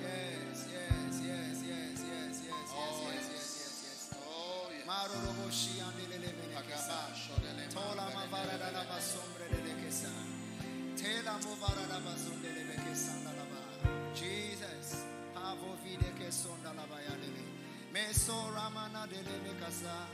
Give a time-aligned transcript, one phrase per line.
[0.00, 4.16] Yes, yes, yes, yes, yes, yes, yes, yes, yes, yes, yes.
[4.24, 4.86] Oh, yes.
[5.52, 7.12] Shi bene sa.
[7.68, 8.08] Tola
[8.56, 8.84] da la
[9.90, 10.08] sa.
[11.26, 11.36] Da
[12.96, 13.44] sa la.
[14.14, 15.04] Jesus.
[15.34, 16.86] Pavo vide que son da la
[18.54, 19.06] ramana
[19.44, 20.08] me casa.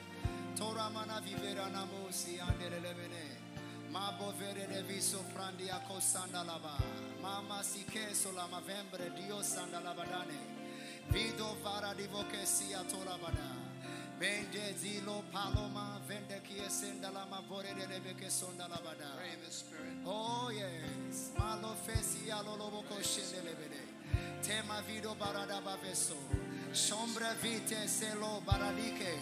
[0.56, 1.68] Toramana vivera
[2.94, 3.35] bene.
[3.96, 6.76] Mabo yes, viso prandia ko sandalaba.
[7.22, 10.36] Mama sike sola mavembre dio sandalabadane.
[11.08, 13.56] Vido vara divoke sia tolabada.
[14.20, 19.16] Mende zilo paloma vende kie sendalama vorere rebeke sondalabada.
[19.16, 19.64] Pray in the.
[20.04, 21.30] Oh yes.
[21.38, 22.28] Malo fesi.
[24.42, 26.18] Tema vido barada baveso.
[26.72, 27.88] Sombre vite
[28.44, 29.16] baradike.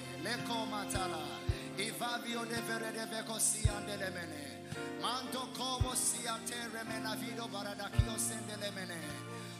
[4.26, 4.63] De.
[5.00, 8.98] Mando como si a terre mena vido barada kio sende le mene.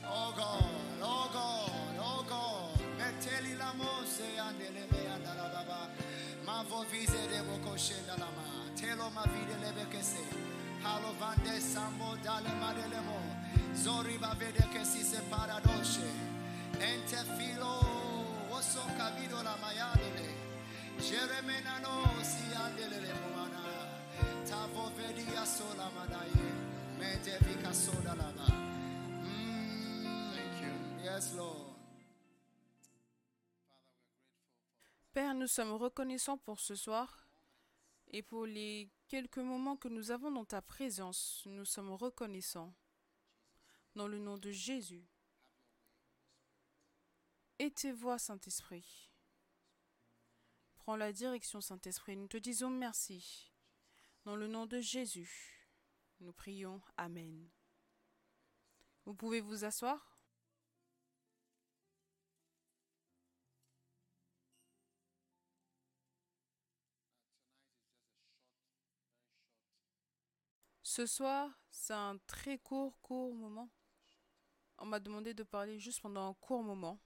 [0.07, 0.65] Oh God,
[1.01, 2.81] oh God, oh God.
[2.98, 5.89] Meteli la mose andele me andala baba.
[6.45, 8.70] Ma vo vise de voko shenda la ma.
[8.75, 10.25] Telo ma vide lebe che se.
[10.83, 13.19] Halo vande sambo dale madelemo.
[13.75, 16.09] Zori va vede che si separa dosce.
[16.79, 18.03] Ente filo.
[18.51, 20.33] Oso cavido la maiadele.
[20.98, 23.01] Jeremena no si andele
[35.12, 37.27] Père, nous sommes reconnaissants pour ce soir
[38.09, 41.42] et pour les quelques moments que nous avons dans ta présence.
[41.47, 42.75] Nous sommes reconnaissants.
[43.95, 45.06] Dans le nom de Jésus.
[47.61, 49.11] Et tes voix, Saint-Esprit.
[50.79, 52.17] Prends la direction, Saint-Esprit.
[52.17, 53.54] Nous te disons merci.
[54.25, 55.69] Dans le nom de Jésus,
[56.20, 57.47] nous prions Amen.
[59.05, 60.14] Vous pouvez vous asseoir
[70.83, 73.68] Ce soir, c'est un très court, court moment.
[74.79, 77.04] On m'a demandé de parler juste pendant un court moment.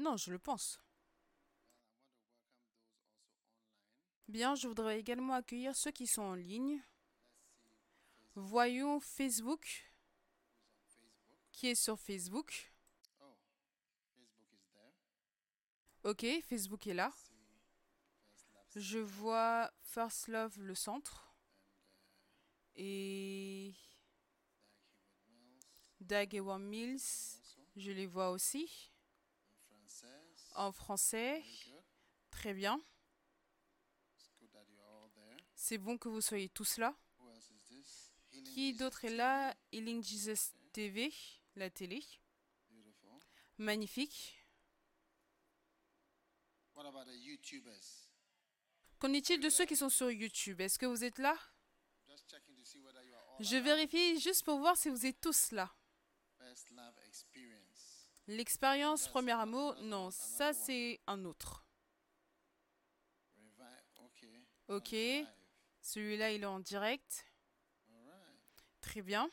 [0.00, 0.80] Non, je le pense.
[4.28, 6.82] Bien, je voudrais également accueillir ceux qui sont en ligne.
[8.34, 9.92] Voyons Facebook,
[11.52, 12.72] qui est sur Facebook.
[16.04, 17.12] Ok, Facebook est là.
[18.76, 21.30] Je vois First Love le centre.
[22.74, 23.74] Et
[26.00, 27.02] Dag Mills
[27.76, 28.89] je les vois aussi
[30.54, 31.42] en français.
[32.30, 32.80] Très bien.
[35.54, 36.96] C'est bon que vous soyez tous là.
[38.44, 39.54] Qui d'autre est là?
[39.72, 41.12] Healing Jesus TV,
[41.54, 42.02] la télé.
[43.58, 44.36] Magnifique.
[48.98, 50.60] Qu'en est-il de ceux qui sont sur YouTube?
[50.60, 51.36] Est-ce que vous êtes là?
[53.40, 55.70] Je vérifie juste pour voir si vous êtes tous là.
[58.30, 61.66] L'expérience premier amour, non, ça c'est un autre.
[64.68, 64.94] Ok.
[65.80, 67.26] Celui-là, il est en direct.
[68.80, 69.28] Très bien.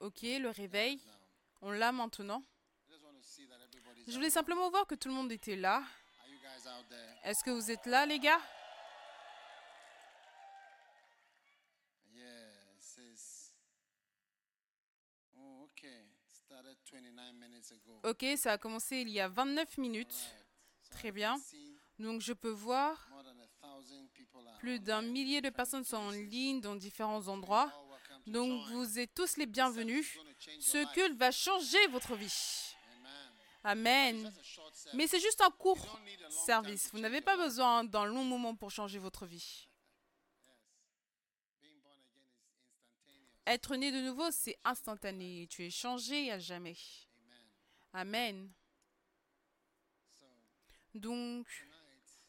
[0.00, 1.00] Ok, le réveil.
[1.62, 2.42] On l'a maintenant.
[4.06, 5.82] Je voulais simplement voir que tout le monde était là.
[7.24, 8.40] Est-ce que vous êtes là, les gars?
[18.04, 20.34] Ok, ça a commencé il y a 29 minutes.
[20.90, 21.36] Très bien.
[21.98, 23.08] Donc je peux voir
[24.58, 27.72] plus d'un millier de personnes sont en ligne dans différents endroits.
[28.26, 30.18] Donc vous êtes tous les bienvenus.
[30.60, 32.74] Ce culte va changer votre vie.
[33.64, 34.32] Amen.
[34.94, 35.98] Mais c'est juste un court
[36.30, 36.90] service.
[36.92, 39.67] Vous n'avez pas besoin d'un long moment pour changer votre vie.
[43.48, 45.46] Être né de nouveau, c'est instantané.
[45.48, 46.76] Tu es changé à jamais.
[47.94, 48.52] Amen.
[50.94, 51.46] Donc,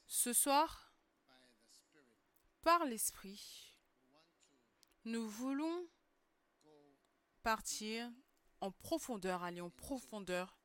[0.08, 0.94] ce soir,
[2.62, 3.76] par l'Esprit,
[5.04, 5.86] nous voulons
[7.44, 8.10] partir
[8.62, 10.58] en profondeur, aller en profondeur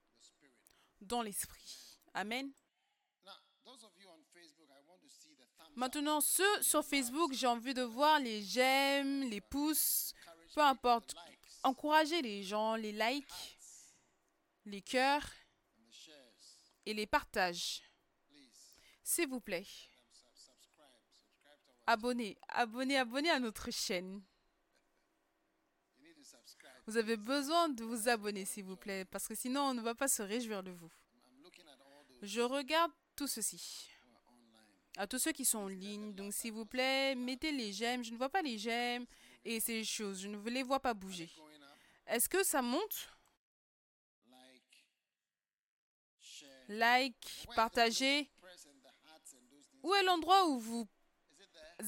[1.01, 1.99] dans l'Esprit.
[2.15, 2.53] Amen.
[5.77, 10.15] Maintenant, ceux sur Facebook, j'ai envie de voir les j'aime, les pouces,
[10.55, 11.15] peu importe.
[11.63, 13.59] Encourager les gens, les likes.
[14.67, 15.29] les cœurs
[16.87, 17.83] et les partages.
[19.03, 19.67] S'il vous plaît,
[21.87, 24.23] abonnez, abonnez, abonnez à notre chaîne.
[26.87, 29.95] Vous avez besoin de vous abonner, s'il vous plaît, parce que sinon on ne va
[29.95, 30.91] pas se réjouir de vous.
[32.23, 33.91] Je regarde tout ceci.
[34.97, 38.05] À tous ceux qui sont en ligne, donc s'il vous plaît, mettez les j'aime.
[38.05, 39.07] Je ne vois pas les j'aime
[39.45, 40.21] et ces choses.
[40.21, 41.31] Je ne les vois pas bouger.
[42.07, 43.09] Est-ce que ça monte?
[46.69, 48.31] Like, partagez.
[49.83, 50.89] Où est l'endroit où vous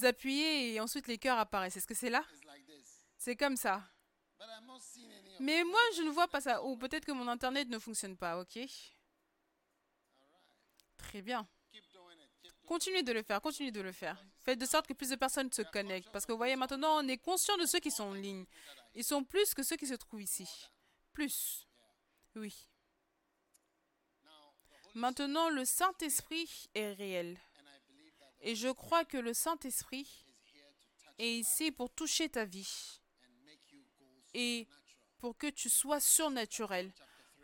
[0.02, 1.76] appuyez et ensuite les cœurs apparaissent?
[1.76, 2.24] Est-ce que c'est là?
[3.16, 3.82] C'est comme ça.
[5.40, 6.62] Mais moi, je ne vois pas ça.
[6.62, 8.58] Ou peut-être que mon internet ne fonctionne pas, ok?
[10.98, 11.48] Très bien.
[12.66, 14.22] Continuez de le faire, continuez de le faire.
[14.46, 16.10] Faites de sorte que plus de personnes se connectent.
[16.12, 18.46] Parce que vous voyez, maintenant, on est conscient de ceux qui sont en ligne.
[18.94, 20.48] Ils sont plus que ceux qui se trouvent ici.
[21.12, 21.66] Plus.
[22.36, 22.68] Oui.
[24.94, 27.38] Maintenant, le Saint-Esprit est réel.
[28.40, 30.24] Et je crois que le Saint-Esprit
[31.18, 33.00] est ici pour toucher ta vie
[34.32, 34.68] et
[35.18, 36.92] pour que tu sois surnaturel.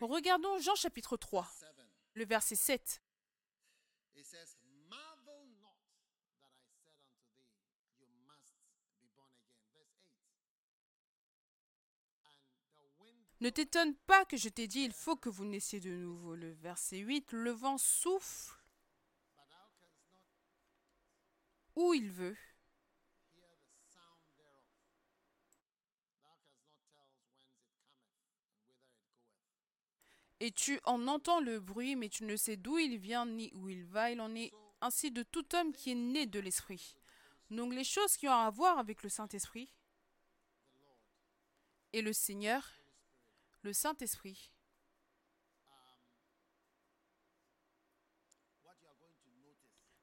[0.00, 1.86] Regardons Jean chapitre 3, Seven.
[2.14, 3.02] le verset 7.
[4.14, 4.56] It says,
[4.90, 8.52] Marvel not that I said unto thee, you must
[9.00, 9.64] be born again.
[9.72, 10.20] Verse 8.
[12.28, 15.80] And the wind Ne t'étonne pas que je t'ai dit, il faut que vous naissiez
[15.80, 16.36] de nouveau.
[16.36, 18.54] Le verset 8, le vent souffle
[21.74, 22.36] où il veut
[30.38, 33.68] et tu en entends le bruit, mais tu ne sais d'où il vient ni où
[33.68, 34.12] il va.
[34.12, 36.94] Il en est ainsi de tout homme qui est né de l'Esprit.
[37.50, 39.74] Donc les choses qui ont à voir avec le Saint-Esprit
[41.92, 42.81] et le Seigneur,
[43.62, 44.52] le Saint-Esprit,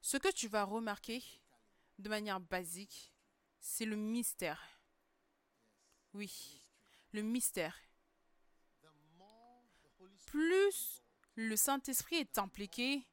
[0.01, 1.23] ce que tu vas remarquer
[1.99, 3.13] de manière basique,
[3.59, 4.81] c'est le mystère.
[6.13, 6.63] Oui,
[7.11, 7.77] le mystère.
[10.25, 11.03] Plus
[11.35, 13.05] le Saint-Esprit est impliqué,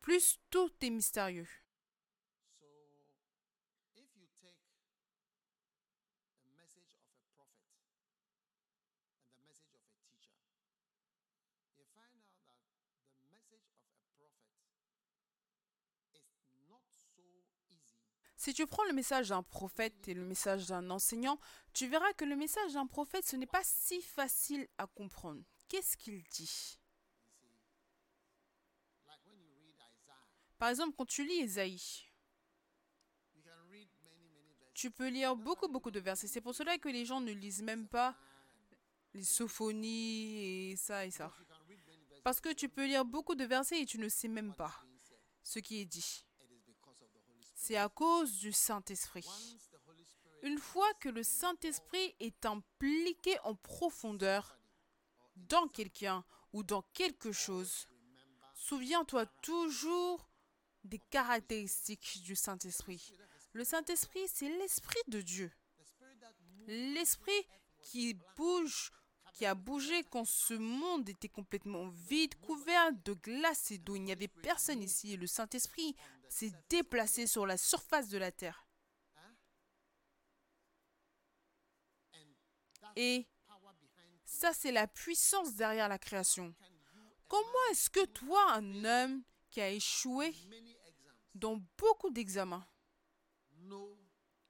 [0.00, 1.48] plus tout est mystérieux.
[2.58, 2.66] So
[3.94, 4.58] if you take
[6.42, 7.76] a message of a prophet
[9.28, 10.40] and the message of a teacher,
[11.76, 12.58] you find out that
[13.20, 14.32] the message of a prophet
[16.18, 16.82] is not
[17.14, 17.92] so easy
[18.42, 21.38] Si tu prends le message d'un prophète et le message d'un enseignant,
[21.72, 25.44] tu verras que le message d'un prophète, ce n'est pas si facile à comprendre.
[25.68, 26.80] Qu'est-ce qu'il dit?
[30.58, 32.02] Par exemple, quand tu lis Ésaïe,
[34.74, 36.26] tu peux lire beaucoup, beaucoup de versets.
[36.26, 38.16] C'est pour cela que les gens ne lisent même pas
[39.14, 41.32] les sophonie et ça et ça.
[42.24, 44.84] Parce que tu peux lire beaucoup de versets et tu ne sais même pas
[45.44, 46.26] ce qui est dit.
[46.40, 47.51] It is because of the Holy Spirit.
[47.64, 49.24] C'est à cause du Saint-Esprit.
[50.42, 54.58] Une fois que le Saint-Esprit est impliqué en profondeur
[55.36, 57.86] dans quelqu'un ou dans quelque chose,
[58.56, 60.28] souviens-toi toujours
[60.82, 63.14] des caractéristiques du Saint-Esprit.
[63.52, 65.52] Le Saint-Esprit, c'est l'Esprit de Dieu.
[66.66, 67.46] L'Esprit
[67.80, 68.90] qui bouge,
[69.34, 73.94] qui a bougé quand ce monde était complètement vide, couvert de glace et d'eau.
[73.94, 75.94] Il n'y avait personne ici le Saint-Esprit
[76.32, 78.66] s'est déplacé sur la surface de la terre.
[82.96, 83.26] Et
[84.24, 86.54] ça, c'est la puissance derrière la création.
[87.28, 90.34] Comment est-ce que toi, un homme qui a échoué
[91.34, 92.66] dans beaucoup d'examens,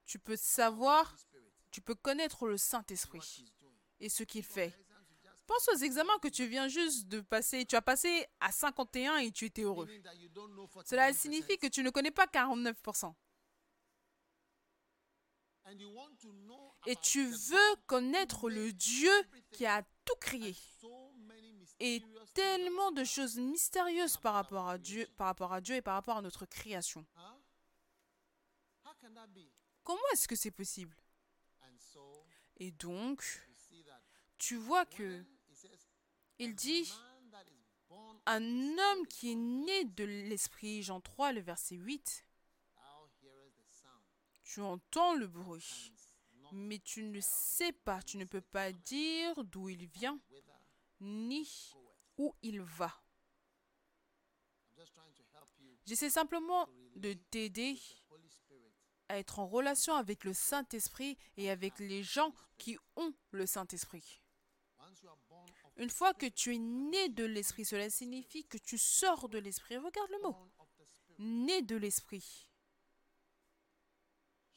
[0.07, 1.17] tu peux savoir,
[1.71, 3.45] tu peux connaître le Saint-Esprit
[4.01, 4.75] et ce qu'il fait?
[5.47, 7.65] Pense aux examens que tu viens juste de passer.
[7.67, 9.87] Tu as passé à 51 et tu étais heureux.
[9.87, 10.87] meaning that you don't know 49%.
[10.89, 13.15] Cela signifie que tu ne connais pas 49%.
[15.65, 19.13] and you want to know Et tu veux connaître le Dieu
[19.53, 20.55] qui a tout créé.
[21.81, 22.03] Et
[22.35, 26.17] tellement de choses mystérieuses par rapport à Dieu, par rapport à Dieu et par rapport
[26.17, 27.05] à notre création.
[29.83, 30.97] Comment est-ce que c'est possible?
[32.59, 33.25] Et donc,
[34.43, 35.25] tu vois que
[36.41, 36.93] il dit
[38.27, 42.27] un homme qui est né de l'esprit, Jean 3, le verset 8,
[42.75, 42.83] thou
[43.23, 44.03] hearest the sound
[44.43, 45.93] tu entends le bruit,
[46.51, 50.19] mais tu ne sais pas, tu ne peux pas dire d'où il vient
[51.01, 51.73] ni
[52.19, 53.01] où il va.
[55.87, 57.79] J'essaie simplement de t'aider
[59.09, 64.23] à être en relation avec le Saint-Esprit et avec les gens qui ont le Saint-Esprit.
[64.85, 68.45] Once you are born of, Une fois que tu es né de l'Esprit, cela signifie
[68.45, 69.77] que tu sors de l'Esprit.
[69.79, 70.37] Regarde le mot.
[71.19, 72.49] Né de l'Esprit.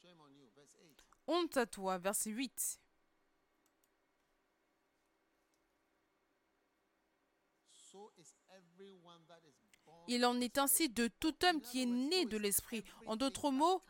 [0.00, 0.48] Shame on you.
[0.54, 1.04] Verse 8.
[1.26, 2.80] Honte à toi, verset 8.
[7.72, 11.86] So is everyone that is born Il en est ainsi de tout homme qui est
[11.86, 12.84] né de l'Esprit.
[13.06, 13.82] En d'autres mots,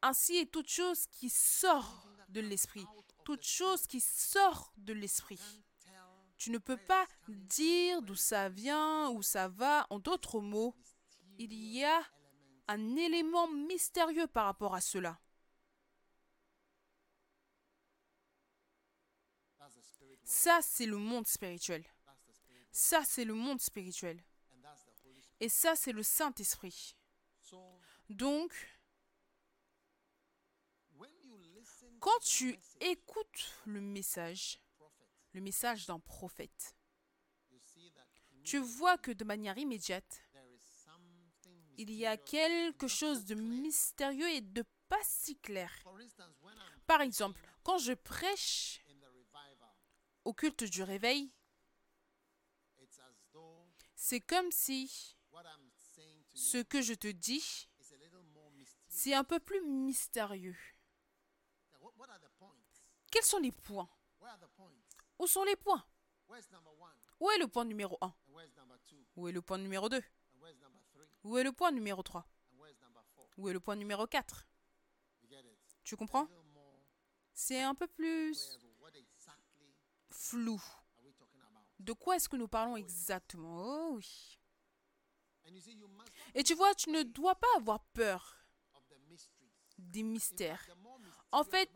[0.00, 2.86] ainsi est toute chose qui sort de l'Esprit.
[3.26, 5.63] Toute chose qui sort de l'Esprit.
[6.44, 9.86] Tu ne peux pas dire d'où ça vient, où ça va.
[9.88, 10.76] En d'autres mots,
[11.38, 12.02] il y a
[12.68, 15.18] un élément mystérieux par rapport à cela.
[20.22, 21.82] Ça, c'est le monde spirituel.
[22.70, 24.22] Ça, c'est le monde spirituel.
[25.40, 26.94] Et ça, c'est le Saint-Esprit.
[28.10, 28.52] Donc,
[32.00, 34.60] quand tu écoutes le message,
[35.34, 36.76] le message d'un prophète,
[38.44, 40.22] tu vois que de manière immédiate,
[41.76, 45.72] il y a quelque chose de mystérieux et de pas si clair.
[46.86, 48.84] Par exemple, quand je prêche
[50.24, 51.32] au culte du réveil,
[53.96, 55.16] c'est comme si
[56.34, 57.68] ce que je te dis,
[58.88, 60.56] c'est un peu plus mystérieux.
[63.10, 63.88] Quels sont les points
[64.20, 64.72] Where are the points?
[65.18, 65.84] Où sont les points?
[66.28, 66.90] Where's number one?
[67.20, 68.96] Où est le point numéro 1 And where's number two?
[69.16, 70.00] Où est le point numéro 2 And
[70.40, 71.06] where's number three?
[71.24, 73.28] Où est le point numéro 3 And where's number four?
[73.38, 74.46] Où est le point numéro 4
[75.22, 75.58] You get it?
[75.84, 76.28] Tu comprends?
[77.32, 78.58] C'est un peu plus
[80.10, 80.60] flou.
[80.98, 81.64] are we talking about?
[81.80, 83.90] De quoi est-ce que nous parlons exactement?
[83.90, 84.38] Oh oui.
[85.46, 88.36] And you see, you must not Et tu vois, tu ne dois pas avoir peur
[88.74, 89.50] of the mysteries.
[89.78, 90.66] des mystères.
[91.32, 91.70] En fait,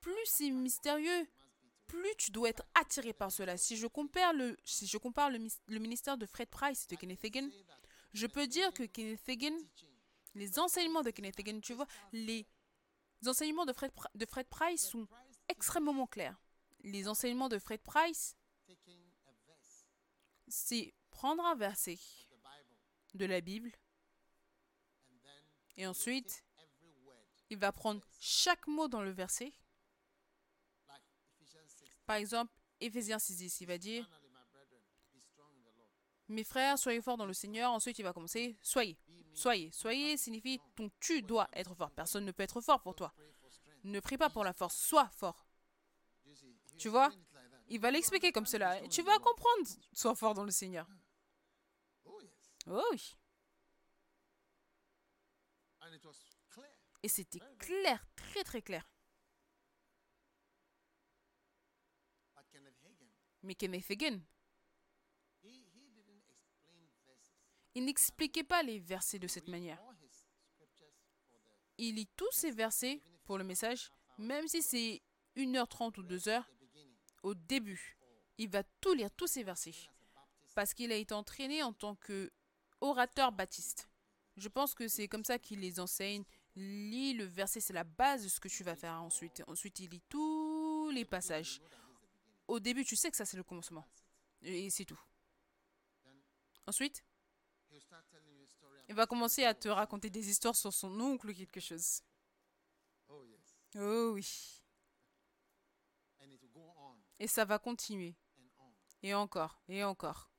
[0.00, 1.28] plus c'est mystérieux,
[1.94, 3.56] plus tu dois être attiré par cela.
[3.56, 7.24] Si je compare le, si je compare le, ministère de Fred Price et de Kenneth
[7.24, 7.48] Hagin,
[8.12, 9.56] je peux dire que Kenneth Hagin,
[10.34, 12.46] les enseignements de Kenneth Hagin, tu vois, les
[13.26, 15.06] enseignements de Fred, de Fred Price sont
[15.48, 16.40] extrêmement clairs.
[16.82, 18.36] Les enseignements de Fred Price,
[20.48, 21.98] c'est prendre un verset
[23.14, 23.72] de la Bible
[25.76, 26.44] et ensuite
[27.50, 29.52] il va prendre chaque mot dans le verset.
[32.08, 32.46] Like Ephesians 6.
[32.46, 34.10] Par exemple, Éphésiens 6.10, il va dire.
[36.28, 37.70] Mes frères, soyez forts dans le Seigneur.
[37.70, 38.98] Ensuite, il va commencer Soyez.
[39.34, 39.70] Soyez.
[39.72, 41.90] Soyez signifie donc tu dois être fort.
[41.90, 43.12] Personne ne peut être fort pour toi.
[43.84, 44.76] Ne prie pas pour la force.
[44.76, 45.46] Sois fort.
[46.78, 47.10] Tu vois?
[47.68, 48.80] Il va l'expliquer comme cela.
[48.88, 49.66] Tu vas comprendre.
[49.92, 50.88] Sois fort dans le Seigneur.
[52.04, 52.18] Oh.
[52.68, 53.16] Oh oui.
[57.02, 58.88] Et c'était clair, très très clair.
[62.34, 63.24] But Kenneth Hagin, Mais Kenneth Hagin, he, he didn't explain
[67.74, 69.82] il n'expliquait pas les versets de cette manière.
[71.76, 75.02] Il lit tous ces versets pour le message, même si c'est
[75.36, 76.94] 1h30 ou 2h, the beginning.
[77.24, 77.98] au début.
[78.38, 79.74] Il va tout lire, tous ces versets.
[80.54, 82.30] Parce qu'il a été entraîné en tant que
[82.80, 83.88] orateur baptiste.
[84.36, 86.24] Je pense que c'est comme ça qu'il les enseigne.
[86.54, 89.42] Lis le verset, c'est la base de ce que tu vas faire ensuite.
[89.48, 91.60] Ensuite, il lit tous les passages.
[92.48, 93.86] Au début, tu sais que ça, c'est le commencement.
[94.42, 95.00] Et c'est tout.
[96.66, 97.04] Ensuite,
[98.88, 102.02] il va commencer à te raconter des histoires sur son oncle ou quelque chose.
[103.08, 103.24] Oh.
[103.76, 104.62] Oh oui.
[107.18, 108.14] Et ça va continuer.
[109.02, 109.60] Et encore.
[109.68, 110.30] Et encore.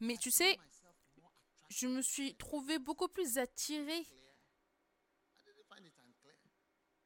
[0.00, 0.58] Mais tu sais,
[1.68, 4.06] je me suis trouvé beaucoup plus attiré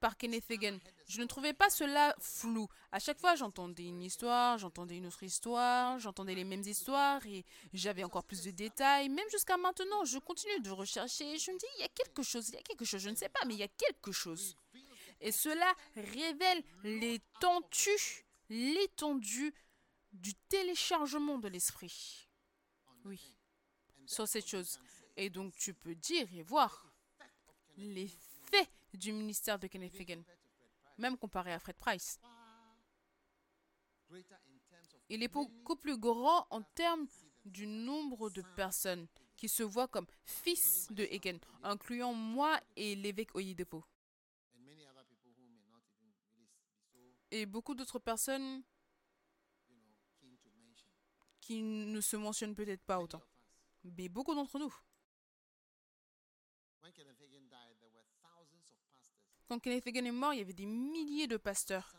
[0.01, 0.79] par Kenneth Hagin.
[1.09, 2.69] Je ne trouvais pas cela flou.
[2.93, 7.45] À chaque fois, j'entendais une histoire, j'entendais une autre histoire, j'entendais les mêmes histoires et
[7.73, 9.09] j'avais encore plus de détails.
[9.09, 11.39] Même jusqu'à maintenant, je continue de rechercher.
[11.39, 13.01] Je me dis, il y a quelque chose, il y a quelque chose.
[13.01, 14.57] Je ne sais pas, mais il y a quelque chose.
[15.21, 19.55] Et cela révèle l'étendue, l'étendue
[20.13, 22.29] du téléchargement de l'esprit.
[23.05, 23.21] Oui,
[24.07, 24.81] sur cette chose.
[25.17, 26.87] Et donc, tu peux dire et voir
[27.77, 28.26] l'effet
[28.97, 30.23] du ministère de Kenneth Hagin,
[30.99, 32.19] même comparé à Fred Price.
[35.09, 37.07] Il est beaucoup plus grand en termes
[37.45, 43.35] du nombre de personnes qui se voient comme fils de Hagen, incluant moi et l'évêque
[43.35, 43.85] Oyedepo.
[47.31, 48.63] Et beaucoup d'autres personnes
[51.41, 53.23] qui ne se mentionnent peut-être pas autant.
[53.85, 54.75] Mais beaucoup d'entre nous.
[56.83, 58.71] When Kenneth Hagin died, there were thousands
[59.49, 61.95] Quand Kenneth Hagin est mort, il y avait des milliers de pasteurs.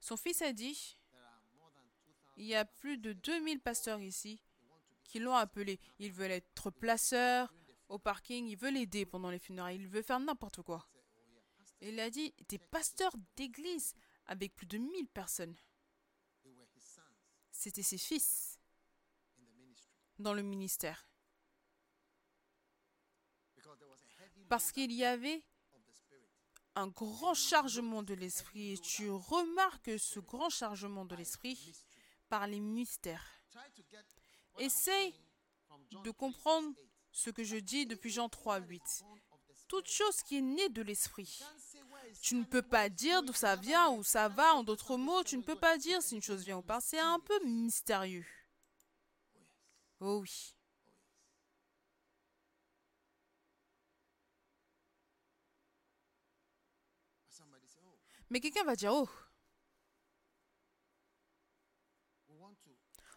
[0.00, 3.60] son fils a dit, There are more than 2,000 il y a plus de 2000
[3.60, 4.42] pasteurs ici
[5.04, 5.78] qui l'ont appelé.
[5.98, 7.54] Ils veulent être placeurs
[7.88, 10.88] au parking, ils veulent aider pendant les funérailles, ils veulent faire n'importe quoi.
[11.82, 13.94] Il a dit, des pasteurs d'église
[14.26, 15.56] avec plus de 1000 personnes.
[17.50, 18.58] C'était ses fils
[20.18, 21.06] dans le ministère.
[24.48, 25.42] Parce qu'il y avait.
[26.74, 28.72] Un grand chargement de l'esprit.
[28.72, 31.58] Et tu remarques ce grand chargement de l'esprit
[32.28, 33.26] par les mystères.
[34.58, 35.14] Essaye
[35.90, 36.90] de 3, comprendre verse 8.
[37.12, 38.82] ce que je dis depuis Jean 3, 8.
[39.00, 39.66] Born of the Spirit.
[39.68, 41.40] Toute chose qui est née de l'esprit.
[42.20, 44.54] Tu ne peux pas dire d'où ça vient ou ça va.
[44.54, 46.80] En d'autres mots, tu ne peux pas dire si une chose vient ou pas.
[46.80, 48.26] C'est un peu mystérieux.
[50.00, 50.54] Oh oui.
[58.32, 59.06] Mais quelqu'un va dire, oh,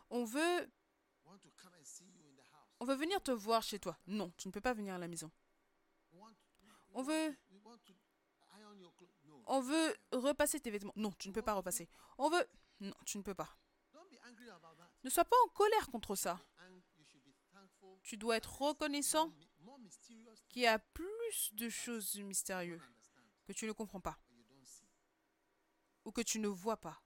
[0.09, 0.69] on veut,
[2.81, 3.97] on veut venir te voir chez toi.
[4.07, 5.31] Non, tu ne peux pas venir à la maison.
[6.91, 7.37] On veut,
[9.45, 10.91] on veut repasser tes vêtements.
[10.97, 11.87] Non, tu ne peux pas repasser.
[12.17, 12.45] On veut,
[12.81, 13.57] non, tu ne peux pas.
[15.05, 16.41] Ne sois pas en colère contre ça.
[18.03, 19.31] Tu dois être reconnaissant
[20.49, 22.83] qu'il y a plus de choses mystérieuses
[23.45, 24.85] que tu ne comprends pas or you don't see.
[26.05, 27.01] Ou que tu ne vois pas.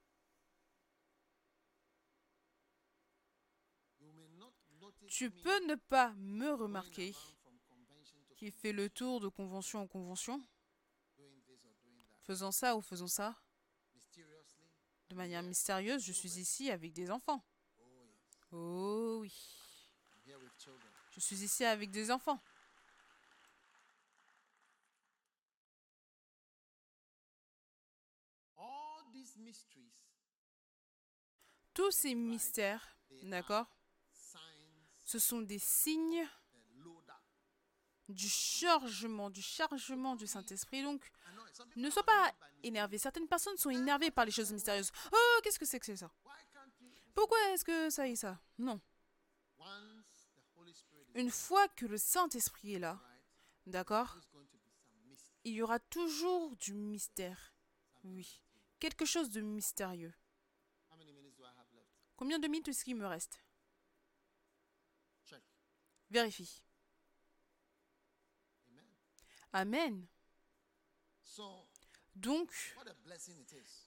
[5.08, 7.16] Tu peux ne pas me remarquer
[8.36, 10.42] qui fait le tour de convention en convention,
[12.22, 13.36] faisant ça ou faisant ça,
[15.10, 17.44] de manière mystérieuse, je suis ici avec des enfants.
[18.52, 19.34] Oh oui,
[21.12, 22.42] je suis ici avec des enfants.
[31.80, 32.86] Tous ces mystères,
[33.24, 33.66] d'accord,
[35.02, 36.28] ce sont des signes
[38.10, 40.84] du chargement, du chargement du Saint-Esprit.
[40.84, 41.10] Donc,
[41.78, 42.98] ne sois pas énervé.
[42.98, 44.92] Certaines personnes sont énervées par les choses mystérieuses.
[45.14, 46.12] Oh, qu'est-ce que c'est que ça?
[47.14, 48.38] Pourquoi est-ce que ça et ça?
[48.58, 48.82] Non.
[51.16, 53.00] Une fois que le Saint-Esprit est là,
[53.66, 54.18] d'accord,
[55.46, 57.54] il y aura toujours du mystère.
[58.04, 58.42] Oui.
[58.80, 60.14] Quelque chose de mystérieux.
[60.92, 61.88] How many minutes do I have left?
[62.20, 63.42] Combien de minutes est-ce qu'il me reste?
[65.26, 65.42] Check.
[66.10, 66.62] Vérifie.
[69.54, 70.06] Amen.
[72.16, 72.52] Donc,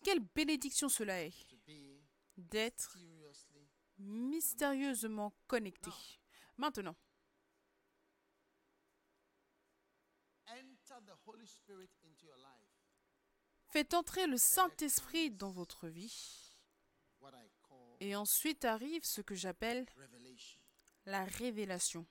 [0.02, 1.34] quelle bénédiction cela est
[2.38, 2.96] d'être
[3.98, 5.90] mystérieusement connecté.
[6.56, 6.96] Maintenant,
[10.46, 12.70] Enter the Holy Spirit into your life.
[13.66, 16.41] faites entrer le Saint-Esprit dans votre vie.
[18.02, 19.86] Et ensuite arrive ce que j'appelle
[21.06, 22.04] la révélation.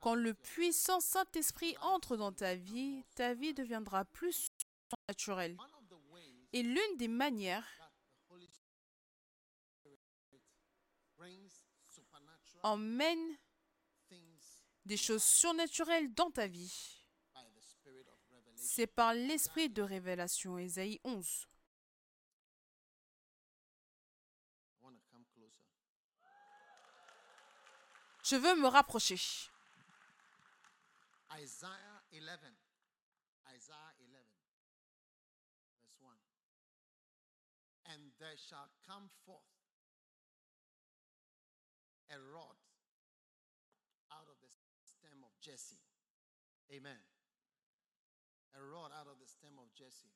[0.00, 4.50] Quand le puissant Saint-Esprit entre dans ta vie, ta vie deviendra plus
[5.08, 5.56] naturelle.
[5.58, 7.66] one of the ways Et l'une des manières
[12.62, 13.38] emmène
[14.84, 17.06] des choses surnaturelles dans ta vie.
[18.56, 20.58] C'est par l'esprit de révélation.
[20.58, 21.46] Ésaïe 11.
[24.80, 25.64] I want to come closer.
[28.30, 29.18] Je veux me rapprocher.
[31.34, 32.38] Isaiah 11.
[33.50, 34.22] Isaiah 11,
[35.74, 36.14] verse 1.
[37.90, 39.50] And there shall come forth
[42.14, 42.54] a rod
[44.14, 44.46] out of the
[44.86, 45.82] stem of Jesse.
[46.70, 47.02] Amen.
[48.54, 50.14] A rod out of the stem of Jesse.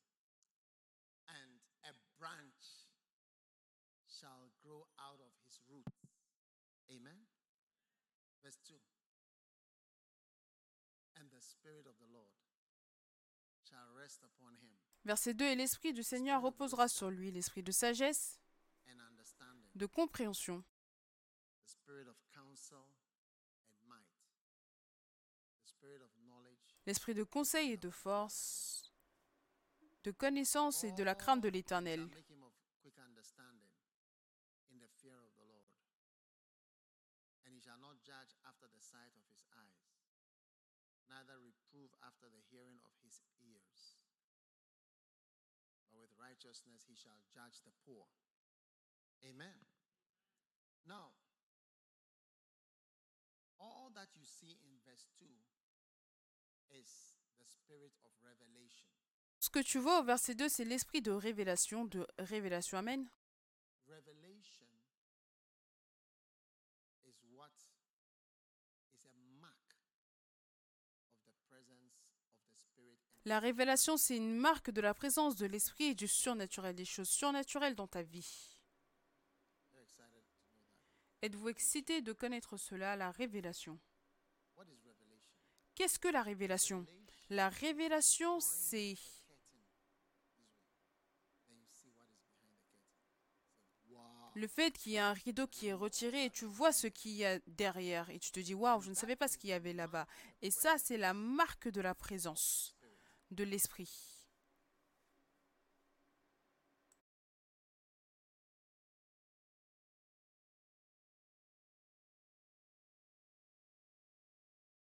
[1.26, 2.86] And a branch
[4.06, 6.14] shall grow out of his roots.
[6.94, 7.26] Amen.
[8.44, 8.76] Verse 2.
[11.16, 12.36] And the Spirit of the Lord
[13.64, 15.44] shall rest upon him Verset 2.
[15.44, 18.40] Et l'esprit du Seigneur reposera sur lui, l'esprit de sagesse,
[19.74, 20.64] de compréhension,
[26.86, 28.92] l'esprit de conseil et de force,
[30.04, 32.00] de connaissance et de la crainte de l'Éternel.
[32.00, 33.72] shall make him of quick understanding
[34.70, 35.72] in the fear of the Lord.
[37.46, 39.96] And he shall not judge after the sight of his eyes,
[41.08, 43.96] neither reprove after the hearing of his ears.
[45.88, 46.12] But with
[49.24, 49.54] Amen.
[50.86, 51.12] Now,
[53.58, 55.24] all that you see in verse 2
[56.70, 58.88] is the spirit of revelation.
[59.40, 62.78] Ce que tu vois au verset 2, c'est l'esprit de révélation, de révélation.
[62.78, 63.08] Amen.
[63.86, 64.68] Revelation
[67.04, 67.52] is what
[68.92, 69.76] is a mark
[71.12, 75.34] of the presence of the spirit and La révélation, c'est une marque de la présence
[75.36, 78.58] de l'esprit et du surnaturel, des choses surnaturelles dans ta vie.
[81.22, 83.78] Êtes-vous excité de connaître cela, la révélation?
[85.74, 86.86] Qu'est-ce que la révélation?
[87.30, 88.94] La révélation, c'est
[94.34, 97.12] le fait qu'il y a un rideau qui est retiré et tu vois ce qu'il
[97.12, 99.54] y a derrière et tu te dis waouh, je ne savais pas ce qu'il y
[99.54, 100.06] avait là-bas.
[100.42, 102.73] Et ça, c'est la marque de la présence
[103.30, 103.88] de l'esprit.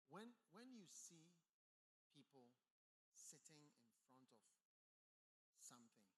[0.10, 1.32] When when you see
[2.16, 2.42] people
[3.16, 6.10] sitting in front of something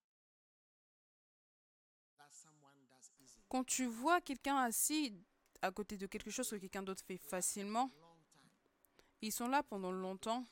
[2.17, 5.13] that someone does easily, Quand tu vois quelqu'un assis
[5.61, 7.91] à côté de quelque chose que quelqu'un d'autre fait facilement,
[9.21, 10.45] ils sont là pendant longtemps.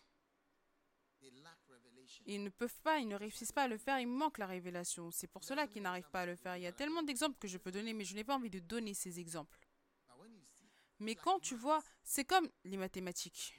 [2.36, 5.12] Ils ne peuvent pas, ils ne réussissent pas à le faire, il manque la révélation.
[5.12, 6.56] C'est pour cela qu'ils n'arrivent pas à le faire.
[6.58, 8.60] Il y a tellement d'exemples que je peux donner, mais je n'ai pas envie de
[8.60, 9.60] donner ces exemples.
[11.00, 13.56] Mais quand tu vois, c'est comme les mathématiques.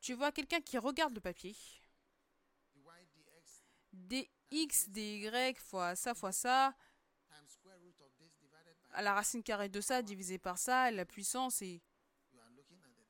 [0.00, 1.80] Tu vois quelqu'un qui regarde le papier, y
[3.92, 6.74] dx dx, dy, fois ça, fois ça,
[8.90, 11.82] à la racine carrée de ça, divisé par ça, la puissance, et,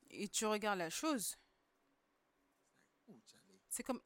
[0.09, 1.37] et tu regardes la chose.
[3.75, 3.99] C'est comme,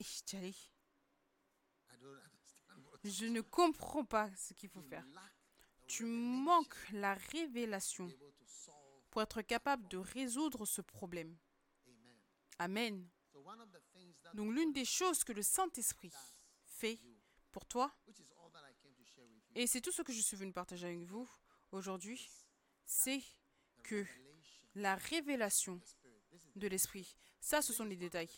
[3.03, 5.05] je ne comprends pas ce qu'il faut faire.
[5.86, 8.12] Tu manques la révélation
[9.12, 11.38] pour être capable de résoudre ce problème.
[12.58, 13.08] Amen.
[14.34, 16.13] Donc l'une des choses que le Saint-Esprit
[16.65, 16.99] fait
[17.51, 17.95] pour toi,
[19.53, 21.29] et c'est tout ce que je suis venu partager avec vous
[21.71, 22.27] aujourd'hui,
[22.88, 23.21] c'est
[23.84, 24.03] que
[24.73, 25.79] la révélation
[26.55, 28.32] de l'Esprit, ça ce sont les détails.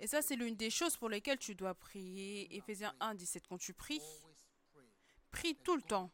[0.00, 2.54] Et ça c'est l'une des choses pour lesquelles tu dois prier.
[2.56, 3.46] Éphésiens 1, 17.
[3.48, 4.00] Quand tu pries,
[5.30, 6.10] prie tout le temps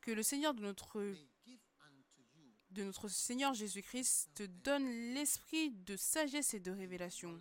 [0.00, 1.00] que le Seigneur de notre,
[2.70, 7.38] de notre Seigneur Jésus-Christ te donne l'esprit de sagesse et de révélation.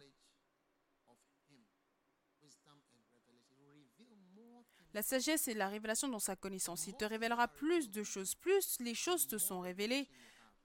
[4.93, 6.87] La sagesse et la révélation dans sa connaissance.
[6.87, 8.35] Il te révélera plus de choses.
[8.35, 10.09] Plus les choses te sont révélées,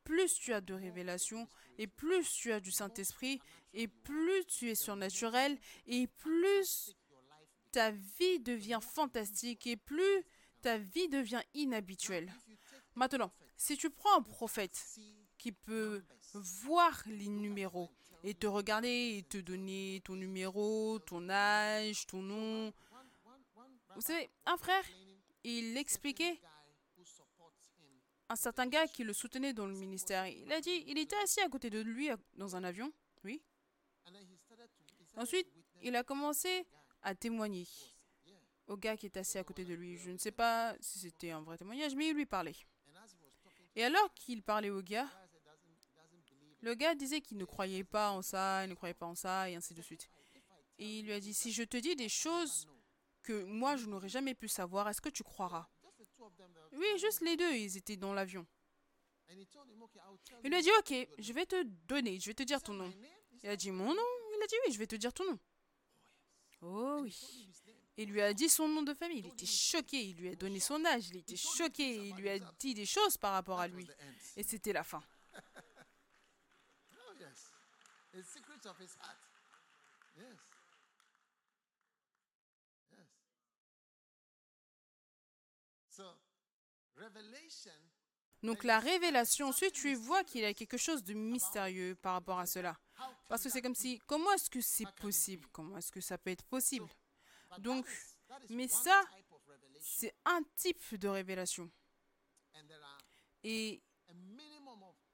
[0.04, 3.40] plus tu as de révélations, et plus tu as du Saint-Esprit,
[3.72, 6.94] et plus tu es surnaturel, et plus
[7.70, 10.24] ta vie devient fantastique, et plus
[10.60, 12.32] ta vie devient inhabituelle.
[12.94, 14.98] Maintenant, si tu prends un prophète
[15.38, 16.04] qui peut
[16.34, 17.90] voir les numéros
[18.22, 22.72] et te regarder et te donner ton numéro, ton âge, ton nom.
[23.94, 24.84] Vous savez, un frère,
[25.42, 26.40] il expliquait
[28.28, 30.26] un certain gars qui le soutenait dans le ministère.
[30.26, 32.92] Il a dit, il était assis à côté de lui dans un avion,
[33.24, 33.42] oui.
[34.06, 35.48] and then he started to he started Ensuite,
[35.82, 36.66] il a commencé
[37.02, 37.66] à témoigner
[38.66, 39.96] au gars qui était assis à côté de lui.
[39.96, 42.56] Je ne sais pas si c'était un vrai témoignage, mais il lui parlait.
[43.74, 45.08] Et alors qu'il parlait au gars,
[46.60, 49.50] le gars disait qu'il ne croyait pas en ça, il ne croyait pas en ça,
[49.50, 50.08] et ainsi de suite.
[50.78, 52.68] Et il lui a dit, si je te dis des choses
[53.22, 55.68] que moi je n'aurais jamais pu savoir, est-ce que tu croiras?
[56.72, 58.46] Oui, juste les deux, ils étaient dans l'avion.
[60.44, 62.92] Il lui a dit, ok, je vais te donner, je vais te dire ton nom.
[63.42, 64.21] Il a dit, mon nom?
[64.42, 65.38] A dit, oui, je vais te dire ton nom.
[66.62, 67.48] Oh oui.
[67.96, 70.60] Il lui a dit son nom de famille, il était choqué, il lui a donné
[70.60, 73.86] son âge, il était choqué, il lui a dit des choses par rapport à lui.
[74.36, 75.02] Et c'était la fin.
[75.34, 75.38] oh
[88.42, 92.38] Donc la révélation, ensuite tu vois qu'il y a quelque chose de mystérieux par rapport
[92.38, 92.78] à cela.
[93.28, 95.46] Parce que c'est comme si, comment est-ce que c'est possible?
[95.52, 96.86] Comment est-ce que ça peut être possible?
[97.58, 97.86] Donc,
[98.50, 99.02] mais ça,
[99.80, 101.70] c'est un type de révélation.
[103.44, 103.82] Et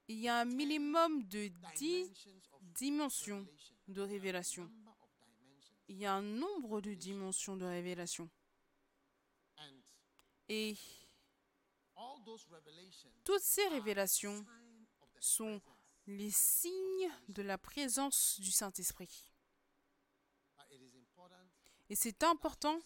[0.09, 2.11] il y a un minimum de 10
[2.63, 3.47] dimensions
[3.87, 4.71] de révélation.
[5.89, 8.29] Il y a un nombre de dimensions de révélation.
[10.49, 10.77] Et
[13.25, 14.45] toutes ces révélations
[15.19, 15.61] sont.
[16.09, 19.31] Les signes de la présence du Saint-Esprit.
[21.91, 22.81] Et c'est important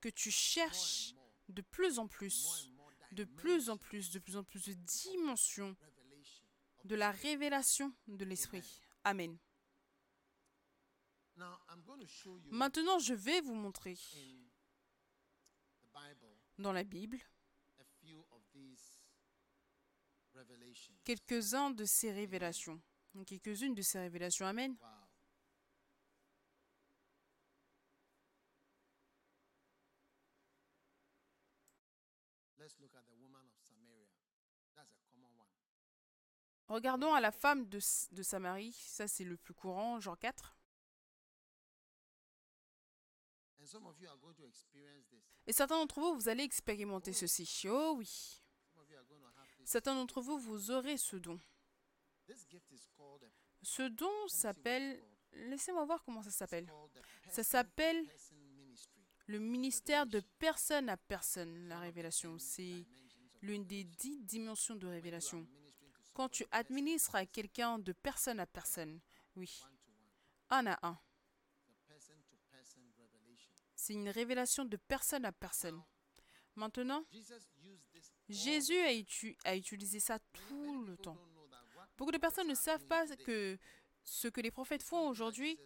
[0.00, 1.14] que tu cherches
[1.48, 2.70] de plus en plus,
[3.12, 5.74] de plus en plus, de plus en plus de dimensions
[6.84, 8.82] de la révélation de l'Esprit.
[9.04, 9.38] Amen.
[12.50, 13.98] Maintenant, je vais vous montrer
[16.58, 17.18] dans la Bible
[17.78, 19.00] a few of these
[20.34, 20.61] revelations.
[21.04, 22.80] Quelques-uns de ces révélations.
[23.26, 24.46] Quelques-unes de ces révélations.
[24.46, 24.76] Amen.
[36.68, 37.78] Regardons à la femme de,
[38.12, 38.72] de Samarie.
[38.72, 40.56] Ça, c'est le plus courant, genre 4.
[43.60, 45.22] And some of you are going to experience this.
[45.46, 47.68] Et certains d'entre vous, vous allez expérimenter ceci.
[47.68, 48.42] Oh oui.
[48.72, 49.51] Some of you are going to have this.
[49.64, 51.38] Certains d'entre vous, vous aurez ce don.
[53.62, 55.02] Ce don s'appelle...
[55.32, 56.70] Laissez-moi voir comment ça s'appelle.
[57.30, 58.06] Ça s'appelle
[59.26, 62.38] le ministère de personne à personne, la révélation.
[62.38, 62.84] C'est
[63.40, 65.46] l'une des dix dimensions de révélation.
[66.12, 69.00] Quand tu administres à quelqu'un de personne à personne,
[69.36, 69.62] oui,
[70.50, 70.98] un à un.
[73.74, 75.82] C'est une révélation de personne à personne.
[76.54, 77.04] Maintenant,
[78.32, 78.78] Jésus
[79.44, 81.18] a, utilisé ça tout le temps.
[81.96, 83.58] Beaucoup de personnes ne savent pas que
[84.02, 85.58] ce que les prophètes font aujourd'hui,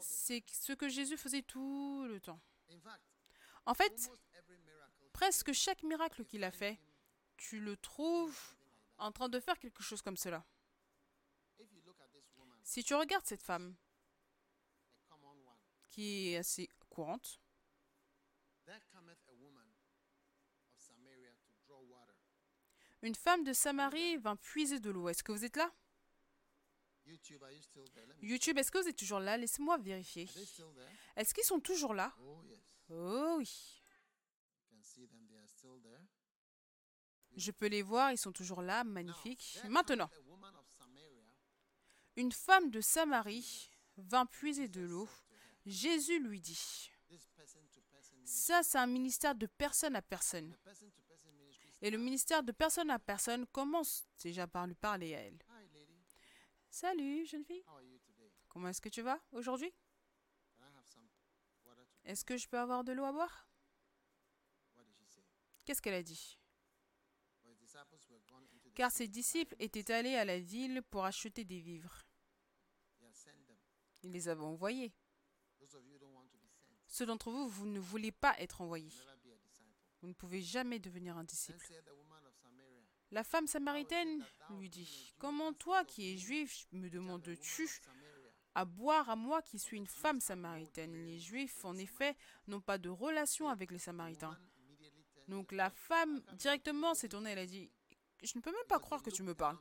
[0.00, 2.40] c'est ce que Jésus faisait tout le temps.
[3.66, 4.10] En fait,
[5.12, 6.78] presque chaque miracle qu'il a fait,
[7.36, 8.38] tu le trouves
[8.98, 10.44] en train de faire quelque chose comme cela.
[12.62, 13.76] Si tu regardes cette femme,
[15.90, 17.40] qui est assez courante,
[18.66, 19.64] there cometh a woman
[20.68, 22.18] of Samaria to draw water.
[23.06, 25.08] Une femme de Samarie vint puiser de l'eau.
[25.08, 25.72] Est-ce que vous êtes là?
[28.20, 29.36] YouTube, est-ce que vous êtes toujours là?
[29.36, 30.28] Laissez-moi vérifier.
[31.16, 32.12] Est-ce qu'ils sont toujours là?
[32.20, 32.42] Oh.
[32.90, 33.82] Oh oui.
[37.36, 40.10] Je peux les voir, ils sont toujours là, there Maintenant,
[42.16, 45.08] une femme de Samarie vint puiser de l'eau.
[45.66, 46.90] Jésus lui dit,
[48.24, 50.56] ça c'est un ministère de personne à personne.
[51.82, 55.38] Et le ministère de personne à personne commence déjà par lui parler à elle.
[56.70, 57.64] Salut jeune fille,
[58.48, 59.72] comment est-ce que tu vas aujourd'hui?
[62.04, 63.48] Est-ce que je peux avoir de l'eau à boire?
[65.64, 66.38] Qu'est-ce qu'elle a dit?
[68.74, 72.06] Car ses disciples étaient allés à la ville pour acheter des vivres.
[73.00, 73.56] He has sent them.
[74.02, 74.92] Il les avait envoyés.
[76.86, 78.90] Ceux d'entre vous, vous ne voulez pas être envoyés.
[78.90, 79.72] never be a disciple.
[80.06, 81.66] Vous ne pouvez jamais devenir un disciple.
[83.10, 87.68] La femme samaritaine lui dit, Comment toi qui es juif me "Tell the woman demandes-tu
[88.54, 92.14] à boire à moi qui suis une femme samaritaine Les juifs, en effet,
[92.46, 94.38] n'ont pas de relation avec les samaritains.
[95.26, 97.68] Donc la femme directement s'est tournée, elle a dit,
[98.22, 99.58] Je ne peux même pas croire que tu me parles,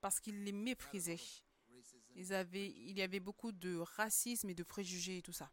[0.00, 1.20] parce qu'il les méprisait.
[2.14, 5.52] Ils avaient, il y avait beaucoup de racisme et de préjugés et tout ça.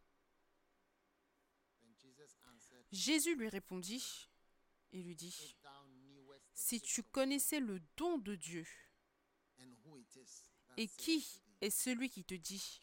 [2.94, 4.28] Jésus lui répondit
[4.92, 5.56] et lui dit,
[6.54, 8.66] Si tu connaissais le don de Dieu,
[10.76, 11.26] et qui
[11.60, 12.80] est celui qui te dit,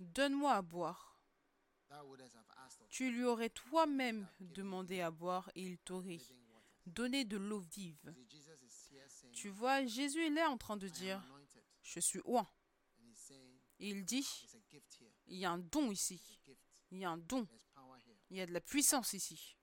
[0.00, 1.20] Donne-moi à boire,
[2.88, 6.20] tu lui aurais toi-même demandé à boire et il t'aurait
[6.86, 8.14] donné de l'eau vive.
[9.32, 11.22] Tu vois, Jésus est là en train de dire,
[11.82, 12.48] je suis oint.
[13.78, 14.26] Il dit,
[15.26, 16.20] il y a un don ici.
[16.90, 17.46] Il y a un don.
[18.30, 19.56] Il y a de la puissance ici.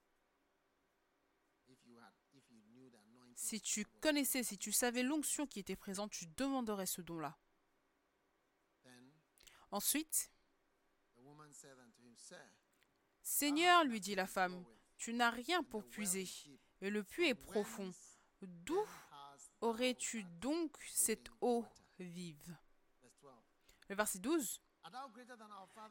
[3.35, 7.37] Si tu connaissais, si tu savais l'onction qui était présente, tu demanderais ce don-là.
[9.71, 10.31] Ensuite,
[13.21, 14.65] Seigneur, lui dit la femme,
[14.97, 16.27] tu n'as rien pour puiser,
[16.81, 17.91] et le puits est profond.
[18.41, 18.85] D'où
[19.61, 21.65] aurais-tu donc cette eau
[21.99, 22.55] vive?
[23.89, 24.61] Le verset 12.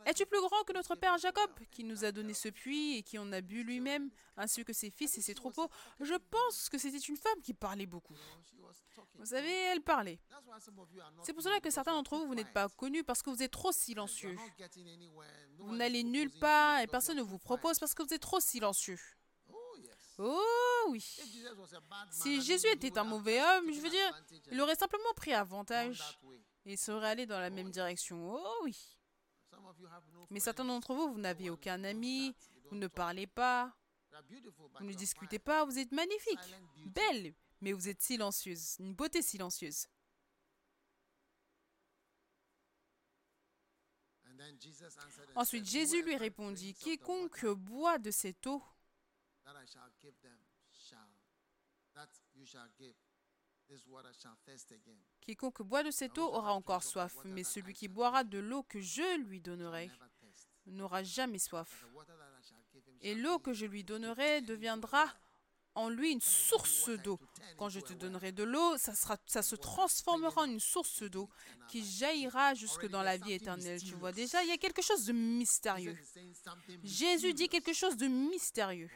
[0.07, 3.19] Es-tu plus grand que notre père Jacob, qui nous a donné ce puits et qui
[3.19, 5.69] en a bu lui-même, ainsi que ses fils et ses troupeaux?
[6.01, 8.15] Je pense que c'était une femme qui parlait beaucoup.
[9.15, 10.21] Vous savez, elle parlait.
[11.23, 13.51] C'est pour cela que certains d'entre vous, vous n'êtes pas connus parce que vous êtes
[13.51, 14.37] trop silencieux.
[15.59, 18.99] Vous n'allez nulle part et personne ne vous propose parce que vous êtes trop silencieux.
[20.19, 21.01] Oh oui.
[22.11, 26.21] Si Jésus était un mauvais homme, je veux dire, il aurait simplement pris avantage
[26.65, 28.35] et serait allé dans la même direction.
[28.35, 28.97] Oh oui.
[30.31, 32.35] Mais certains d'entre vous, vous n'avez aucun ami,
[32.71, 33.73] vous ne parlez pas,
[34.79, 36.39] vous ne discutez pas, vous êtes magnifique,
[36.87, 39.87] belle, mais vous êtes silencieuse, une beauté silencieuse.
[45.37, 48.63] Ensuite, Jésus lui répondit, Quiconque boit de cette eau,
[55.25, 58.81] Quiconque boit de cette eau aura encore soif, mais celui qui boira de l'eau que
[58.81, 59.91] je lui donnerai
[60.67, 61.87] n'aura jamais soif.
[63.01, 65.07] Et l'eau que je lui donnerai deviendra
[65.75, 67.19] en lui une source d'eau.
[67.59, 71.29] Quand je te donnerai de l'eau, ça, se transformera en une source d'eau
[71.69, 73.83] qui jaillira jusque dans la vie éternelle.
[73.83, 75.99] Tu vois déjà, il y a quelque chose de mystérieux.
[76.83, 78.91] Jésus dit quelque chose de mystérieux.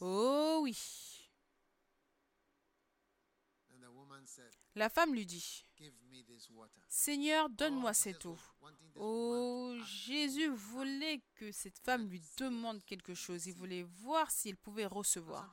[0.00, 0.76] Oh oui.
[3.72, 5.64] And the woman said, La femme lui dit.
[6.86, 8.38] Seigneur, donne-moi Oh, cette eau.
[8.94, 9.74] Oh.
[9.84, 13.46] Jésus voulait que cette femme lui demande quelque chose.
[13.46, 15.50] Il voulait voir si elle pouvait recevoir.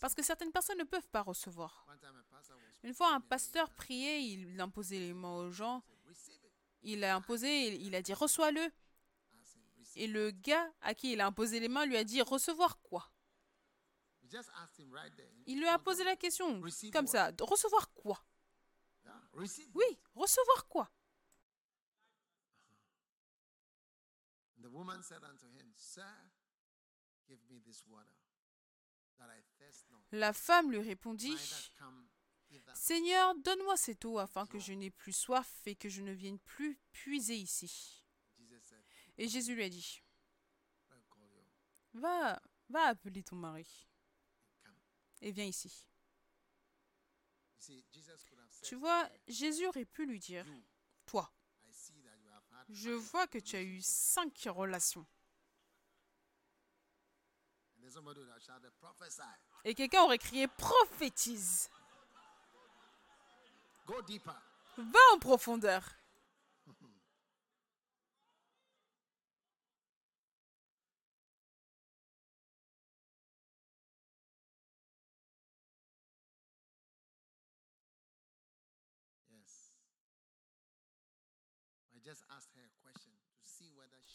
[0.00, 1.86] Parce que certaines personnes ne peuvent pas recevoir.
[2.82, 5.82] Une fois, un pasteur priait, il imposait les mains aux gens.
[6.82, 8.70] Il a imposé, il a dit reçois-le.
[9.96, 13.10] Et le gars à qui il a imposé les mains lui a dit recevoir quoi?
[15.46, 18.22] Il lui a posé la question comme ça recevoir quoi?
[19.74, 20.90] Oui, recevoir quoi?
[24.56, 26.02] And the woman said unto him, Sir,
[27.28, 28.16] give me this water,
[29.18, 31.36] that I thirst not, La femme lui répondit.
[32.74, 36.38] Seigneur, donne-moi cette eau afin que je n'ai plus soif et que je ne vienne
[36.40, 38.04] plus puiser ici.
[39.18, 40.02] Et Jésus lui a dit
[41.94, 43.88] Va, va appeler ton mari
[45.20, 45.70] et viens ici.
[45.70, 45.86] You see, Jesus
[47.14, 47.47] could have said,
[48.62, 50.44] Tu vois, Jésus aurait pu lui dire
[51.06, 51.30] Toi,
[52.68, 55.06] je vois que tu as eu cinq relations.
[59.64, 61.70] Et quelqu'un aurait crié Prophétise.
[64.76, 65.97] Va en profondeur.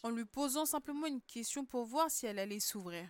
[0.03, 3.09] En lui posant simplement une question pour voir si elle allait s'ouvrir.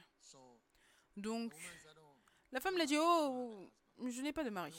[1.16, 2.16] Donc, Oh,
[2.52, 4.74] la femme l'a dit Oh, je n'ai pas de mari.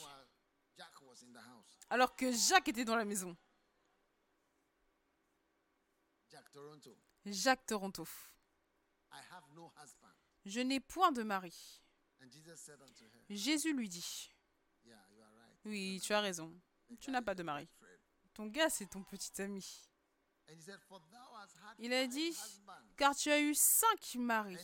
[1.90, 3.36] Alors que Jacques était dans la maison.
[6.28, 6.98] Jack Toronto.
[7.26, 8.06] Jacques Toronto.
[10.44, 11.82] Je n'ai point de mari.
[13.28, 14.30] Jésus lui dit.
[15.64, 16.52] Oui, tu as raison.
[17.00, 17.68] Tu n'as pas de mari.
[18.34, 19.88] Ton gars, c'est ton petit ami.
[21.78, 22.36] Il a dit
[22.96, 24.56] Car tu as eu cinq maris.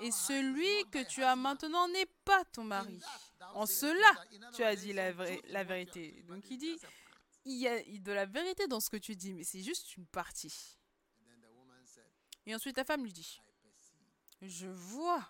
[0.00, 3.00] Et celui que tu as maintenant n'est pas ton mari.
[3.54, 6.22] En cela, tu as dit la, vraie- la vérité.
[6.28, 6.78] Donc il dit,
[7.44, 10.06] il y a de la vérité dans ce que tu dis, mais c'est juste une
[10.06, 10.78] partie.
[12.46, 13.40] Et ensuite la femme lui dit,
[14.40, 15.26] je vois,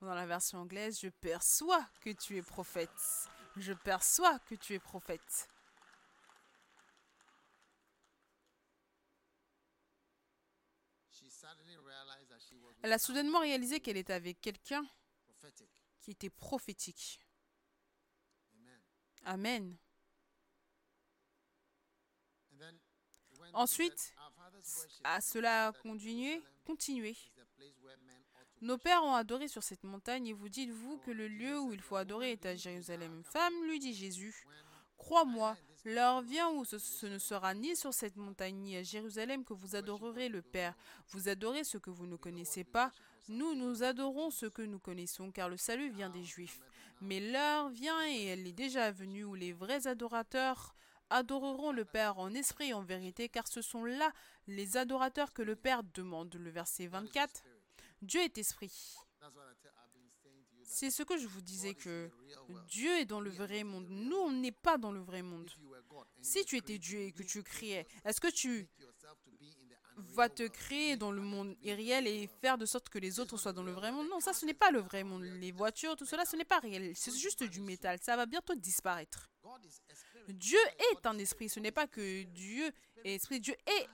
[0.00, 3.28] dans la version anglaise, je perçois que tu es prophète.
[3.56, 5.49] Je perçois que tu es prophète.
[12.82, 14.86] Elle a soudainement réalisé qu'elle était avec quelqu'un
[16.00, 17.20] qui était prophétique.
[19.24, 19.76] Amen.
[23.52, 24.14] Ensuite,
[25.04, 27.16] À in cela a continué, continué.
[28.60, 31.80] Nos pères ont adoré sur cette montagne et vous dites-vous que le lieu où il
[31.80, 33.22] faut adorer est à Jérusalem.
[33.24, 34.46] Femme, lui dit Jésus,
[34.98, 39.52] crois-moi, l'heure vient où ce, ne sera ni sur cette montagne ni à Jérusalem que
[39.52, 40.74] vous adorerez le Père.
[41.08, 42.90] Vous adorez ce que vous ne connaissez pas.
[43.28, 46.60] Nous, nous adorons ce que nous connaissons, car le salut vient des Juifs.
[47.00, 50.74] Mais l'heure vient et elle est déjà venue où les vrais adorateurs
[51.10, 54.12] adoreront le Père en esprit et en vérité, car ce sont là
[54.46, 56.34] les adorateurs que le Père demande.
[56.34, 57.42] Le verset 24.
[58.02, 58.96] Dieu est esprit.
[59.20, 61.40] That's what I tell, I've been saying to you that C'est ce que je vous
[61.40, 62.08] disais que.
[62.68, 63.86] Dieu est dans le vrai monde.
[63.88, 65.50] Nous, on n'est pas dans le vrai monde.
[66.22, 68.68] Si tu étais Dieu et que tu criais, est-ce que tu
[69.96, 73.52] vas te créer dans le monde irréel et faire de sorte que les autres soient
[73.52, 74.08] dans le vrai monde?
[74.08, 75.24] Non, ça, ce n'est pas le vrai monde.
[75.24, 76.92] Les voitures, tout cela, ce n'est pas réel.
[76.94, 77.98] C'est juste du métal.
[78.00, 79.28] Ça va bientôt disparaître.
[80.28, 80.60] Dieu
[80.92, 81.48] est un esprit.
[81.48, 82.70] Ce n'est pas que Dieu
[83.04, 83.40] est esprit.
[83.40, 83.88] Dieu est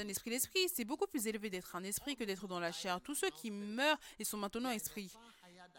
[0.00, 0.30] un esprit.
[0.30, 3.00] L'esprit, c'est beaucoup plus élevé d'être un esprit que d'être dans la chair.
[3.00, 5.12] Tous ceux qui meurent et sont maintenant esprits,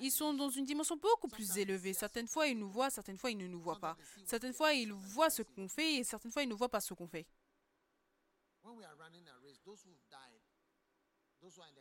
[0.02, 1.94] ils sont dans une dimension beaucoup plus élevée.
[1.94, 3.98] Certaines fois, ils nous voient, certaines fois, ils ne nous voient pas.
[4.26, 6.94] Certaines fois, ils voient ce qu'on fait et certaines fois, ils ne voient pas ce
[6.94, 7.26] qu'on fait.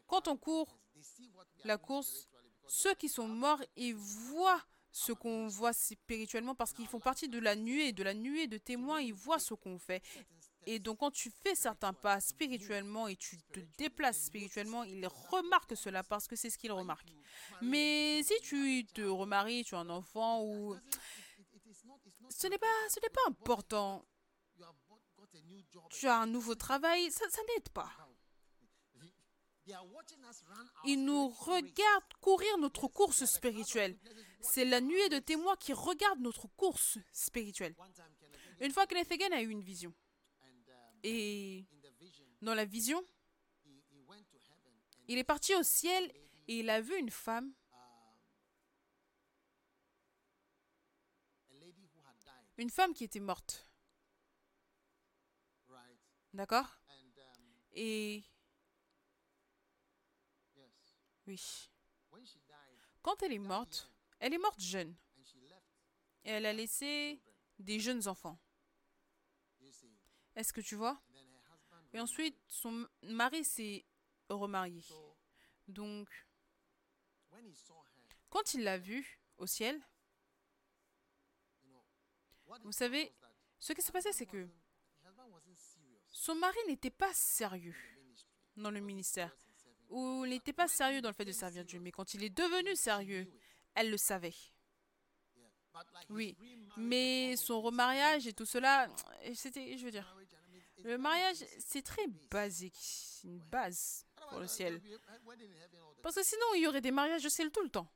[0.06, 0.78] Quand on court
[1.64, 2.28] la course,
[2.66, 7.38] ceux qui sont morts, ils voient ce qu'on voit spirituellement parce qu'ils font partie de
[7.38, 10.02] la nuée, de la nuée de témoins, ils voient ce qu'on fait.
[10.66, 15.76] Et donc quand tu fais certains pas spirituellement et tu te déplaces spirituellement, ils remarquent
[15.76, 17.14] cela parce que c'est ce qu'ils remarquent.
[17.62, 20.76] Mais si tu te remaries, tu as un enfant ou...
[22.28, 24.04] ce n'est pas, ce n'est pas important.
[25.90, 27.90] Tu as un nouveau travail, ça, n'aide pas.
[30.84, 33.98] Ils nous regardent courir notre course spirituelle.
[34.40, 37.74] C'est la nuée de témoins qui regardent notre course spirituelle.
[38.60, 39.94] Une fois que Hagin a eu une vision,
[41.02, 41.66] et
[42.42, 43.02] dans la vision,
[45.06, 46.10] il est parti au ciel
[46.48, 47.52] et il a vu une femme,
[52.56, 53.70] une femme qui était morte.
[56.34, 56.80] D'accord?
[57.72, 58.24] Et
[61.26, 61.70] oui,
[63.02, 64.94] quand elle est morte, elle est morte jeune.
[66.24, 67.22] Et elle a laissé
[67.58, 68.38] des jeunes enfants.
[70.38, 70.96] Est-ce que tu vois?
[71.92, 73.84] Et ensuite, son mari s'est
[74.28, 74.84] remarié.
[75.66, 76.08] Donc,
[78.30, 79.82] quand il l'a vue au ciel,
[82.62, 83.12] vous savez,
[83.58, 84.48] ce qui s'est passé, c'est que
[86.12, 87.74] son mari n'était pas sérieux
[88.56, 89.36] dans le ministère,
[89.88, 91.80] ou n'était pas sérieux dans le fait de servir Dieu.
[91.80, 93.26] Mais quand il est devenu sérieux,
[93.74, 94.36] elle le savait.
[96.10, 96.36] Oui,
[96.76, 98.88] mais son remariage et tout cela,
[99.34, 100.14] c'était, je veux dire,
[100.88, 102.78] le mariage, c'est très basique,
[103.24, 104.80] une base pour le ciel.
[106.02, 107.92] Parce que sinon, il y aurait des mariages au ciel tout le temps.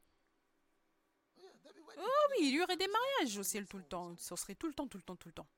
[1.96, 4.14] Oh oui, il y aurait des mariages au ciel tout le temps.
[4.18, 5.48] Ce serait tout le temps, tout le temps, tout le temps.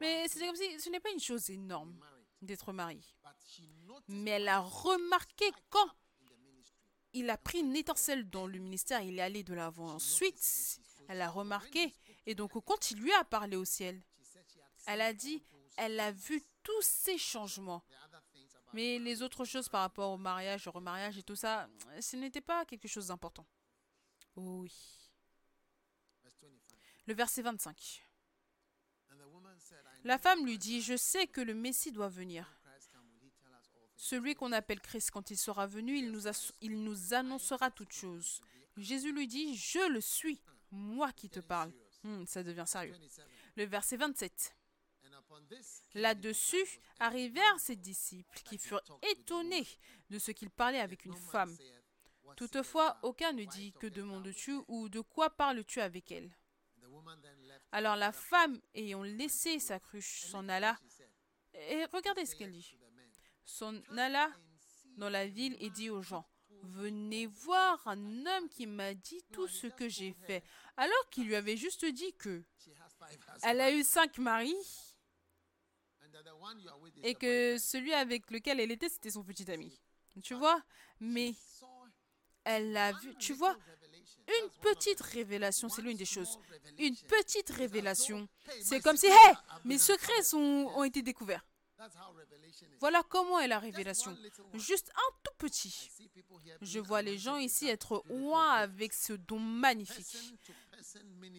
[0.00, 1.98] Mais c'est comme si ce n'est pas une chose énorme
[2.42, 3.02] d'être marié.
[4.08, 5.88] Mais elle a remarqué quand
[7.14, 9.94] il a pris une étincelle dans le ministère, il est allé de l'avant.
[9.94, 11.94] Ensuite, elle a remarqué.
[12.26, 14.02] Et donc, quand il lui a au ciel,
[14.86, 15.42] elle a dit,
[15.76, 17.84] elle a vu tous ces changements.
[18.72, 21.68] Mais les autres choses par rapport au mariage, au remariage et tout ça,
[22.00, 23.46] ce n'était pas quelque chose d'important.
[24.36, 24.72] Oh oui.
[26.22, 26.78] verse 25.
[27.06, 28.02] Le verset 25.
[29.10, 32.08] And the woman said, I La femme lui dit, je sais que le Messie doit
[32.08, 32.52] venir.
[33.96, 36.28] Celui qu'on appelle Christ, quand il sera venu, il nous,
[36.60, 38.42] il nous annoncera toutes choses.
[38.76, 40.38] Jésus lui dit, je le suis,
[40.70, 41.72] moi qui te parle.
[42.02, 42.92] Hmm, ça devient sérieux.
[42.92, 43.26] 27.
[43.56, 44.55] Le verset 27.
[45.94, 49.66] Là-dessus arrivèrent ses disciples qui furent étonnés
[50.10, 51.56] de ce qu'il parlait avec une femme.
[52.36, 56.36] Toutefois, aucun ne dit que demandes-tu ou de quoi parles-tu avec elle?
[57.72, 60.78] Alors la femme, ayant laissé sa cruche, s'en alla.
[61.54, 62.76] Et regardez ce qu'elle dit.
[63.44, 64.30] S'en alla
[64.96, 66.28] dans la ville et dit aux gens,
[66.62, 70.42] venez voir un homme qui m'a dit tout ce que j'ai fait.
[70.76, 72.42] Alors qu'il lui avait juste dit que
[73.42, 74.54] elle a eu cinq maris
[76.02, 76.15] and that the one you are with is
[77.02, 79.80] et que celui avec lequel elle était, c'était son petit ami.
[80.22, 80.60] Tu vois?
[81.00, 81.34] Mais
[82.44, 83.56] elle a one vu, tu vois,
[84.28, 86.38] une petite révélation, c'est l'une des choses.
[86.78, 88.28] Une petite révélation.
[88.48, 91.44] hey, C'est comme si, hé, have mes secrets sont, ont été découverts.
[92.80, 94.16] Voilà comment est la révélation.
[94.54, 95.90] Juste un tout petit.
[96.62, 98.34] Je vois les gens ici être gift.
[98.54, 100.16] avec ce don magnifique.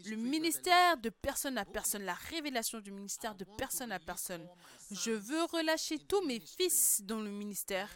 [0.06, 4.48] Le ministère de personne à personne, la révélation du ministère de personne à personne.
[4.92, 7.90] Je veux relâcher tous mes fils dans le ministère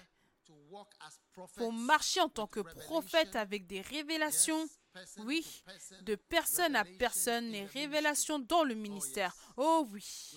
[1.56, 4.68] pour marcher en tant que prophète avec des révélations,
[5.20, 5.64] oui,
[6.02, 9.36] de personne à personne, les révélations dans le ministère.
[9.58, 10.34] Oh oui.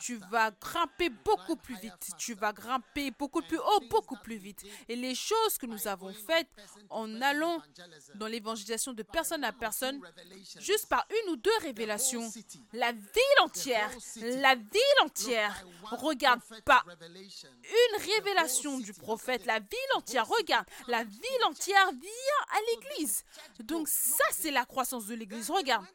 [0.00, 2.10] Tu vas grimper beaucoup plus vite.
[2.18, 4.62] Tu vas grimper beaucoup plus haut, beaucoup plus vite.
[4.88, 6.48] Et les choses que nous avons faites
[6.88, 7.60] en allant
[8.14, 10.00] dans l'évangélisation de personne à personne,
[10.60, 12.30] juste par une ou deux révélations,
[12.72, 20.26] la ville entière, la ville entière, regarde pas une révélation du prophète, la ville entière,
[20.26, 23.24] regarde, la ville entière vient à l'église.
[23.60, 25.50] Donc ça, c'est la croissance de l'église.
[25.50, 25.86] Regarde,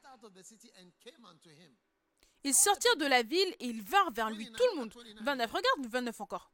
[2.44, 4.94] ils sortirent de la ville et ils vinrent vers lui, tout le monde.
[5.22, 6.52] 29, regarde, 29 encore.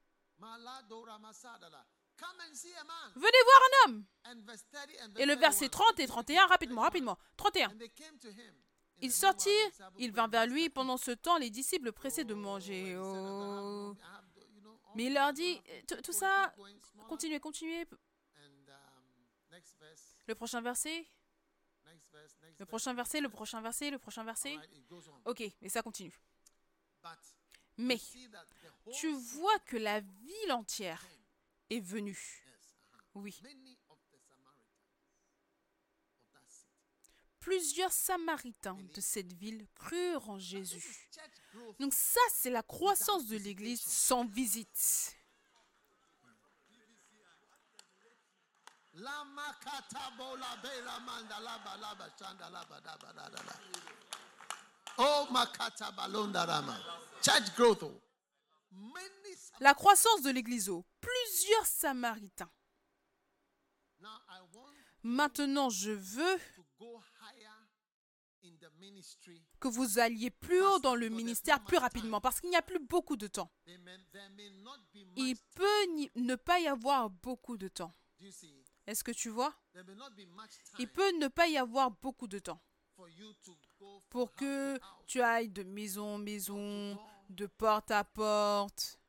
[3.16, 4.06] Venez voir un homme.
[5.18, 7.18] Et le verset 30 et 31, rapidement, rapidement.
[7.38, 7.72] 31.
[9.02, 10.70] Ils sortirent, ils vinrent vers lui.
[10.70, 12.96] Pendant ce temps, les disciples pressaient de manger.
[12.98, 13.96] Oh.
[14.96, 16.54] Mais il leur dit, tout tout ça,
[17.10, 17.86] continuez, continuez.
[20.26, 21.06] Le prochain verset,
[22.60, 24.58] le prochain verset, le prochain verset, le prochain verset?
[25.26, 26.14] Ok, et ça continue.
[27.78, 28.00] Mais
[29.00, 31.06] tu vois que la ville entière
[31.70, 32.46] est venue.
[33.16, 33.42] Oui.
[37.40, 41.10] Plusieurs Samaritains de cette ville crurent en Jésus.
[41.80, 45.18] Donc ça, c'est la croissance de l'Église sans visite.
[48.94, 53.54] Lama katabo la bela manda laba laba shanda laba daba da da da.
[54.98, 56.78] Oh rama.
[57.24, 57.84] Church growth.
[57.84, 58.02] oh.
[59.60, 60.70] La croissance de l'Église.
[60.70, 60.86] oh.
[61.02, 62.52] Plusieurs Samaritains.
[65.02, 66.40] Maintenant, je veux
[69.60, 72.80] que vous alliez plus haut dans le ministère plus rapidement parce qu'il n'y a plus
[72.80, 73.52] beaucoup de temps.
[75.16, 75.86] Il peut
[76.16, 77.94] ne pas y avoir beaucoup de temps.
[78.86, 79.54] Est-ce que tu vois?
[80.80, 82.62] Il peut ne pas y avoir beaucoup de temps.
[84.10, 86.98] pour que tu ailles de maison en maison,
[87.30, 89.00] de porte à porte,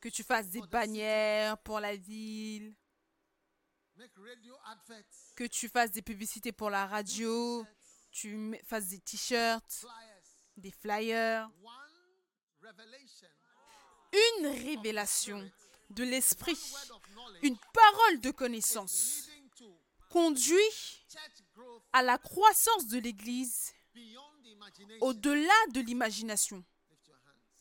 [0.00, 2.74] que tu fasses des bannières pour la ville,
[5.36, 7.64] que tu fasses des publicités pour la radio,
[8.10, 9.86] tu fasses des t-shirts,
[10.56, 11.50] des flyers.
[14.12, 15.50] Une révélation
[15.90, 16.58] de l'esprit,
[17.42, 19.28] une parole de connaissance
[20.10, 21.04] conduit
[21.92, 23.72] à la croissance de l'Église
[25.00, 26.64] au-delà de l'imagination.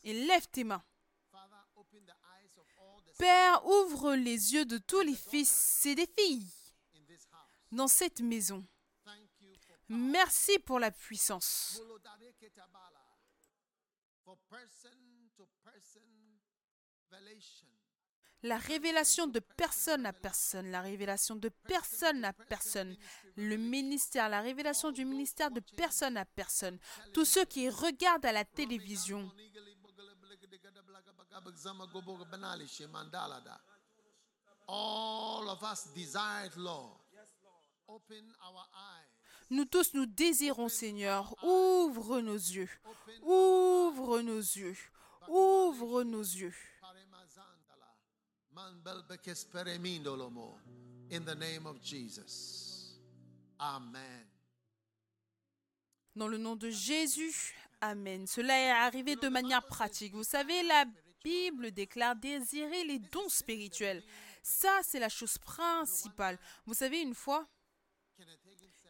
[0.04, 0.84] Et lève tes mains.
[3.18, 6.48] Père, ouvre les yeux de tous les fils et des filles
[7.72, 8.66] dans cette maison.
[9.90, 11.82] Merci pour la puissance.
[18.44, 22.96] La révélation de personne à personne, la révélation de personne à personne,
[23.36, 26.80] le ministère, la révélation du ministère de personne à personne.
[27.14, 29.30] Tous ceux qui regardent à la télévision,
[34.72, 37.00] All of us desired, Lord.
[37.88, 39.08] Open our eyes.
[39.50, 41.36] nous tous nous désirons, Seigneur.
[41.44, 42.70] Ouvre nos yeux.
[43.24, 44.78] Ouvre nos yeux.
[45.28, 46.54] Ouvre nos yeux.
[46.79, 46.79] Parimazandala.
[51.12, 53.00] In the name of Jesus.
[53.60, 54.28] Amen.
[56.16, 58.28] Dans le nom de Jésus, Amen.
[58.28, 60.14] Cela est arrivé de manière pratique.
[60.14, 60.86] Vous savez, la
[61.24, 64.04] Bible déclare désirer les dons spirituels.
[64.44, 66.38] Ça, c'est la chose principale.
[66.66, 67.48] Vous savez, une fois,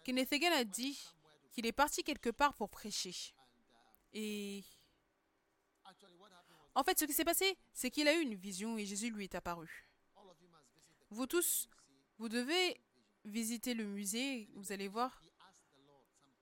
[0.03, 0.99] Kenneth Hagin a dit
[1.51, 3.15] qu'il est parti quelque part pour prêcher.
[4.13, 4.63] Et
[6.79, 9.25] en fait, ce qui s'est passé, c'est qu'il a eu une vision et Jésus lui
[9.25, 9.89] est apparu.
[11.09, 11.67] Vous tous,
[12.17, 12.79] vous devez
[13.25, 14.47] visiter le musée.
[14.55, 15.21] Vous allez voir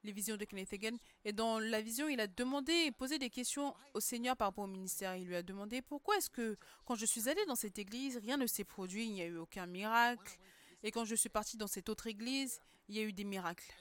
[0.03, 0.95] les visions de Kenneth Hagin.
[1.25, 4.67] Et dans la vision, il a demandé posé des questions au Seigneur par rapport au
[4.67, 5.15] ministère.
[5.15, 8.37] Il lui a demandé pourquoi est-ce que quand je suis allé dans cette église, rien
[8.37, 10.37] ne s'est produit, il n'y a eu aucun miracle?
[10.83, 13.73] Et quand je suis parti dans cette autre église, il y a eu des miracles.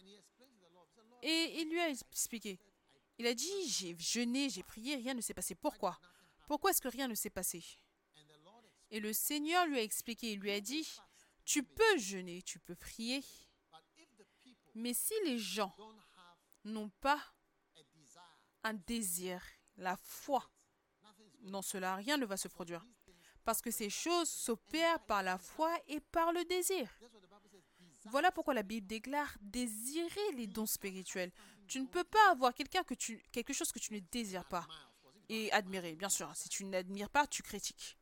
[1.23, 2.59] Et il lui a expliqué.
[3.19, 5.55] Il a dit, j'ai jeûné, j'ai prié, rien ne s'est passé.
[5.55, 5.99] Pourquoi?
[6.47, 7.65] Pourquoi est-ce que rien ne s'est passé?
[8.91, 10.87] Et le Seigneur lui a expliqué, il lui a dit,
[11.45, 13.23] tu peux jeûner, tu peux prier,
[14.75, 15.75] mais si les gens
[16.65, 17.21] n'ont pas
[18.63, 19.43] un désir,
[19.77, 20.49] la foi
[21.41, 22.85] dans cela, rien ne va se produire.
[23.45, 26.91] Parce que ces choses s'opèrent par la foi et par le désir.
[28.07, 31.33] Voilà pourquoi la Bible déclare désirer les dons spirituels.
[31.69, 34.67] Tu ne peux pas avoir quelqu'un que tu, quelque chose que tu ne désires pas
[35.29, 35.95] Et admirer.
[35.97, 37.99] Bien sûr, si tu n'admires pas, tu critiques.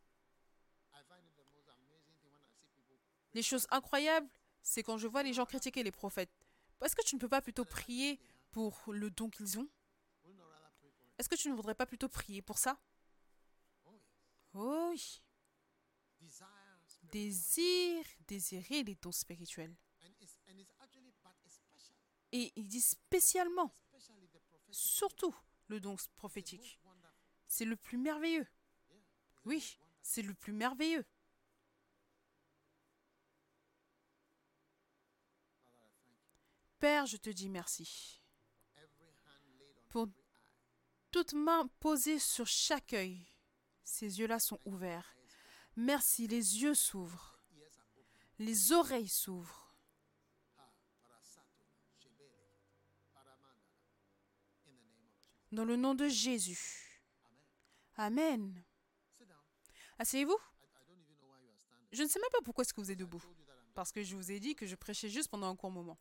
[3.32, 4.28] Les choses incroyables,
[4.62, 6.30] c'est quand je vois les gens critiquer les prophètes.
[6.82, 8.20] Est-ce que tu ne peux pas plutôt prier
[8.50, 9.68] pour le don qu'ils ont?
[11.18, 12.78] Est-ce que tu ne voudrais pas plutôt prier pour ça?
[14.54, 15.20] Oh oui.
[17.10, 19.74] Désir, désirer les dons spirituels.
[22.32, 23.72] Et il dit spécialement,
[24.70, 25.34] surtout
[25.68, 26.80] le don prophétique.
[27.56, 28.48] C'est le plus merveilleux.
[29.44, 31.06] Oui, c'est le plus merveilleux.
[36.80, 38.20] Père, je te dis merci.
[39.88, 40.08] Pour
[41.12, 43.24] toute main posée sur chaque œil,
[43.84, 45.16] ces yeux-là sont ouverts.
[45.76, 47.38] Merci, les yeux s'ouvrent,
[48.40, 49.76] les oreilles s'ouvrent.
[55.52, 56.83] Dans le nom de Jésus.
[57.96, 58.64] Amen.
[59.98, 60.38] Asseyez-vous.
[61.92, 63.22] Je ne sais même pas pourquoi est-ce que vous êtes debout.
[63.74, 65.98] Parce que je vous ai dit que je prêchais juste pendant un court moment.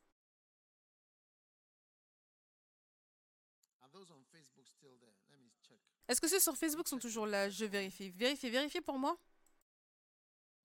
[6.07, 7.49] Est-ce que ceux sur Facebook sont toujours là?
[7.49, 8.09] Je vérifie.
[8.11, 9.17] Vérifiez, vérifiez pour moi.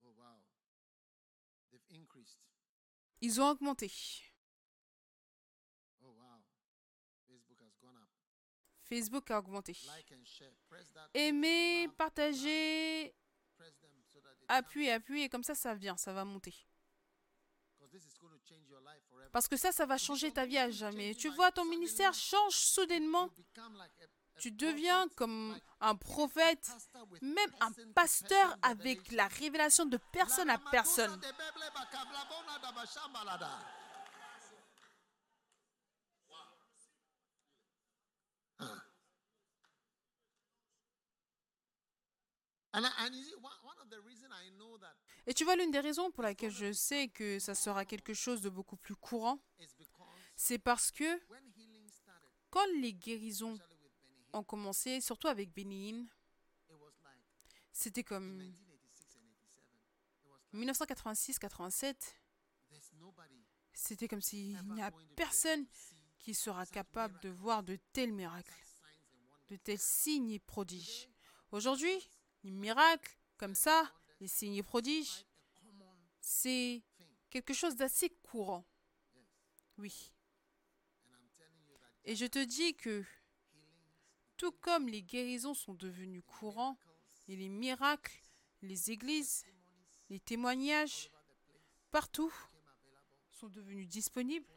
[0.03, 0.09] Oh.
[3.21, 3.91] Ils ont augmenté.
[6.03, 6.15] Oh.
[8.83, 9.77] Facebook a augmenté.
[11.15, 11.35] It
[14.51, 16.55] Appuie, appuie, et comme ça, ça vient, ça va monter.
[19.33, 21.15] Parce que ça, ça va changer ta vie à jamais.
[21.15, 23.31] Tu vois, ton ministère change soudainement.
[24.41, 26.71] Tu deviens comme un prophète,
[27.21, 31.21] même un pasteur avec la révélation de personne à personne.
[31.21, 31.87] And, I- and
[34.31, 34.57] you see,
[36.31, 36.57] one, one
[37.37, 38.79] of the reason I know that
[45.27, 48.41] Et tu vois, l'une des raisons pour laquelle je sais que ça sera quelque chose
[48.41, 49.39] de beaucoup plus courant,
[50.37, 51.21] c'est parce que
[52.51, 53.59] quand les guérisons
[54.33, 56.05] ont commencé, surtout avec Bénin,
[56.69, 57.19] it was like
[57.73, 60.07] c'était comme 1986 and 87.
[60.15, 61.97] It was like 1986-87,
[62.71, 63.45] there's nobody
[63.79, 65.65] c'était comme s'il n'y a personne
[66.19, 68.53] qui sera capable de voir de tels miracles,
[69.49, 71.09] de tels signes et prodiges.
[71.53, 72.11] Aujourd'hui,
[72.45, 75.25] les miracles comme ça, les signes et prodiges,
[76.21, 76.83] c'est
[77.31, 78.65] quelque chose d'assez courant.
[79.79, 80.13] Oui.
[82.05, 83.05] Et je te dis que
[84.37, 86.79] tout comme les guérisons sont devenues courants,
[87.29, 88.23] et les miracles,
[88.63, 89.45] les églises,
[90.09, 91.11] les témoignages,
[91.91, 92.33] partout,
[93.31, 94.49] sont devenus disponibles.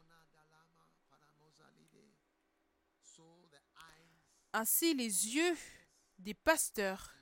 [4.54, 5.56] Ainsi, les yeux
[6.18, 7.12] des pasteurs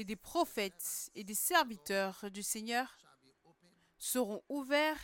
[0.00, 2.96] et des prophètes et des serviteurs du Seigneur
[3.98, 5.00] seront ouverts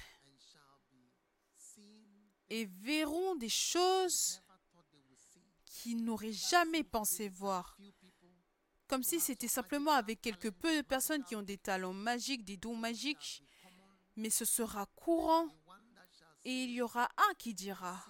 [2.49, 4.41] et verront des choses
[5.67, 7.77] qu'ils n'auraient jamais pensé voir.
[8.89, 12.57] Comme si c'était simplement avec quelques peu de personnes qui ont des talents magiques, des
[12.57, 13.45] dons magiques,
[14.17, 15.49] mais ce sera courant
[16.47, 18.03] et il y aura un qui dira,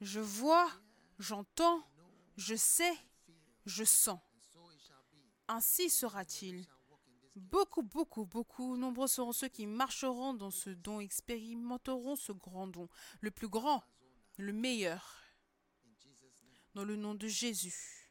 [0.00, 0.70] je vois,
[1.18, 1.86] j'entends,
[2.38, 2.96] je sais,
[3.66, 4.18] je sens.
[5.54, 6.66] Ainsi sera-t-il.
[7.36, 12.88] Beaucoup, beaucoup, beaucoup, nombreux seront ceux qui marcheront dans ce don, expérimenteront ce grand don,
[13.20, 13.84] le plus grand,
[14.38, 15.20] le meilleur,
[16.74, 18.10] dans le nom de Jésus.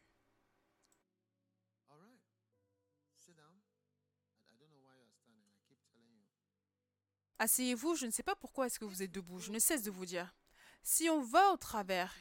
[7.40, 9.90] Asseyez-vous, je ne sais pas pourquoi est-ce que vous êtes debout, je ne cesse de
[9.90, 10.32] vous dire.
[10.84, 12.14] Si on va au travers,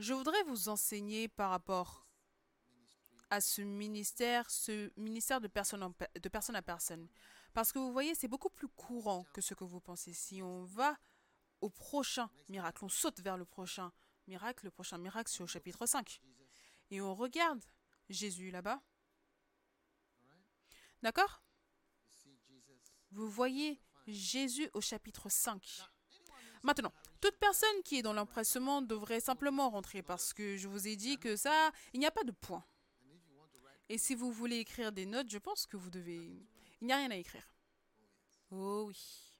[0.00, 2.03] je voudrais vous enseigner par rapport
[3.30, 7.08] à ce ministère, ce ministère de personne, en de personne à personne.
[7.52, 10.12] Parce que vous voyez, c'est beaucoup plus courant que ce que vous pensez.
[10.12, 10.96] Si on va
[11.60, 13.92] au prochain miracle, on saute vers le prochain
[14.26, 16.20] miracle, le prochain miracle c'est au chapitre 5.
[16.90, 17.64] Et on regarde
[18.08, 18.82] Jésus là-bas.
[21.02, 21.42] D'accord?
[23.10, 25.82] Vous voyez Jésus au chapitre 5.
[26.62, 30.96] Maintenant, toute personne qui est dans l'empressement devrait simplement rentrer parce que je vous ai
[30.96, 32.64] dit que ça, il n'y a pas de point.
[33.02, 35.66] And if you want to write, Et si vous voulez écrire des notes, je pense
[35.66, 36.46] que vous devez...
[36.80, 37.46] Il n'y a rien à écrire.
[38.50, 39.34] Oh oui.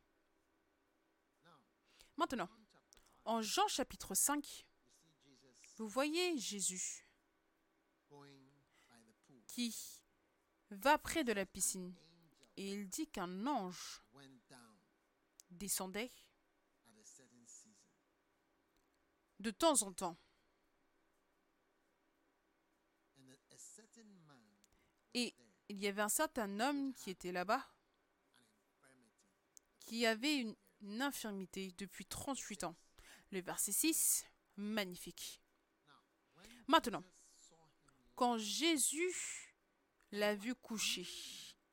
[2.16, 7.08] Maintenant, John chapter 5, en Jean chapitre 5, you see Jesus vous voyez Jésus
[9.46, 9.76] qui
[10.70, 11.94] va près de la piscine
[12.56, 14.02] et il dit qu'un ange
[15.50, 16.12] descendait
[19.40, 20.16] de temps en temps.
[23.18, 24.40] And a, a certain man
[25.14, 25.34] Et
[25.68, 27.64] il y avait un certain homme qui était là-bas
[29.84, 30.56] qui avait une,
[31.00, 32.76] infirmité depuis 38 ans.
[33.30, 35.40] Le verset 6, magnifique.
[36.66, 37.02] Maintenant,
[38.14, 39.54] quand Jésus
[40.12, 41.06] l'a vu coucher,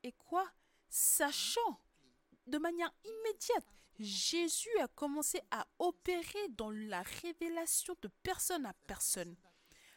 [0.03, 0.49] et quoi?
[0.89, 1.81] Sachant
[2.47, 3.65] de manière immédiate,
[3.99, 9.35] Jésus a commencé à opérer dans la révélation de personne à personne.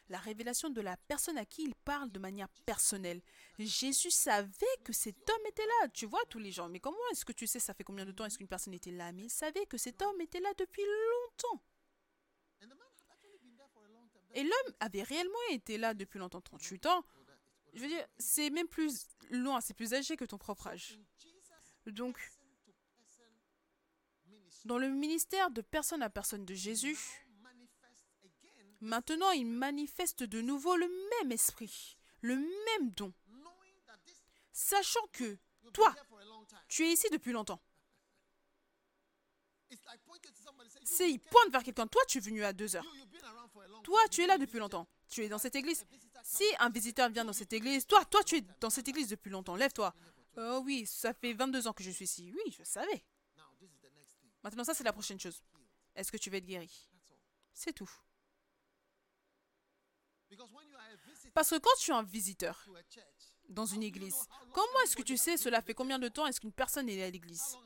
[0.09, 3.21] La révélation de la personne à qui il parle de manière personnelle.
[3.57, 5.89] Jésus savait que cet homme était là.
[5.89, 6.69] Tu vois, tous les gens.
[6.69, 8.91] Mais comment est-ce que tu sais, ça fait combien de temps est-ce qu'une personne était
[8.91, 9.11] là?
[9.11, 11.63] Mais il savait que cet homme était là depuis longtemps.
[14.35, 17.03] Et l'homme avait réellement été là depuis longtemps, 38 ans.
[17.73, 20.99] Je veux dire, c'est même plus loin, c'est plus âgé que ton propre âge.
[21.85, 22.19] Donc,
[24.65, 26.97] dans le ministère de personne à personne de Jésus,
[28.85, 30.87] maintenant il manifeste de nouveau le
[31.21, 33.13] même esprit, le même don,
[34.51, 35.37] sachant que
[35.73, 35.93] toi,
[36.67, 37.61] tu es ici depuis longtemps.
[40.83, 42.85] C'est, il pointe vers quelqu'un, toi tu es venu à deux heures.
[43.83, 44.87] Toi, tu es là depuis longtemps.
[45.09, 45.85] Tu es dans cette église.
[46.23, 49.29] Si un visiteur vient dans cette église, toi, toi, tu es dans cette église depuis
[49.29, 49.55] longtemps.
[49.55, 49.93] Lève-toi.
[50.37, 52.31] Oh oui, ça fait 22 ans que je suis ici.
[52.33, 53.05] Oui, je savais.
[54.43, 55.41] Maintenant, ça, c'est la prochaine chose.
[55.95, 56.89] Est-ce que tu vas être guéri?
[57.53, 57.89] C'est tout.
[57.89, 58.03] Because when you are a
[59.53, 60.14] visitor
[61.33, 62.67] Parce que quand tu es un visiteur
[63.49, 64.15] dans une église.
[64.53, 67.09] Comment est-ce que tu sais cela fait combien de temps est-ce qu'une personne est à
[67.09, 67.57] l'église?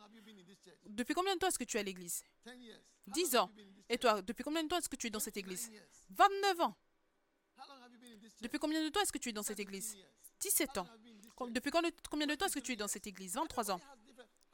[0.86, 2.24] Depuis combien de temps est-ce que tu es à l'église?
[2.45, 2.80] 10 years.
[3.07, 3.51] How 10 long ans.
[3.88, 5.88] Et toi, depuis combien de temps est-ce que tu es dans cette 29 église years.
[6.10, 6.76] 29 ans.
[8.41, 9.95] Depuis combien de temps est-ce que tu es dans cette 17 église?
[9.95, 10.07] years.
[10.39, 10.88] 17 How ans.
[11.49, 13.36] Depuis combien de temps est-ce que tu es dans cette église?
[13.36, 13.80] 23 ans.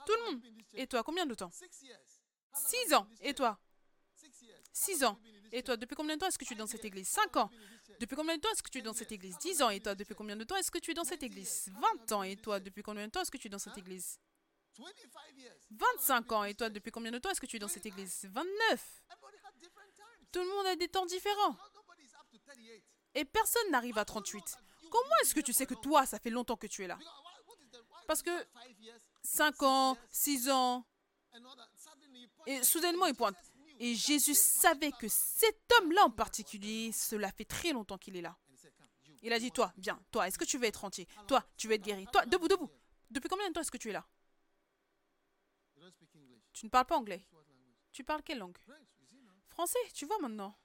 [0.06, 0.42] Tout le monde.
[0.74, 1.52] Et toi, combien de temps?
[1.52, 1.98] Six years.
[2.54, 3.08] How long 6 have you ans.
[3.22, 3.60] Et toi?
[4.16, 4.62] Six years.
[4.72, 5.20] 6 How long ans.
[5.52, 7.12] Et toi, depuis combien de temps est-ce que tu es dans cette église?
[7.18, 7.50] How long 5 ans.
[8.00, 9.38] Depuis combien de temps est-ce que tu es dans cette église?
[9.40, 9.70] 10 ans.
[9.70, 11.70] Et toi, depuis combien de temps est-ce que tu es dans cette église?
[12.08, 12.24] 20 ans.
[12.24, 14.20] Et toi, depuis combien de temps est-ce que tu es dans cette église?
[14.78, 15.54] 25 years.
[15.72, 16.44] 25 ans.
[16.44, 18.26] Et toi, depuis combien de temps est-ce que tu es dans cette église?
[18.32, 19.04] 29.
[19.10, 20.28] Everybody has different times.
[20.32, 21.52] Tout le monde a des temps différents.
[21.54, 22.84] Not- Nobody's up to 38.
[23.16, 24.58] Et personne n'arrive à 38.
[24.92, 26.98] Comment est-ce que tu sais que toi, ça fait longtemps que tu es là?
[28.08, 30.86] Parce que five years 5 ans, 6 ans.
[32.46, 33.36] Et soudainement, say, il pointe.
[33.36, 38.16] Jesus knew Et Jésus savait que cet homme-là en particulier, cela fait très longtemps qu'il
[38.16, 38.38] est là.
[39.22, 41.08] Il a dit, toi, viens, toi, est-ce que tu veux être entier?
[41.28, 42.06] Toi, tu veux être guéri?
[42.12, 42.70] Toi, debout, debout.
[43.10, 44.08] Depuis combien de temps est-ce que tu es là?
[46.54, 47.28] Tu ne parles pas anglais.
[47.92, 48.58] Tu parles quelle langue?
[49.48, 50.58] Français, tu vois maintenant.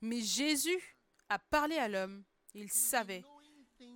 [0.00, 0.96] Mais Jésus
[1.28, 2.24] a parlé à l'homme.
[2.54, 3.24] Il savait.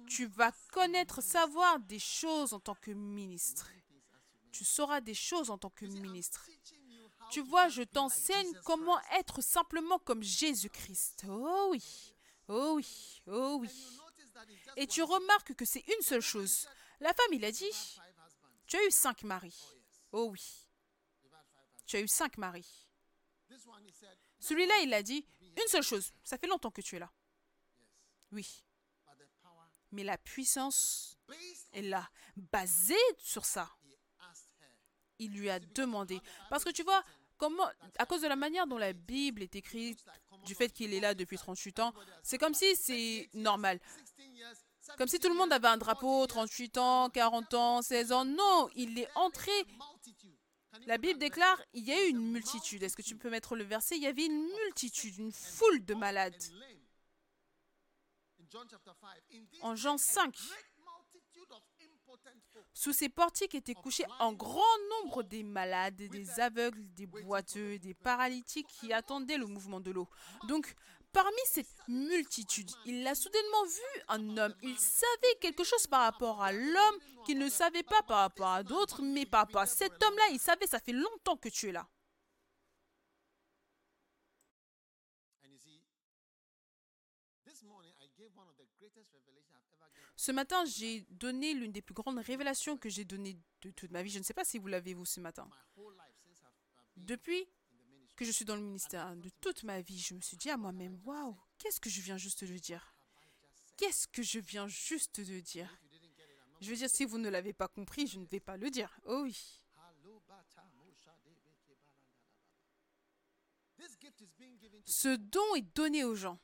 [0.09, 3.71] Tu vas connaître, savoir des choses en tant que ministre.
[4.53, 6.49] Tu sauras des choses en tant que ministre.
[7.31, 11.25] Tu vois, je t'enseigne comment être simplement comme Jésus-Christ.
[11.29, 12.15] Oh oui,
[12.49, 13.71] oh oui, oh oui.
[14.77, 16.69] Et tu remarques que c'est une seule chose.
[17.01, 17.73] La femme, il a dit,
[18.67, 19.59] tu as eu cinq maris.
[20.13, 20.41] Oh oui,
[21.23, 21.83] five husbands.
[21.87, 22.89] tu as eu cinq maris.
[24.39, 26.13] Celui-là, il a dit, une seule chose.
[26.23, 27.11] Ça fait longtemps que tu es là.
[28.31, 28.65] Oui,
[29.93, 31.19] mais la puissance
[31.73, 32.11] est là.
[32.37, 33.71] Basée sur ça.
[35.25, 36.21] Il lui a demandé.
[36.51, 37.03] Parce que tu vois,
[37.37, 37.69] comment,
[37.99, 40.05] à cause de la manière dont la Bible est écrite,
[40.45, 43.79] du fait qu'il est là depuis 38 ans, c'est comme si c'est normal.
[44.17, 44.57] 16 years,
[44.99, 48.25] Comme si tout le monde avait un drapeau, 38 ans, 40 ans, 16 ans.
[48.25, 49.53] Non, il est entré.
[50.87, 52.83] La Bible déclare, il y a eu une multitude.
[52.83, 53.97] Est-ce que tu peux mettre le verset?
[53.97, 56.35] Il y avait une multitude, une foule de malades.
[56.35, 56.79] And lame.
[58.41, 62.93] In John chapter 5, in this En Jean 5, great multitude of impotent folk sous
[62.93, 68.69] ces portiques étaient couchés en grand nombre des malades, des aveugles, des boiteux, des paralytiques
[68.69, 70.09] qui attendaient le mouvement de l'eau.
[70.49, 70.75] Donc,
[71.13, 74.55] parmi cette multitude, il a soudainement vu un homme.
[74.63, 78.63] Il savait quelque chose par rapport à l'homme qu'il ne savait pas par rapport à
[78.63, 81.73] d'autres, mais par rapport à cet homme-là, il savait, ça fait longtemps que tu es
[81.73, 81.87] là.
[85.45, 85.83] And you see,
[87.45, 90.09] this morning I gave one of the greatest revelations I've ever given.
[90.23, 94.05] Ce matin, j'ai donné l'une des plus grandes révélations que j'ai données de toute ma
[94.05, 94.11] vie.
[94.11, 95.51] Je ne sais pas si vous l'avez vous ce matin.
[96.97, 97.45] Depuis
[98.15, 100.57] que je suis dans le ministère, de toute ma vie, je me suis dit à
[100.57, 102.95] moi-même, waouh, qu'est-ce que je viens juste de dire?
[103.77, 105.77] Qu'est-ce que je viens juste de dire?
[106.61, 108.97] Je veux dire, si vous ne l'avez pas compris, je ne vais pas le dire.
[109.07, 109.61] Oh oui.
[114.87, 116.39] Ce don est donné aux gens.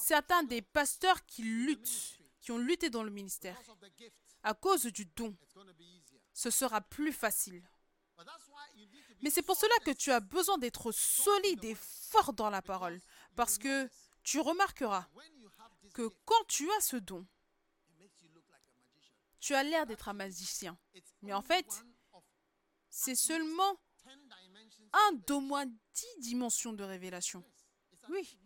[0.00, 3.58] Certains des pasteurs qui luttent, qui ont lutté dans le ministère,
[4.42, 5.36] à cause du don,
[6.32, 7.62] ce sera plus facile.
[9.22, 13.00] Mais c'est pour cela que tu as besoin d'être solide et fort dans la parole.
[13.36, 13.88] Parce que
[14.22, 15.06] tu remarqueras
[15.94, 17.26] que quand tu as ce don,
[19.38, 20.78] tu as l'air d'être un magicien.
[21.22, 21.66] Mais en fait,
[22.88, 27.44] c'est seulement 10 dimensions of un d'au moins dix dimensions de révélation.
[28.08, 28.38] Oui,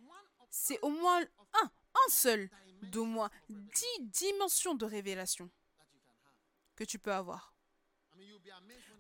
[0.50, 1.24] c'est au moins
[1.62, 1.70] un,
[2.08, 2.50] seul
[2.82, 5.50] d'au moins dix dimensions de révélation
[6.76, 7.54] que tu peux avoir.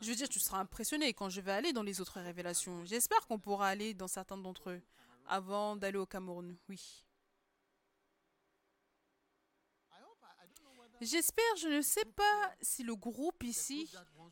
[0.00, 2.84] Je veux dire, tu seras impressionné quand je vais aller dans les autres révélations.
[2.84, 4.82] J'espère qu'on pourra aller dans certains d'entre eux
[5.26, 6.56] avant d'aller au Cameroun.
[6.68, 7.04] Oui.
[11.00, 13.90] J'espère, je ne sais pas si le groupe ici,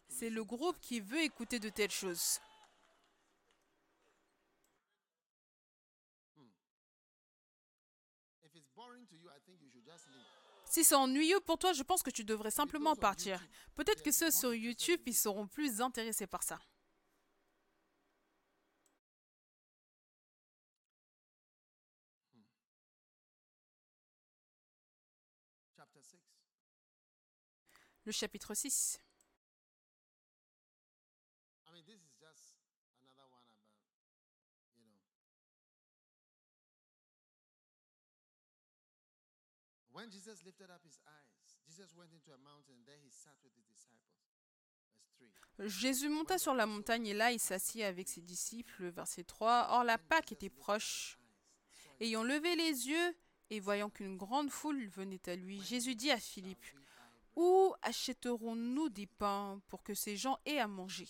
[0.08, 2.40] c'est le groupe qui veut écouter de telles choses.
[10.72, 13.46] Si c'est ennuyeux pour toi, je pense que tu devrais simplement partir.
[13.74, 16.58] Peut-être que ceux sur YouTube, ils seront plus intéressés par ça.
[25.76, 26.16] Chapter 6.
[28.06, 28.98] Le chapitre 6.
[31.66, 32.56] I mean, this is just
[32.96, 33.76] another one about,
[34.74, 34.96] you know.
[39.92, 43.36] When Jesus lifted up his eyes, Jesus went into a mountain and there he sat
[43.44, 44.12] with his disciples.
[45.20, 45.68] Verse 3.
[45.68, 48.88] Jésus monta sur la montagne et là il s'assit avec ses disciples.
[48.88, 49.68] Verset 3.
[49.70, 51.18] Or la Pâque était proche.
[52.00, 53.16] Ayant levé les yeux
[53.50, 56.64] et voyant qu'une grande foule venait à lui, Jésus dit à Philippe,
[57.36, 61.08] Où achèterons-nous des pains pour que ces gens aient à manger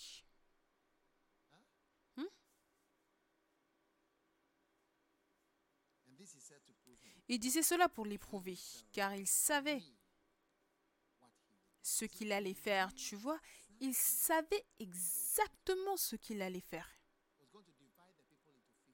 [6.08, 7.21] And this he said to prove him.
[7.32, 8.58] Il disait cela pour l'éprouver,
[8.92, 9.82] car il savait
[11.80, 13.40] ce qu'il allait faire, tu vois.
[13.80, 16.90] Il savait exactement ce qu'il allait faire.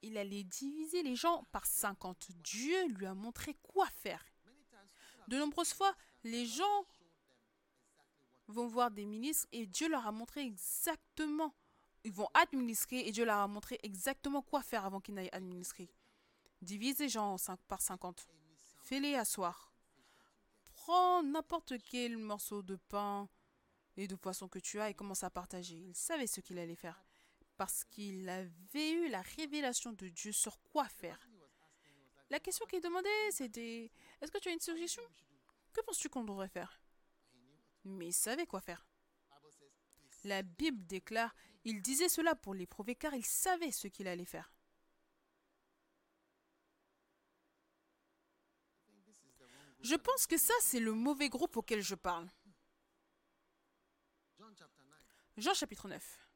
[0.01, 2.31] Il allait diviser les gens par 50.
[2.41, 4.25] Dieu lui a montré quoi faire.
[5.27, 6.85] De nombreuses fois, les gens
[8.47, 11.53] vont voir des ministres et Dieu leur a montré exactement.
[12.05, 15.91] Ils vont administrer et Dieu leur a montré exactement quoi faire avant qu'ils n'aillent administrer.
[16.61, 17.35] Divise les gens
[17.67, 18.27] par 50.
[18.83, 19.73] Fais-les asseoir.
[20.73, 23.29] Prends n'importe quel morceau de pain
[23.97, 25.75] et de poisson que tu as et commence à partager.
[25.75, 27.03] Il savait ce qu'il allait faire
[27.57, 31.27] parce qu'il avait eu la révélation de Dieu sur quoi faire.
[32.29, 33.91] La question qu'il demandait, c'était
[34.21, 35.03] Est-ce que tu as une suggestion?
[35.73, 36.79] Que penses-tu qu'on devrait faire?
[37.83, 38.85] Mais il savait quoi faire.
[40.23, 41.35] La Bible déclare
[41.65, 44.53] Il disait cela pour l'éprouver car il savait ce qu'il allait faire.
[49.81, 52.27] Je pense que ça, c'est le mauvais groupe auquel je parle.
[54.37, 54.97] John chapter 9.
[55.37, 56.29] Jean chapitre 9.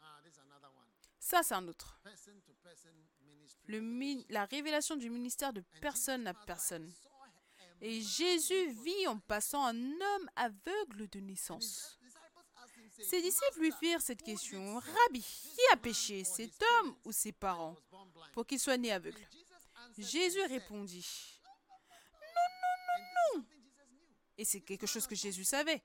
[0.00, 0.86] Ah, this is another one.
[1.18, 2.00] Ça, c'est un autre.
[4.28, 6.92] La révélation du ministère de personne à personne.
[7.80, 11.98] Et Jésus vit en passant un homme aveugle de naissance.
[13.00, 14.78] Ses disciples lui "Master, firent cette question.
[14.78, 18.76] Rabbi, qui a péché, cet homme ou ses parents, was born blind?" pour qu'il soit
[18.76, 19.26] né aveugle?
[19.98, 20.98] Jésus répondit.
[20.98, 23.44] Is something Jesus knew.
[24.38, 25.82] Et c'est quelque chose que Jésus savait.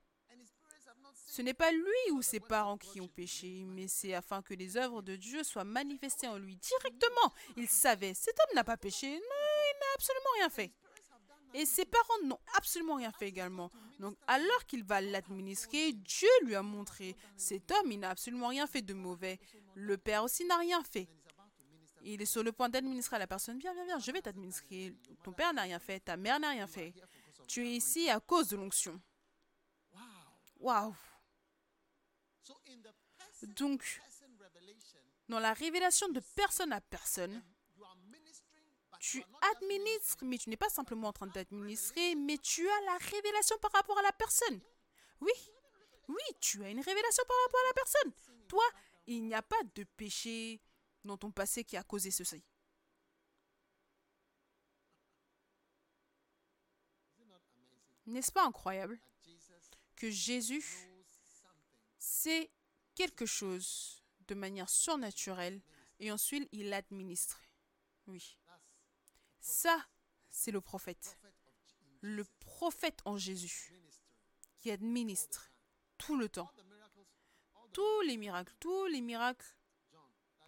[1.28, 4.78] Ce n'est pas lui ou ses parents qui ont péché, mais c'est afin que les
[4.78, 7.34] œuvres de Dieu soient manifestées en lui directement.
[7.56, 10.72] Il savait, cet homme n'a pas péché, non, il n'a absolument rien fait.
[11.54, 13.70] Et ses parents n'ont absolument rien fait également.
[14.00, 18.66] Donc alors qu'il va l'administrer, Dieu lui a montré, cet homme, il n'a absolument rien
[18.66, 19.40] fait de mauvais.
[19.76, 21.08] Le Père aussi n'a rien fait.
[22.04, 24.94] Il est sur le point d'administrer à la personne, viens, viens, viens, je vais t'administrer.
[25.24, 26.94] Ton père n'a rien fait, ta mère n'a rien fait.
[27.48, 29.00] Tu es ici à cause de l'onction.
[30.60, 30.96] Waouh.
[33.56, 34.02] Donc,
[35.28, 37.42] dans la révélation de personne à personne,
[39.00, 39.24] tu
[39.54, 43.72] administres, mais tu n'es pas simplement en train d'administrer, mais tu as la révélation par
[43.72, 44.60] rapport à la personne.
[45.22, 45.32] Oui,
[46.10, 48.12] oui, tu as une révélation par rapport à la personne.
[48.48, 48.64] Toi,
[49.08, 50.62] il n'y a pas de péché
[51.04, 52.44] dans ton passé qui a causé ceci.
[58.06, 59.00] N'est-ce pas incroyable
[59.96, 60.66] que Jésus
[62.00, 62.50] sait
[62.96, 65.62] quelque chose de manière surnaturelle
[66.00, 67.42] et ensuite il l'administre?
[68.08, 68.38] Oui,
[69.40, 69.86] ça,
[70.30, 71.20] c'est le prophète.
[72.02, 73.72] Le prophète en Jésus
[74.58, 75.52] qui administre
[75.98, 76.50] tout le temps.
[77.74, 79.56] Tous les miracles, tous les miracles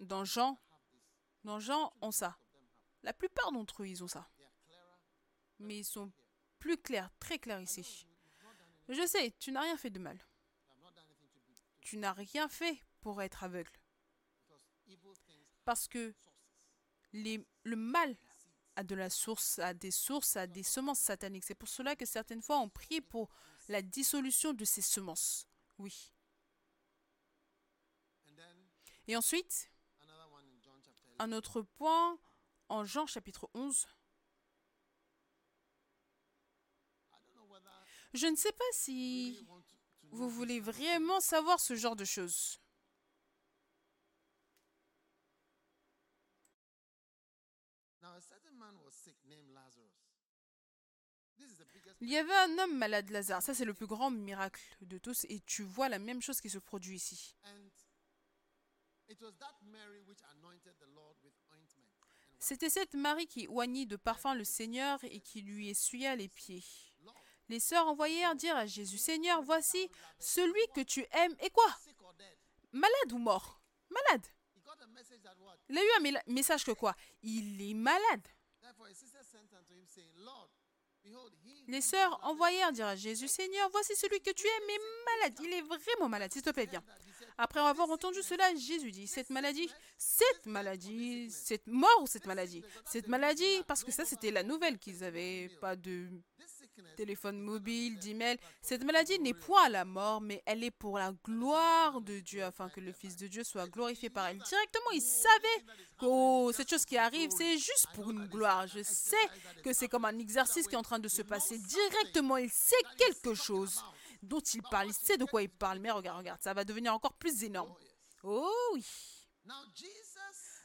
[0.02, 0.60] dans Jean,
[1.44, 2.38] dans Jean ont ça.
[3.04, 4.30] La plupart d'entre eux, ils ont ça.
[5.60, 6.12] Mais ils sont
[6.60, 8.08] plus clairs, très clairs ici.
[8.90, 10.20] Je sais, tu n'as rien fait de mal.
[11.82, 13.72] Tu n'as rien fait pour être aveugle.
[15.64, 16.14] Parce que
[17.14, 18.16] le mal
[18.76, 21.44] a de la source, a des sources, a des semences sataniques.
[21.44, 23.30] C'est pour cela que certaines fois on prie pour
[23.68, 25.48] la dissolution de ces semences.
[25.78, 26.12] Oui.
[29.08, 31.11] Et ensuite, another one in John chapter 11.
[31.22, 32.18] Un autre point
[32.68, 33.86] en Jean chapitre 11.
[37.12, 37.70] I don't know whether
[38.14, 39.48] Je ne sais pas si
[40.12, 42.60] vous voulez vraiment savoir ce genre de choses.
[52.02, 53.44] Il y avait un homme malade, Lazare.
[53.44, 55.26] Ça, c'est le plus grand miracle de tous.
[55.30, 57.36] Et tu vois la même chose qui se produit ici.
[62.40, 66.64] C'était cette Marie qui oignit de parfum le Seigneur et qui lui essuya les pieds.
[67.50, 69.90] Les sœurs envoyèrent dire à Jésus, Seigneur, voici
[70.20, 71.36] celui que tu aimes.
[71.42, 71.70] Et quoi?
[72.72, 73.62] Malade ou mort?
[73.90, 74.26] Malade.
[75.70, 76.96] Il a eu un message que quoi?
[77.22, 78.28] Il est malade.
[81.68, 85.40] Les sœurs envoyèrent dire à Jésus, Seigneur, voici celui que tu aimes est malade.
[85.44, 86.32] Il est vraiment malade.
[86.34, 86.84] S'il te plaît, viens.
[87.38, 92.64] Après avoir entendu cela, Jésus dit, cette maladie, cette maladie, cette mort ou cette maladie,
[92.86, 96.10] cette maladie, parce que ça c'était la nouvelle qu'ils avaient pas de,
[96.96, 98.38] téléphone mobile, d'email.
[98.62, 102.44] Cette maladie n'est point à la mort, mais elle est pour la gloire de Dieu,
[102.44, 104.38] afin que le Fils de Dieu soit glorifié par elle.
[104.38, 105.66] Directement, il savait
[106.00, 108.68] que oh, cette chose qui arrive, c'est juste pour une gloire.
[108.68, 109.16] Je sais
[109.64, 111.58] que c'est comme un exercice qui est en train de se passer.
[111.58, 113.84] Directement, il sait quelque chose
[114.22, 114.88] dont il parle.
[114.90, 115.80] Il sait de quoi il parle.
[115.80, 117.74] Mais regarde, regarde, ça va devenir encore plus énorme.
[118.24, 118.86] Oh oui.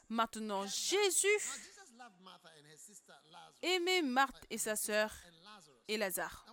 [0.09, 1.27] Maintenant, Jésus
[3.61, 5.11] aimait Marthe et sa sœur
[5.87, 6.45] et Lazare.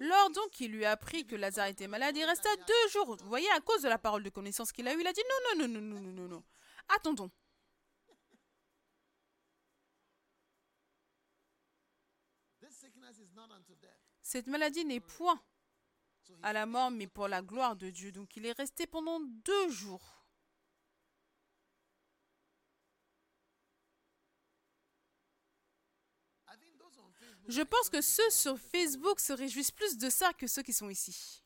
[0.00, 3.16] Lors donc il lui a appris que Lazare était malade, il resta deux jours.
[3.16, 5.22] Vous voyez, à cause de la parole de connaissance qu'il a eue, il a dit
[5.28, 6.44] non, non, non, non, non, non, non.
[6.88, 7.30] Attendons.
[14.22, 15.40] Cette maladie n'est point
[16.42, 18.10] à la mort, mais pour la gloire de Dieu.
[18.10, 20.13] Donc il est resté pendant deux jours.
[27.48, 30.88] Je pense que ceux sur Facebook se réjouissent plus de ça que ceux qui sont
[30.88, 31.42] ici.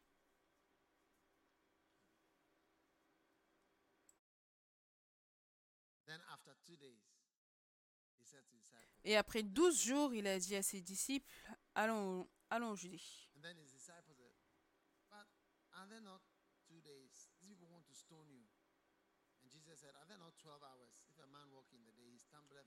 [9.04, 11.26] Et après douze jours, il a dit à ses disciples,
[11.74, 13.00] allons, allons au Judée.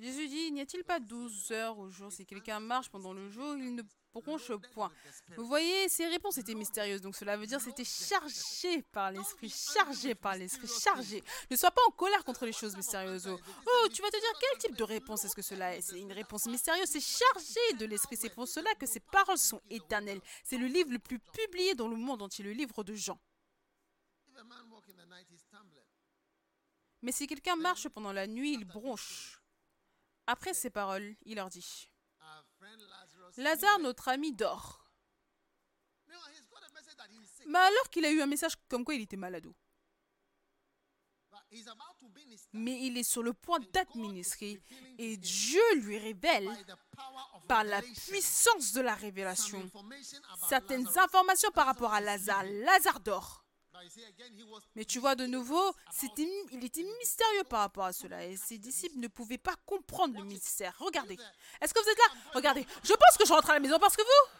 [0.02, 3.56] Jésus dit, n'y a-t-il pas douze heures au jour Si quelqu'un marche pendant le jour,
[3.56, 4.92] il ne bronche point.
[5.38, 10.16] Vous voyez, ces réponses étaient mystérieuses, donc cela veut dire c'était chargé par l'esprit, chargé
[10.16, 11.24] par l'esprit, chargé.
[11.52, 13.28] Ne sois pas en colère contre les choses mystérieuses.
[13.28, 15.82] Oh, tu vas te dire quel type de réponse est-ce que cela est?
[15.82, 18.18] C'est une réponse mystérieuse, c'est chargé de l'esprit.
[18.18, 20.22] C'est pour cela que ces paroles sont éternelles.
[20.44, 23.20] C'est le livre le plus publié dans le monde entier, le livre de Jean.
[27.04, 29.41] Mais si quelqu'un marche pendant la nuit, il bronche.
[30.28, 31.90] Après ces paroles, il leur dit,
[33.38, 34.86] Lazare, notre ami, dort.
[37.48, 39.48] Mais alors qu'il a eu un message comme quoi il était malade.
[42.54, 44.62] Mais il est sur le point d'administrer
[44.98, 46.50] et Dieu lui révèle
[47.48, 49.70] par la puissance de la révélation
[50.48, 52.44] certaines informations par rapport à Lazare.
[52.44, 53.41] Lazare dort.
[54.76, 55.74] Mais tu vois de nouveau,
[56.04, 60.24] il était mystérieux par rapport à cela et ses disciples ne pouvaient pas comprendre le
[60.24, 60.76] mystère.
[60.80, 61.18] Regardez.
[61.62, 62.32] Est-ce que vous êtes là?
[62.34, 62.66] Regardez.
[62.84, 64.32] Je pense que je rentre à la maison parce que vous...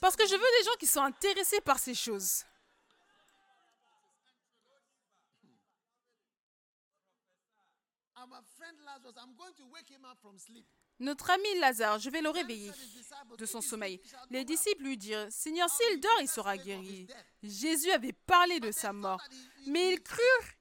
[0.00, 2.44] Parce que je veux des gens qui sont intéressés par ces choses.
[11.00, 12.70] Notre ami Lazare, je vais le réveiller
[13.36, 14.00] de son sommeil.
[14.30, 17.06] Les disciples lui dirent, Seigneur, s'il dort, il sera guéri.
[17.42, 19.20] Jésus avait parlé de sa mort,
[19.66, 20.54] mais ils crurent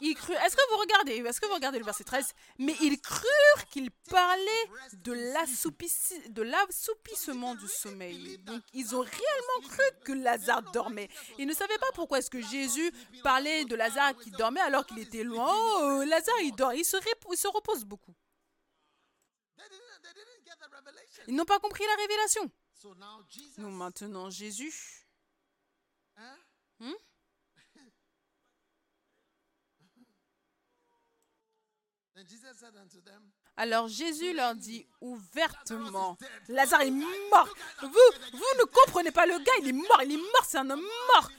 [0.00, 0.36] il crut.
[0.44, 3.90] Est-ce que vous regardez Est-ce que vous regardez le verset 13 Mais ils crurent qu'il
[4.10, 8.38] parlait de l'assoupissement du sommeil.
[8.38, 11.08] Donc ils ont réellement cru que Lazare dormait.
[11.38, 12.92] Ils ne savaient pas pourquoi est-ce que Jésus
[13.22, 15.52] parlait de Lazare qui dormait alors qu'il était loin.
[15.52, 16.96] Oh, Lazare il dort, il se,
[17.30, 18.14] il se repose beaucoup.
[21.26, 22.50] Ils n'ont pas compris la révélation.
[23.58, 25.06] Donc maintenant Jésus.
[26.80, 26.92] Hmm?
[33.56, 36.16] Alors Jésus leur dit ouvertement,
[36.48, 37.48] Lazare est mort.
[37.82, 37.88] Vous,
[38.32, 40.82] vous ne comprenez pas, le gars, il est mort, il est mort, c'est un homme
[41.14, 41.30] mort.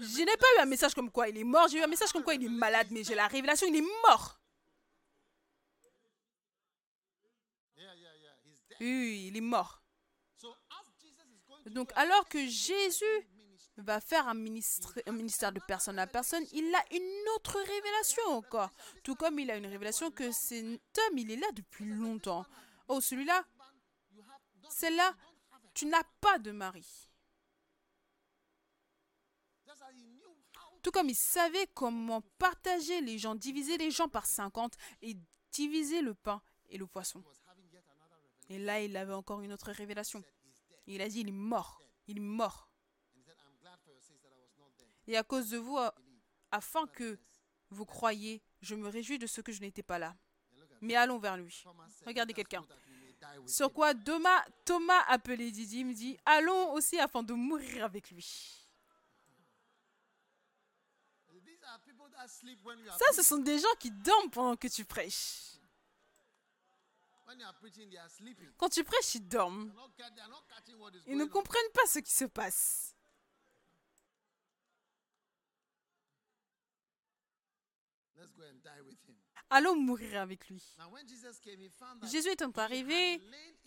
[0.00, 2.12] Je n'ai pas eu un message comme quoi il est mort, j'ai eu un message
[2.12, 4.38] comme quoi il est malade, mais j'ai la révélation, il est mort.
[8.80, 9.82] Oui, il est mort.
[11.66, 13.04] Donc alors que Jésus
[13.78, 18.22] va faire un, ministre, un ministère de personne à personne, il a une autre révélation
[18.28, 18.70] encore.
[19.02, 22.44] Tout comme il a une révélation que cet homme, il est là depuis longtemps.
[22.88, 23.44] Oh, celui-là,
[24.68, 25.14] celle-là,
[25.74, 26.86] tu n'as pas de mari.
[30.82, 35.16] Tout comme il savait comment partager les gens, diviser les gens par 50 et
[35.52, 37.22] diviser le pain et le poisson.
[38.48, 40.22] Et là, il avait encore une autre révélation.
[40.86, 41.80] Il a dit, il est mort.
[42.08, 42.68] Il est mort.
[45.06, 45.90] Et à cause de vous, euh,
[46.50, 47.18] afin que
[47.70, 50.14] vous croyiez, je me réjouis de ce que je n'étais pas là.
[50.80, 51.64] Mais allons vers lui.
[52.06, 52.64] Regardez quelqu'un.
[53.46, 58.58] Sur quoi Thomas, Thomas appelé Didyme dit Allons aussi afin de mourir avec lui.
[62.98, 65.52] Ça, ce sont des gens qui dorment pendant que tu prêches.
[68.58, 69.72] Quand tu prêches, ils dorment.
[71.06, 72.94] Ils ne comprennent pas ce qui se passe.
[78.16, 79.16] Let's go and die with him.
[79.54, 80.62] Allons mourir avec lui.
[82.10, 83.20] Jésus étant arrivé,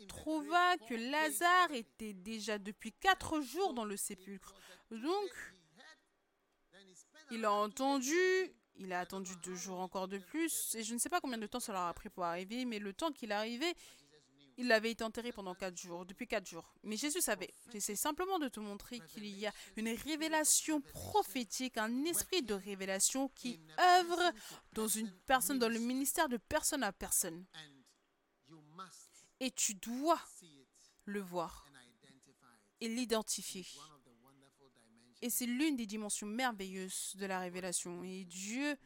[0.07, 4.55] trouva que Lazare était déjà depuis quatre jours dans le sépulcre.
[4.89, 5.29] Donc,
[7.29, 8.15] il a entendu,
[8.77, 11.45] il a attendu deux jours encore de plus, et je ne sais pas combien de
[11.45, 13.75] temps ça leur a pris pour arriver, mais le temps qu'il arrivait,
[14.57, 16.73] il avait été enterré pendant quatre jours, depuis quatre jours.
[16.83, 17.53] Mais Jésus savait.
[17.71, 23.29] J'essaie simplement de te montrer qu'il y a une révélation prophétique, un esprit de révélation
[23.29, 24.33] qui œuvre
[24.73, 27.45] dans une personne, dans le ministère de personne à personne.
[29.39, 30.21] Et tu dois
[31.05, 31.65] le voir
[32.79, 33.65] et l'identifier.
[35.21, 38.03] Et c'est l'une des dimensions merveilleuses de la révélation.
[38.03, 38.77] Et Dieu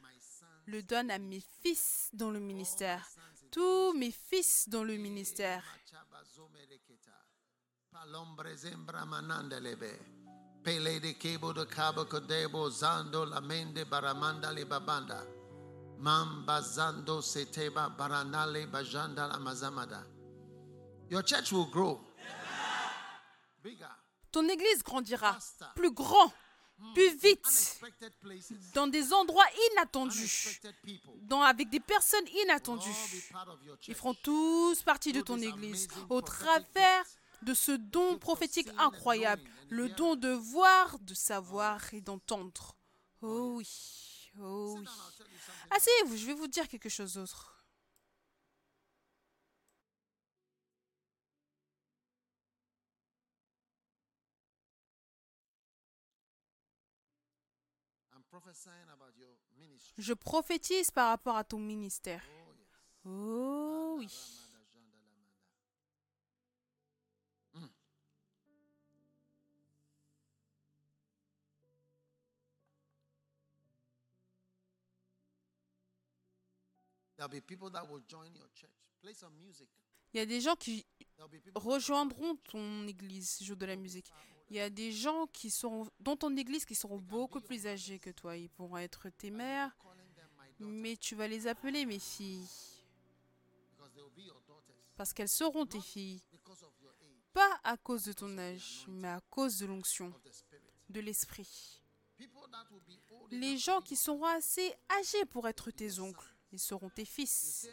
[0.65, 3.09] le donne à mes fils dans le ministère.
[3.51, 5.63] Tous mes fils dans le ministère.
[21.09, 21.99] Your church will grow.
[23.63, 23.85] Bigger.
[24.31, 25.37] Ton église grandira
[25.75, 26.31] plus grand,
[26.93, 27.79] plus vite,
[28.73, 30.59] dans des endroits inattendus,
[31.43, 32.89] avec des personnes inattendues.
[33.87, 37.05] Ils feront tous partie de ton église au travers
[37.41, 42.75] de ce don prophétique incroyable, le don de voir, de savoir et d'entendre.
[43.21, 44.85] Oh oui, oh oui.
[45.71, 47.58] Asseyez-vous, je vais vous dire quelque chose d'autre.
[59.99, 62.23] Je prophétise par rapport à ton ministère.
[63.03, 64.07] Oh, oui.
[64.53, 65.49] Ramada janda lamanda.
[77.17, 78.71] There'll be people that will join your church.
[79.01, 79.67] Play some music.
[80.13, 80.85] Il y a des gens qui
[81.55, 84.11] rejoindront ton église, jour de la musique.
[84.49, 87.99] Il y a des gens qui seront dans ton église qui seront beaucoup plus âgés
[87.99, 88.35] que toi.
[88.35, 89.77] Ils pourront être tes mères,
[90.59, 92.47] mais tu vas les appeler mes filles.
[94.95, 96.21] Parce qu'elles seront tes filles.
[97.33, 100.13] Pas à cause de ton âge, mais à cause de l'onction,
[100.89, 101.81] de l'esprit.
[103.31, 107.69] Les gens qui seront assez âgés pour être tes oncles, ils seront tes fils.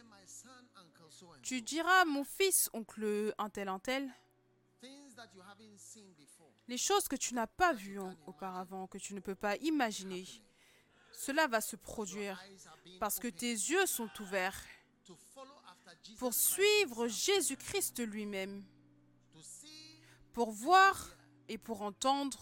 [1.43, 4.13] Tu diras mon fils, oncle un tel un tel,
[6.69, 10.25] les choses que tu n'as pas vues auparavant, que tu ne peux pas imaginer.
[11.17, 12.43] Cela va se produire
[13.01, 14.63] parce que tes yeux sont ouverts
[16.19, 18.65] pour suivre Jésus-Christ lui-même,
[20.33, 21.09] pour voir
[21.49, 22.39] et pour entendre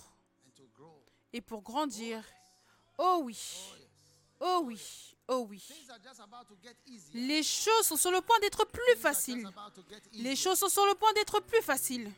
[1.33, 2.25] et pour grandir.
[2.99, 3.39] Oh oui,
[4.41, 5.64] oh oui, oh oui.
[7.12, 9.49] Les choses sont sur le point d'être plus faciles.
[10.12, 12.11] Les choses sont sur le point d'être plus faciles.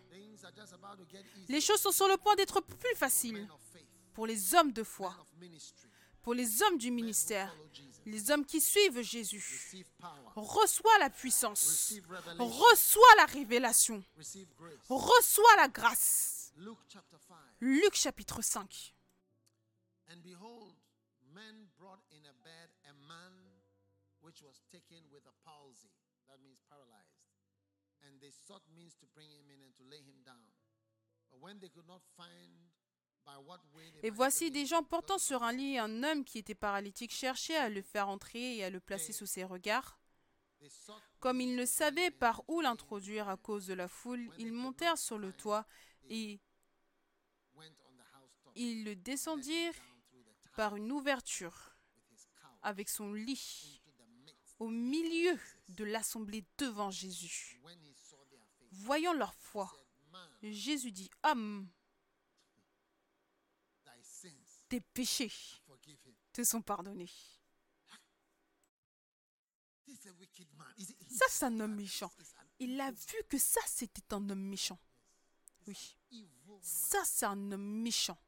[1.48, 3.46] Les choses sont sur le point d'être plus faciles
[4.14, 5.14] pour les hommes de foi,
[6.26, 7.54] pour les hommes du ministère,
[8.04, 9.40] les hommes qui suivent Jésus.
[10.34, 11.94] Reçois la puissance,
[12.36, 14.02] reçois la révélation,
[14.88, 16.52] reçois la grâce.
[16.56, 17.36] Luke chapter 5.
[17.60, 18.92] Luc chapitre 5.
[20.08, 20.74] And behold,
[21.32, 23.32] men brought in a bed a man
[24.20, 25.94] which was taken with a palsy,
[26.26, 27.22] that means paralyzed.
[28.02, 30.42] And they sought means to bring him in and to lay him down.
[31.30, 32.74] But when they could not find
[34.02, 37.68] Et voici des gens portant sur un lit un homme qui était paralytique cherchaient à
[37.68, 39.98] le faire entrer et à le placer sous ses regards.
[41.20, 45.18] Comme ils ne savaient par où l'introduire à cause de la foule, ils montèrent sur
[45.18, 45.66] le toit
[46.08, 46.40] et
[48.54, 49.74] ils le descendirent
[50.56, 51.76] par une ouverture
[52.62, 53.82] avec son lit
[54.58, 55.38] au milieu
[55.68, 57.60] de l'assemblée devant Jésus.
[58.72, 59.72] Voyant leur foi,
[60.42, 61.68] Jésus dit, Homme,
[64.76, 65.32] tes péchés
[66.32, 67.10] te sont pardonnés.
[71.08, 72.12] Ça, c'est un homme méchant.
[72.58, 74.78] Il a vu que ça, c'était un homme méchant.
[75.66, 75.96] Oui,
[76.60, 78.18] ça, c'est un homme méchant.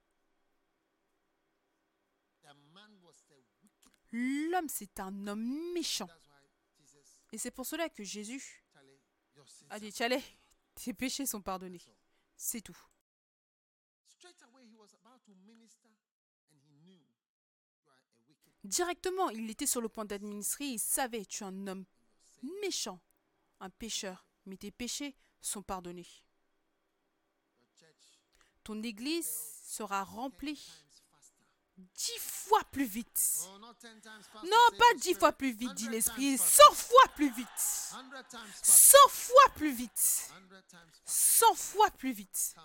[4.11, 6.09] L'homme, c'est un homme méchant.
[7.33, 8.65] Et c'est pour cela que Jésus
[9.69, 10.23] a dit, Tchalé,
[10.75, 11.83] tes péchés sont pardonnés.
[12.37, 12.79] C'est tout.
[14.19, 15.91] Straight away, he was about to minister
[16.51, 20.79] and he knew you are a wicked Directement, il était sur le point d'administrer, il
[20.79, 21.85] savait, tu es un homme
[22.61, 23.01] méchant
[23.61, 26.07] un pécheur, mais tes péchés sont pardonnés.
[28.65, 29.29] Ton église
[29.65, 30.71] sera remplie
[31.77, 33.49] dix fois plus vite.
[34.45, 37.95] Non, pas dix fois plus vite, dit l'Esprit, cent fois plus vite.
[38.63, 40.33] Cent fois plus vite.
[41.05, 42.57] Cent fois plus vite.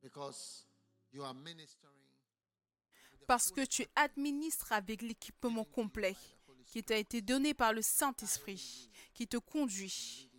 [0.00, 0.64] Because
[1.12, 2.07] you are ministering
[3.28, 6.16] Parce que tu administres avec l'équipement complet
[6.64, 10.30] qui t'a été donné par le Saint-Esprit, qui te conduit,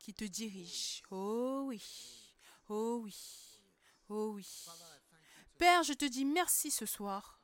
[0.00, 1.02] qui te dirige.
[1.12, 1.80] Oh oui,
[2.68, 3.62] oh oui,
[4.08, 4.66] oh oui.
[5.58, 7.40] Père, je te dis merci ce soir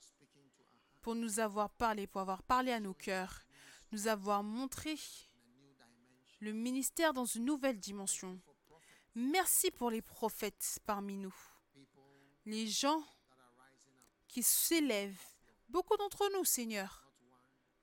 [1.03, 3.47] pour nous avoir parlé, pour avoir parlé à nos cœurs,
[3.93, 4.97] nous avoir montré
[6.41, 8.41] le ministère dans une nouvelle dimension.
[9.15, 11.35] Merci pour les prophètes parmi nous,
[12.45, 15.29] les gens that are rising up, qui s'élèvent.
[15.69, 17.09] Beaucoup d'entre nous, Seigneur.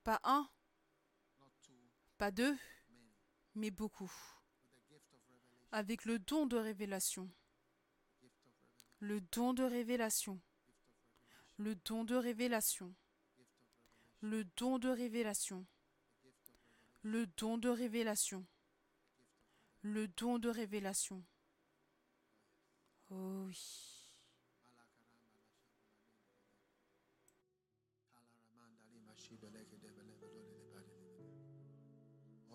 [0.03, 0.49] Pas un,
[2.17, 2.57] pas deux,
[3.55, 4.11] mais beaucoup.
[5.71, 7.29] Avec le don de révélation.
[8.99, 10.41] Le don de révélation.
[11.55, 12.93] Le don de révélation.
[14.19, 15.65] Le don de révélation.
[17.01, 18.45] Le don de révélation.
[19.83, 21.23] Le don de révélation.
[23.09, 23.90] Oh oui.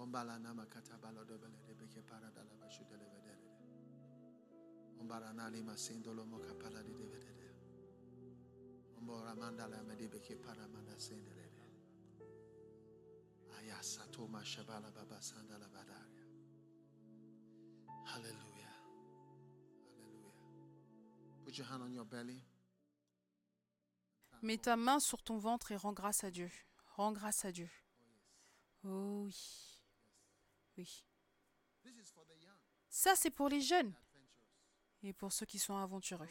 [0.06, 3.50] Ombala nama katabalo debele de beke paradala bashu de levede de.
[5.00, 7.50] Ombara na lima sindolo mo kapala de de.
[8.96, 11.66] Ombora mandala me de beke paramanda sindele de.
[13.58, 16.24] Ayasa toma shabala baba sandala badaria.
[18.06, 18.74] Hallelujah.
[19.98, 20.36] Hallelujah.
[21.44, 22.44] Put your hand on your belly.
[24.40, 26.50] Mets ta main sur ton ventre et rends grâce à Dieu.
[26.94, 27.68] Rends grâce à Dieu.
[28.84, 29.65] Oh oui.
[30.76, 31.04] Oui.
[32.88, 33.94] Ça, c'est pour les jeunes
[35.02, 36.28] et pour ceux qui sont aventureux.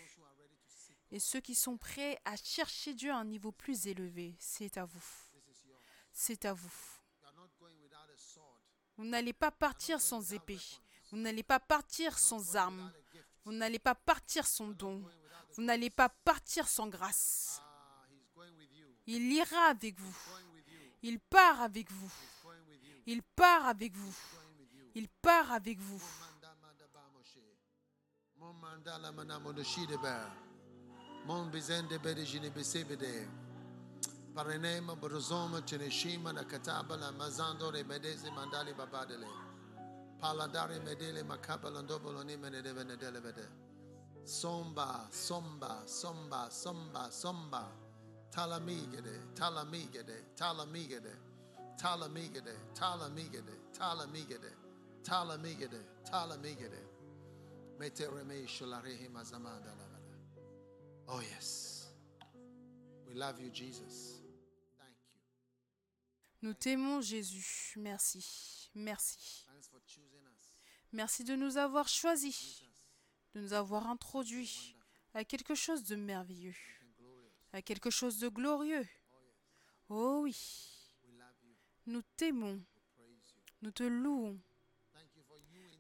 [1.12, 4.86] Et ceux qui sont prêts à chercher Dieu à un niveau plus élevé, c'est à
[4.86, 5.06] vous.
[6.12, 6.74] C'est à vous.
[8.98, 10.60] Vous n'allez pas partir sans épée.
[11.12, 12.92] Vous n'allez pas partir sans armes.
[13.44, 15.04] Vous n'allez pas partir sans don.
[15.54, 17.62] Vous n'allez pas partir sans grâce.
[17.62, 18.06] Ah.
[19.08, 20.18] Il ira avec vous.
[21.04, 22.12] Il part avec vous.
[23.08, 24.16] Il part avec vous.
[24.96, 26.02] Il part avec vous.
[28.38, 30.32] Mon mandala mana monoshi de ber.
[31.26, 33.28] Mon besebede.
[34.34, 39.28] Parenema borozoma cheneshima na kataba la mazando re medese mandali babadele.
[40.20, 43.48] Paladare medele makaba landobolo ni menede venedele vede.
[44.24, 47.72] Somba, somba, somba, somba, somba.
[48.30, 51.16] Talamigede, talamigede, talamigede,
[57.80, 60.16] Metereme shularehi mazamanda lavada.
[61.08, 61.90] Oh yes.
[63.06, 64.22] We love you, Jesus.
[64.80, 65.20] Thank you.
[66.42, 67.74] Nous t'aimons Jésus.
[67.76, 68.70] Merci.
[68.74, 69.46] Merci.
[70.94, 72.64] Merci de nous avoir choisis,
[73.34, 74.78] de nous avoir introduits
[75.14, 76.56] à quelque chose de merveilleux,
[77.52, 78.88] à quelque chose de glorieux.
[79.90, 80.75] Oh oui, love you.
[81.86, 82.62] Nous t'aimons,
[83.62, 84.40] nous te louons.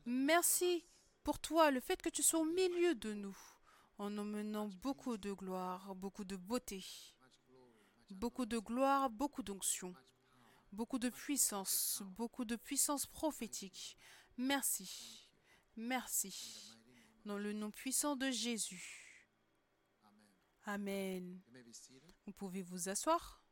[0.05, 0.85] Merci
[1.23, 3.37] pour toi, le fait que tu sois au milieu de nous,
[3.97, 6.83] en emmenant beaucoup de gloire, beaucoup de beauté,
[8.11, 9.95] beaucoup de gloire, beaucoup d'onction,
[10.71, 13.97] beaucoup de puissance, beaucoup de puissance prophétique.
[14.37, 15.27] Merci,
[15.75, 16.77] merci,
[17.25, 19.01] dans le nom puissant de Jésus.
[20.65, 21.39] Amen.
[22.25, 23.44] Vous pouvez vous asseoir.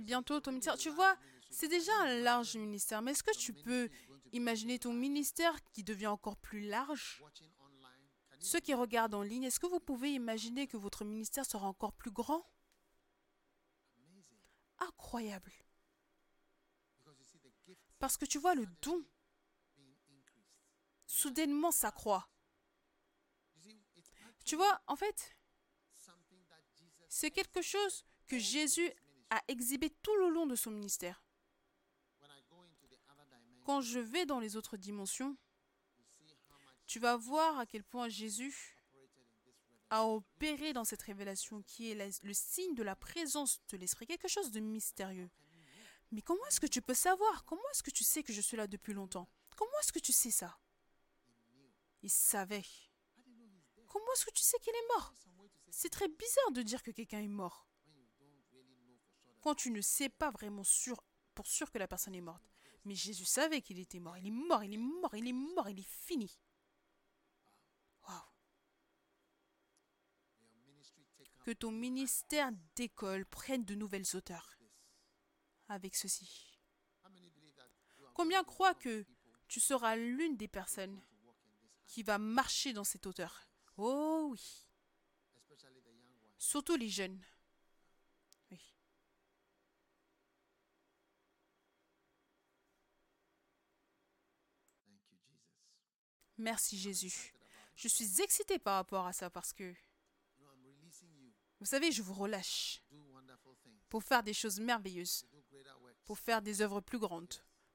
[0.00, 0.76] Bientôt, ton ministère.
[0.76, 1.16] Tu vois,
[1.50, 3.90] c'est déjà un large ministère, mais est-ce que tu peux
[4.32, 7.22] imaginer ton ministère qui devient encore plus large?
[8.40, 11.92] Ceux qui regardent en ligne, est-ce que vous pouvez imaginer que votre ministère sera encore
[11.92, 12.44] plus grand?
[14.78, 15.52] Incroyable.
[17.98, 19.04] Parce que tu vois, le don,
[21.06, 22.28] soudainement, s'accroît.
[24.44, 25.36] Tu vois, en fait,
[27.08, 28.90] c'est quelque chose que Jésus
[29.32, 31.24] a exhibé tout le long de son ministère.
[33.64, 35.38] Quand je vais dans les autres dimensions,
[36.86, 38.76] tu vas voir à quel point Jésus
[39.88, 44.28] a opéré dans cette révélation qui est le signe de la présence de l'Esprit, quelque
[44.28, 45.30] chose de mystérieux.
[46.10, 47.46] Mais comment est-ce que tu peux savoir?
[47.46, 49.30] Comment est-ce que tu sais que je suis là depuis longtemps?
[49.56, 50.58] Comment est-ce que tu sais ça?
[52.02, 52.66] Il savait.
[53.86, 55.14] Comment est-ce que tu sais qu'il est mort?
[55.70, 59.12] C'est très bizarre de dire que quelqu'un est mort when you don't really know for
[59.12, 60.62] sure that quand tu ne sais pas vraiment
[61.34, 62.42] pour sûr que la personne est morte.
[62.84, 64.16] Mais Jésus savait qu'il était mort.
[64.16, 66.38] Il est mort, il est mort, il est mort, il est fini.
[71.44, 74.56] Que ton ministère d'école prenne de nouvelles hauteurs
[75.68, 76.60] avec ceci.
[78.14, 79.04] Combien croient que
[79.48, 81.02] tu seras l'une des personnes
[81.86, 83.48] qui va marcher dans cette hauteur?
[83.76, 84.66] Oh oui.
[86.38, 87.20] Surtout les jeunes.
[88.50, 88.60] Oui.
[94.84, 95.42] Thank you, Jesus.
[96.42, 97.32] Merci Jésus.
[97.76, 99.72] Je suis excitée par rapport à ça parce que,
[101.60, 102.82] vous savez, je vous relâche
[103.88, 105.24] pour faire des choses merveilleuses,
[106.04, 107.32] pour faire des œuvres plus grandes.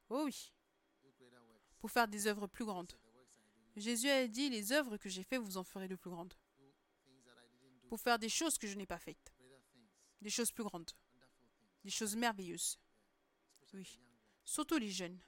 [0.09, 0.53] Oh oui,
[1.79, 2.91] pour faire des œuvres plus grandes.
[3.77, 6.33] Jésus a dit, les œuvres que j'ai faites, vous en ferez de plus grandes.
[7.87, 9.33] Pour faire des choses que je n'ai pas faites.
[10.21, 10.91] Des choses plus grandes.
[11.85, 12.79] Des choses merveilleuses.
[13.73, 13.99] Oui.
[14.43, 15.19] Surtout les jeunes.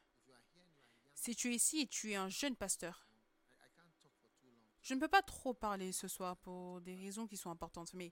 [1.14, 3.06] Si tu es ici et tu es un jeune pasteur,
[3.60, 4.72] I, I can't talk for too long.
[4.90, 8.12] Je ne peux pas trop parler ce soir pour des raisons qui sont importantes, mais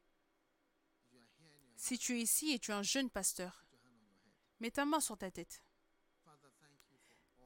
[1.76, 3.66] si tu es ici et tu es un jeune pasteur,
[4.60, 5.64] mets ta main sur ta tête.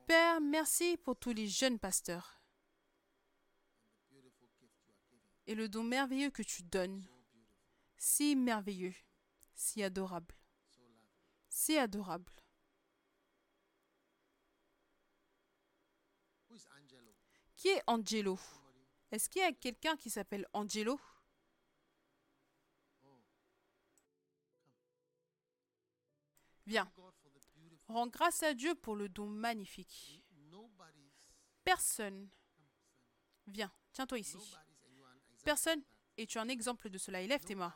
[0.05, 2.41] Père, merci pour tous les jeunes pasteurs
[5.47, 7.01] et le don merveilleux que tu donnes.
[7.97, 8.95] Si merveilleux,
[9.55, 10.35] si adorable,
[11.47, 12.33] si adorable.
[17.55, 18.37] Qui est Angelo?
[19.11, 20.99] Est-ce qu'il y a quelqu'un qui s'appelle Angelo?
[26.65, 26.89] Viens,
[27.87, 30.23] rends grâce à Dieu pour le don magnifique.
[31.63, 32.29] Personne,
[33.47, 34.37] viens, tiens-toi ici.
[35.43, 35.83] Personne,
[36.17, 37.75] et tu es un exemple de cela, élève tes mains.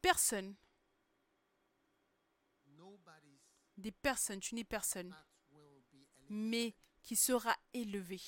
[0.00, 0.54] Personne,
[3.76, 5.14] des personnes, tu n'es personne,
[6.28, 8.20] mais qui sera élevé.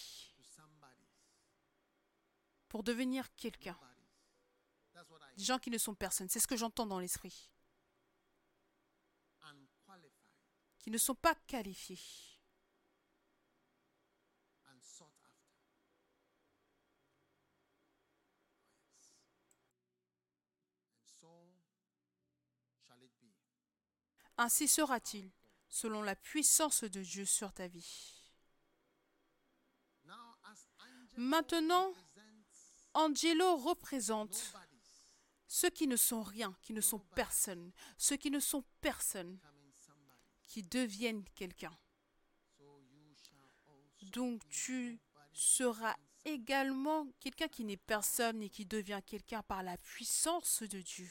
[2.70, 3.78] Pour devenir quelqu'un.
[5.36, 7.50] Des gens qui ne sont personne, c'est ce que j'entends dans l'esprit.
[10.78, 12.00] Qui ne sont pas qualifiés.
[24.36, 25.30] Ainsi sera-t-il,
[25.68, 28.16] selon la puissance de Dieu sur ta vie.
[31.16, 31.92] Maintenant,
[32.94, 34.54] Angelo représente
[35.46, 39.38] ceux qui ne sont rien, qui ne sont personne, ceux qui ne sont personne,
[40.46, 41.76] qui deviennent quelqu'un.
[44.12, 45.00] Donc tu
[45.32, 51.10] seras également quelqu'un qui n'est personne et qui devient quelqu'un par la puissance de Dieu.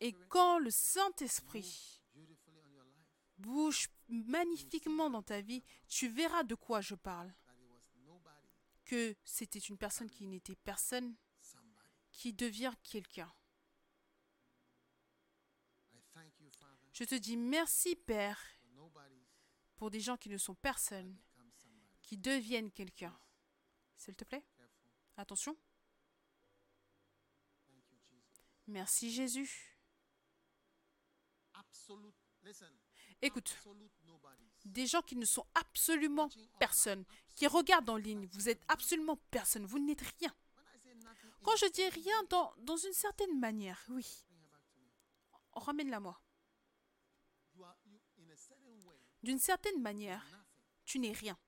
[0.00, 2.00] Et quand le Saint-Esprit
[3.38, 7.32] bouge magnifiquement dans ta vie, tu verras de quoi je parle.
[8.90, 11.14] Que c'était une personne qui n'était personne,
[12.10, 13.32] qui devient quelqu'un.
[16.92, 18.42] Je te dis merci Père
[19.76, 21.16] pour des gens qui ne sont personne,
[22.02, 23.16] qui deviennent quelqu'un.
[23.96, 24.44] S'il te plaît,
[25.16, 25.56] attention.
[28.66, 29.78] Merci Jésus.
[33.22, 33.56] Écoute.
[34.64, 36.28] Des gens qui ne sont absolument
[36.58, 37.04] personne,
[37.34, 40.34] qui regardent en ligne, vous êtes absolument personne, vous n'êtes rien.
[41.42, 44.06] Quand je dis rien dans, dans une certaine manière, oui,
[45.52, 46.20] ramène-la moi.
[49.22, 50.24] D'une certaine manière,
[50.84, 51.38] tu n'es rien.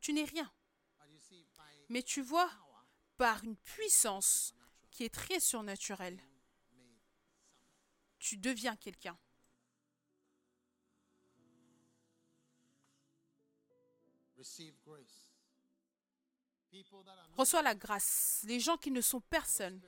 [0.00, 0.52] Tu n'es rien.
[1.88, 2.50] Mais tu vois,
[3.16, 4.54] par une puissance
[4.90, 6.20] qui est très surnaturelle,
[8.18, 9.18] tu deviens quelqu'un.
[17.36, 18.42] Reçois la grâce.
[18.44, 19.80] Les gens qui ne sont personne,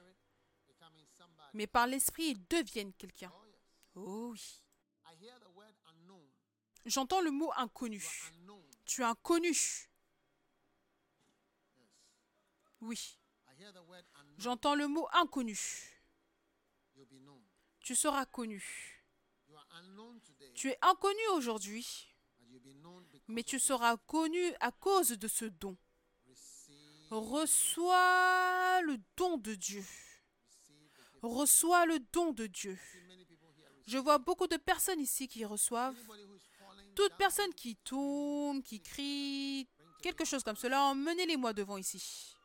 [1.55, 3.33] mais par l'esprit, ils deviennent quelqu'un.
[3.95, 4.03] Oh.
[4.07, 4.63] Oh oui.
[6.87, 8.03] J'entends le mot inconnu.
[8.85, 9.55] Tu es inconnu.
[12.81, 13.19] Oui.
[14.39, 15.59] J'entends le mot inconnu.
[17.81, 18.65] Tu seras connu.
[20.55, 22.15] Tu es inconnu aujourd'hui,
[23.31, 25.77] mais tu seras connu à cause de ce don.
[27.11, 29.85] Reçois le don de Dieu.
[31.23, 32.79] Reçois le don de Dieu.
[33.87, 35.97] Je vois beaucoup de personnes ici qui reçoivent.
[36.95, 39.69] Toute personne qui tourne, qui crie,
[40.03, 42.37] quelque chose comme cela, emmenez-les-moi devant ici.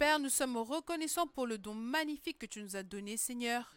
[0.00, 3.76] Père, nous sommes reconnaissants pour le don magnifique que tu nous as donné, Seigneur.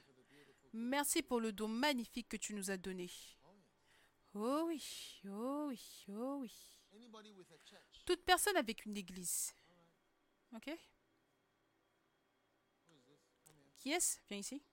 [0.72, 3.12] Merci pour le don magnifique que tu nous as donné.
[4.34, 6.80] Oh oui, oh oui, oh oui.
[8.06, 9.54] Toute personne avec une église.
[10.56, 10.72] Ok
[13.80, 14.20] Qui est-ce?
[14.30, 14.64] Viens ici.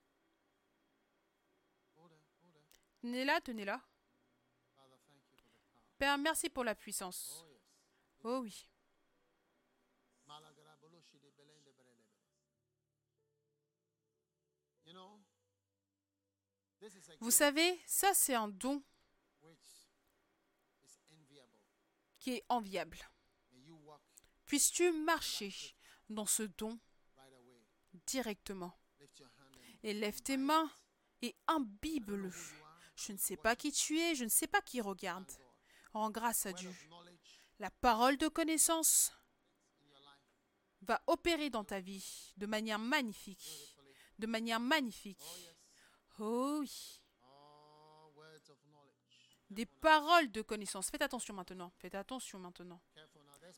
[3.01, 3.81] Tenez-la, tenez-la.
[5.97, 7.45] Père, merci pour la puissance.
[8.23, 8.70] Oh oui.
[17.19, 18.83] Vous savez, ça c'est un don
[22.19, 22.97] qui est enviable.
[24.45, 25.53] Puisses-tu marcher
[26.09, 26.79] dans ce don
[28.05, 28.77] directement?
[29.83, 30.69] Et lève tes mains
[31.21, 32.31] et imbibe-le.
[32.95, 35.31] Je ne sais pas qui tu es, je ne sais pas qui regarde.
[35.93, 36.73] Rends grâce à Dieu.
[37.59, 39.11] La parole de connaissance
[40.81, 43.75] va opérer dans ta vie de manière magnifique.
[44.19, 45.50] De manière magnifique.
[46.23, 47.01] Oh oui.
[48.69, 49.39] Knowledge.
[49.49, 50.91] Des paroles de connaissance.
[50.91, 51.71] Faites attention maintenant.
[51.79, 52.79] Faites attention maintenant.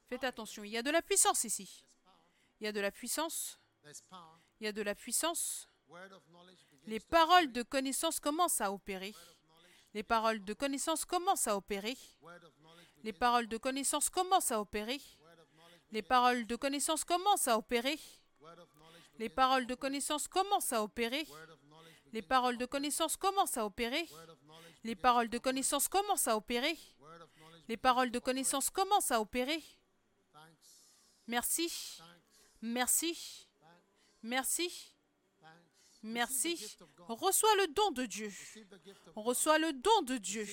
[0.07, 0.63] Faites attention.
[0.63, 1.83] Il y a de la puissance ici.
[2.61, 3.59] Il y a de la puissance.
[4.61, 5.67] Il y a de la puissance.
[6.87, 9.13] Les paroles de connaissance commencent à opérer.
[9.93, 11.97] Les paroles de connaissance commencent à opérer.
[13.03, 15.01] Les paroles de connaissance commencent à opérer.
[15.91, 17.99] Les paroles de connaissance commencent à opérer.
[19.19, 21.27] Les paroles de connaissance commencent à opérer.
[22.13, 24.07] Les paroles de connaissance commencent à opérer.
[24.83, 26.77] Les paroles de connaissance commencent à opérer.
[27.67, 29.63] Les paroles de connaissance commencent à opérer.
[31.25, 31.99] Merci,
[32.61, 33.47] merci,
[34.21, 34.93] merci,
[36.03, 36.77] merci.
[37.07, 38.31] Reçois le don de Dieu.
[39.15, 40.47] Reçois le don de Dieu.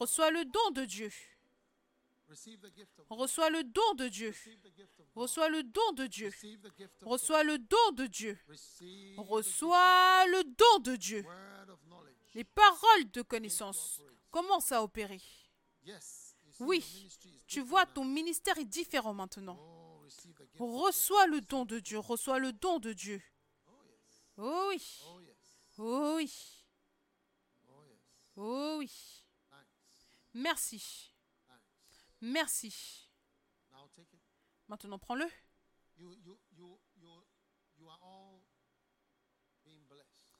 [0.00, 1.06] Reçois le don de Dieu.
[1.06, 2.19] Receive the gift of God.
[3.08, 4.34] Reçois le don de Dieu.
[5.14, 6.32] Reçois le don de Dieu.
[7.02, 8.38] Reçois le don de Dieu.
[9.16, 11.24] Reçois le don de Dieu.
[12.34, 14.00] Les paroles de connaissance
[14.30, 15.20] commencent à opérer.
[16.60, 17.08] Oui,
[17.46, 19.56] tu vois, ton ministère est différent maintenant.
[19.58, 20.04] Oh.
[20.58, 21.98] Reçois le don de Dieu.
[21.98, 23.22] Reçois le don de Dieu.
[23.66, 23.72] Oh.
[24.36, 25.00] Oh oui.
[25.06, 25.20] Oh.
[25.78, 26.66] Oh oui.
[27.68, 27.72] Oh.
[28.36, 29.24] Oh oui.
[29.50, 29.66] Thanks.
[30.34, 31.09] Merci.
[32.20, 33.08] Merci.
[34.68, 35.26] Maintenant, prends-le.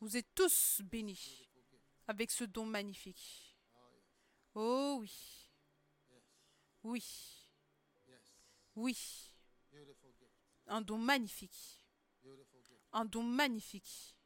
[0.01, 1.48] Vous êtes tous bénis
[2.07, 3.57] avec ce don magnifique.
[4.55, 4.61] Oh.
[4.62, 5.48] Oh oui.
[6.82, 7.05] Oui.
[8.77, 9.32] Oui.
[10.66, 11.86] Un don magnifique.
[12.93, 14.16] Un don magnifique.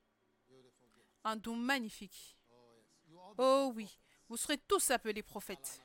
[1.24, 2.36] Un don magnifique.
[2.50, 3.98] Oh Oh oui.
[4.28, 5.83] Vous serez tous appelés prophètes.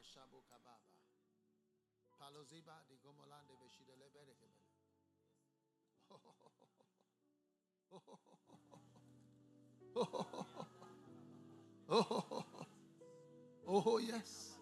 [13.67, 14.57] Oh yes.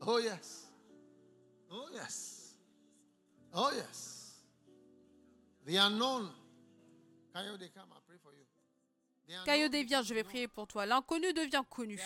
[0.00, 0.66] Oh yes.
[1.70, 2.54] Oh yes.
[3.52, 4.42] Oh yes.
[5.66, 6.30] The unknown.
[9.46, 10.86] Viens, becomes je vais prier pour toi.
[10.86, 12.00] L'inconnu devient connu.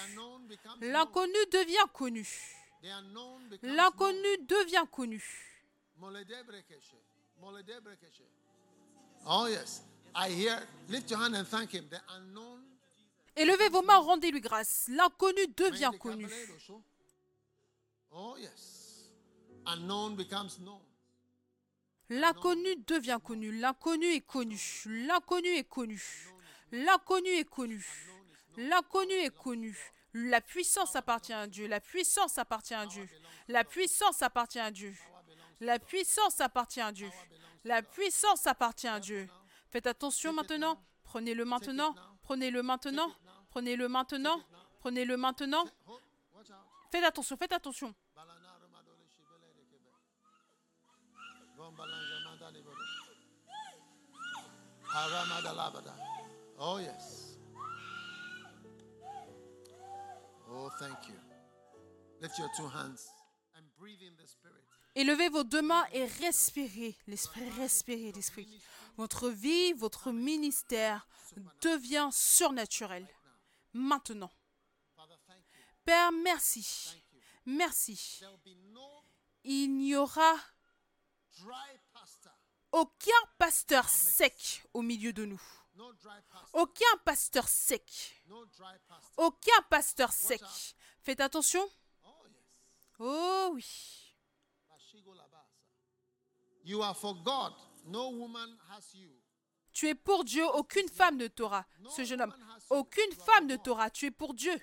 [0.80, 2.28] L'inconnu devient connu.
[3.62, 5.22] L'inconnu devient connu.
[9.26, 9.82] Oh, yes.
[10.14, 10.58] I hear.
[10.88, 11.84] Lift your hand and thank him.
[11.90, 12.60] The unknown.
[13.36, 14.86] Élevez vos mains, rendez-lui grâce.
[14.88, 16.28] L'inconnu devient connu.
[18.12, 19.10] Oh, yes.
[19.66, 20.80] Unknown becomes known.
[22.10, 23.50] L'inconnu devient connu.
[23.58, 24.60] L'inconnu est connu.
[24.86, 26.00] L'inconnu est connu.
[26.70, 27.84] L'inconnu est connu.
[28.56, 29.76] L'inconnu est connu.
[30.12, 31.66] La puissance appartient à Dieu.
[31.66, 33.08] La puissance appartient à Dieu.
[33.48, 34.94] La puissance appartient à Dieu.
[35.60, 37.10] La puissance appartient à Dieu.
[37.64, 39.28] La puissance appartient à Dieu.
[39.74, 40.78] Faites attention maintenant.
[41.02, 41.96] Prenez-le maintenant.
[42.22, 43.10] Prenez-le maintenant.
[43.50, 44.40] Prenez-le maintenant.
[44.78, 45.64] Prenez-le maintenant.
[46.92, 47.36] Faites attention.
[47.36, 47.92] Faites attention.
[56.60, 57.36] Oh, yes.
[60.48, 61.16] Oh, thank you.
[62.20, 63.08] Lift your two hands
[63.56, 64.63] and breathe in the Spirit.
[64.94, 66.96] Élevez vos deux mains et respirez.
[67.06, 68.62] L'esprit, respirez l'esprit.
[68.96, 71.08] Votre vie, votre ministère
[71.60, 73.06] devient surnaturel.
[73.72, 74.30] Maintenant.
[75.84, 77.02] Père, merci.
[77.44, 78.20] Merci.
[79.42, 80.34] Il n'y aura
[82.72, 85.42] aucun pasteur sec au milieu de nous.
[86.52, 88.22] Aucun pasteur sec.
[89.16, 90.42] Aucun pasteur sec.
[91.02, 91.68] Faites attention.
[93.00, 94.03] Oh oui.
[96.64, 97.52] You are for God
[97.86, 99.10] No woman has you.
[99.72, 101.66] Tu es pour Dieu, aucune femme ne t'aura.
[101.90, 102.34] Ce jeune homme,
[102.70, 103.90] aucune femme ne t'aura.
[103.90, 104.56] Tu es pour Dieu,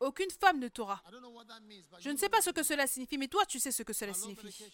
[0.00, 1.02] aucune femme ne t'aura.
[1.98, 4.14] Je ne sais pas ce que cela signifie, mais toi, tu sais ce que cela
[4.14, 4.64] signifie.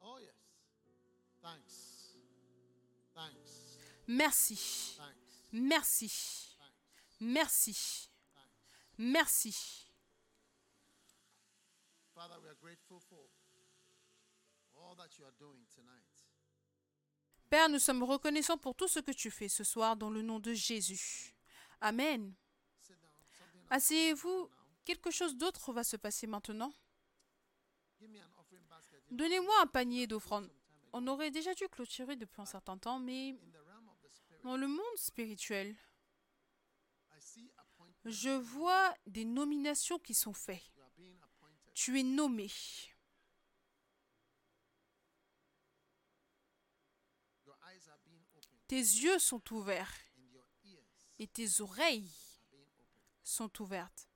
[0.00, 0.18] Oh.
[4.08, 5.08] Merci, Thanks.
[5.52, 6.56] merci,
[7.20, 8.10] merci,
[8.98, 9.86] merci.
[17.48, 20.40] Père, nous sommes reconnaissants pour tout ce que tu fais ce soir dans le nom
[20.40, 21.34] de Jésus.
[21.80, 22.34] Amen.
[23.70, 24.50] Asseyez-vous.
[24.84, 26.72] Quelque chose d'autre va se passer maintenant?
[29.10, 30.50] Donnez-moi un panier d'offrandes.
[30.92, 33.36] On aurait déjà dû clôturer depuis un certain temps, mais
[34.42, 35.76] dans le monde spirituel,
[38.04, 40.62] je vois des nominations qui sont faites.
[41.74, 42.48] Tu es nommé.
[47.44, 49.92] Your eyes are being opened Tes yeux sont ouverts
[51.18, 52.10] et tes oreilles
[53.22, 54.08] sont ouvertes.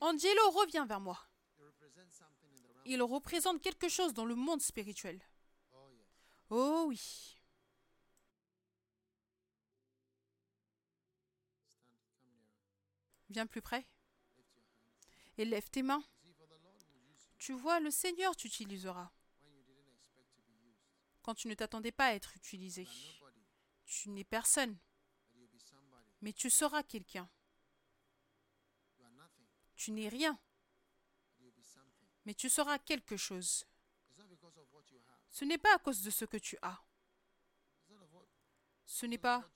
[0.00, 1.18] Angelo, revient vers moi.
[2.86, 5.20] Il représente quelque chose dans le monde spirituel.
[6.50, 7.36] Oh oui.
[13.30, 13.86] Viens plus près
[15.38, 16.04] et lève tes mains.
[17.38, 19.12] Tu vois, le Seigneur t'utilisera
[19.42, 20.78] when you didn't expect to be used.
[21.22, 22.86] Quand tu ne t'attendais pas à être utilisé.
[23.84, 24.76] Tu n'es personne,
[26.20, 27.28] mais tu seras quelqu'un.
[29.76, 30.38] Tu n'es rien,
[32.24, 33.66] mais tu seras quelque chose.
[35.30, 36.84] Ce n'est pas à cause de ce que tu as.
[38.84, 39.50] Ce n'est pas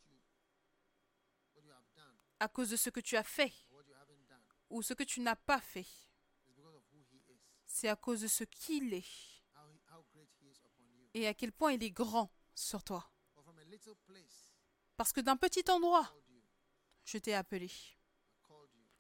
[2.41, 3.53] à cause de ce que tu as fait
[4.71, 5.87] ou ce que tu n'as pas fait.
[7.67, 11.05] C'est à cause de ce qu'il est how, he, how great He is upon you.
[11.17, 13.11] Et à quel point il est grand sur toi.
[14.97, 16.15] Parce que d'un petit endroit,
[17.05, 17.71] je t'ai appelé.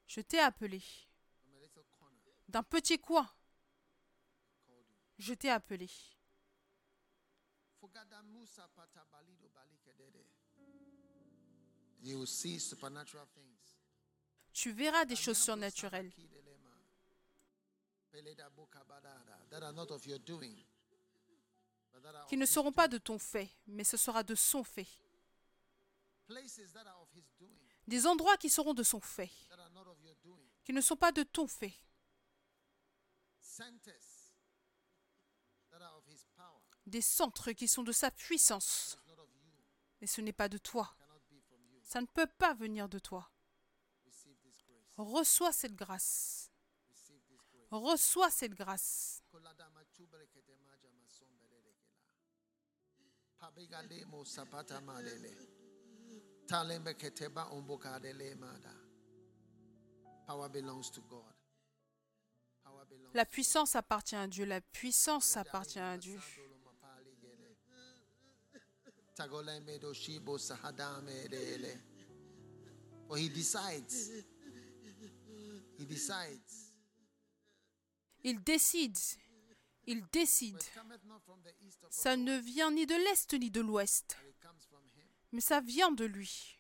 [0.07, 0.83] Je t'ai appelé.
[2.49, 3.29] D'un petit coin,
[5.19, 5.91] je t'ai appelé.
[14.53, 16.13] Tu verras des choses surnaturelles
[22.29, 24.89] qui ne seront pas de ton fait, mais ce sera de son fait.
[27.87, 29.31] Des endroits qui seront de son fait,
[30.65, 31.75] qui ne sont pas de ton fait.
[36.87, 38.97] Des centres qui sont de sa puissance,
[40.01, 40.97] mais ce n'est pas de toi.
[41.83, 43.31] Ça ne peut pas venir de toi.
[44.97, 46.51] Reçois cette grâce.
[47.71, 49.23] Reçois cette grâce.
[63.15, 64.45] La puissance appartient à Dieu.
[64.45, 66.19] La puissance appartient à Dieu.
[78.25, 78.99] Il décide.
[79.87, 80.61] Il décide.
[81.91, 84.17] Ça ne vient ni de l'Est ni de l'Ouest,
[85.33, 86.59] mais ça vient de lui.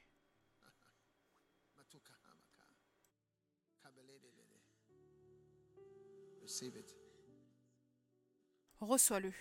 [8.80, 9.32] Reçois-le.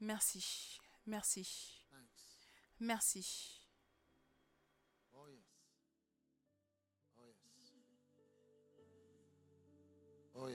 [0.00, 0.80] Merci.
[1.06, 1.86] Merci.
[2.80, 3.61] Merci.
[10.42, 10.48] Oh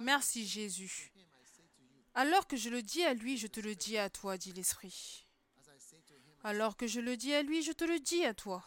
[0.00, 1.12] Merci Jésus.
[2.14, 5.24] Alors que je le dis à lui, je te le dis à toi, dit l'Esprit.
[6.42, 8.64] Alors que je le dis à lui, je te le dis à toi.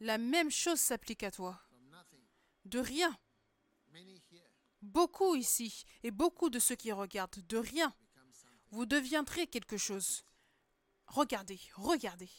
[0.00, 1.60] La même chose s'applique à toi.
[2.64, 3.18] De rien.
[4.80, 7.94] Beaucoup ici et beaucoup de ceux qui regardent, de rien.
[8.70, 10.24] Vous deviendrez quelque chose.
[11.06, 12.30] Regardez, regardez.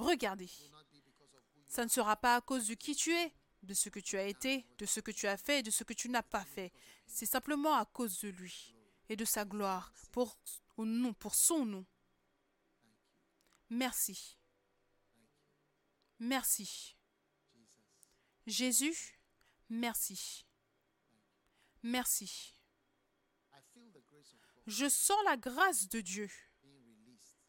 [0.00, 0.50] Regardez.
[1.66, 4.26] Ça ne sera pas à cause de qui tu es, de ce que tu as
[4.26, 6.72] été, de ce que tu as fait et de ce que tu n'as pas fait.
[7.06, 8.74] C'est simplement à cause de lui
[9.08, 10.38] et de sa gloire, pour,
[10.76, 11.86] au nom, pour son nom.
[13.70, 14.38] Merci.
[16.18, 16.96] Merci.
[18.46, 19.20] Jésus,
[19.68, 20.46] merci.
[21.82, 22.54] Merci.
[24.66, 26.30] Je sens la grâce de Dieu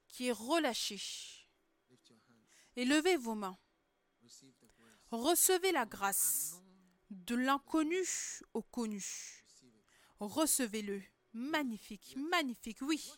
[0.07, 0.99] qui est relâchée.
[2.79, 3.59] Et levez vos mains.
[5.11, 6.63] Recevez la grâce
[7.09, 8.01] de l'inconnu
[8.53, 9.03] au connu.
[10.21, 11.03] Recevez-le.
[11.33, 13.11] Magnifique, magnifique, oui.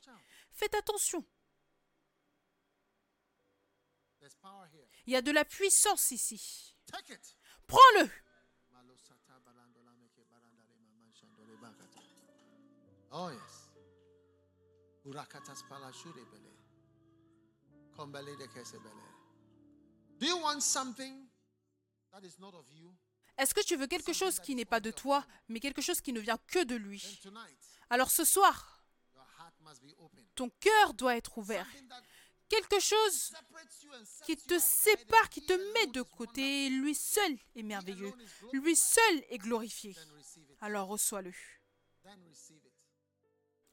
[0.52, 1.24] Faites attention.
[5.06, 6.76] Il y a de la puissance ici.
[7.68, 8.10] Prends-le.
[13.12, 13.70] Oh yes.
[15.06, 15.12] De.
[20.22, 21.27] Do you want something
[22.11, 22.95] that is not of you?
[23.39, 26.14] Est-ce que tu veux quelque chose qui n'est pas de toi, mais quelque chose qui
[26.14, 27.19] ne vient que de lui?
[27.89, 28.85] Alors ce soir,
[30.35, 31.68] ton cœur doit être ouvert.
[32.49, 33.34] Quelque chose
[34.26, 36.69] qui te sépare, qui te met de côté.
[36.69, 38.14] Lui seul est merveilleux.
[38.53, 39.95] Lui seul est glorifié.
[40.60, 41.34] Alors reçois-le.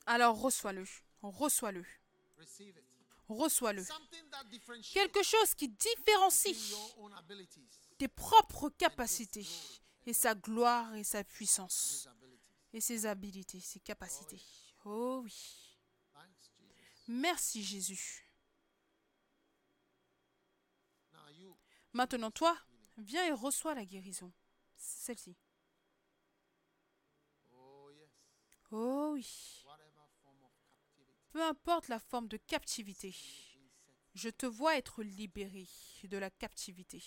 [0.07, 0.87] Alors reçois-le.
[1.21, 1.85] Reçois-le.
[3.29, 3.85] Reçois-le.
[4.93, 6.57] Quelque chose qui différencie
[7.99, 9.47] tes propres capacités
[10.07, 12.09] et sa gloire et sa puissance
[12.73, 14.41] et ses habilités, ses capacités.
[14.85, 15.77] Oh oui.
[17.09, 18.25] Merci Jésus.
[21.93, 22.57] Maintenant toi,
[22.97, 24.33] viens et reçois la guérison.
[24.77, 25.37] Celle-ci.
[27.53, 27.91] Oh.
[28.71, 29.65] Oh oui.
[31.39, 33.15] Peu importe la forme de captivité,
[34.13, 35.69] je te vois être libéré
[36.03, 37.01] de la captivité.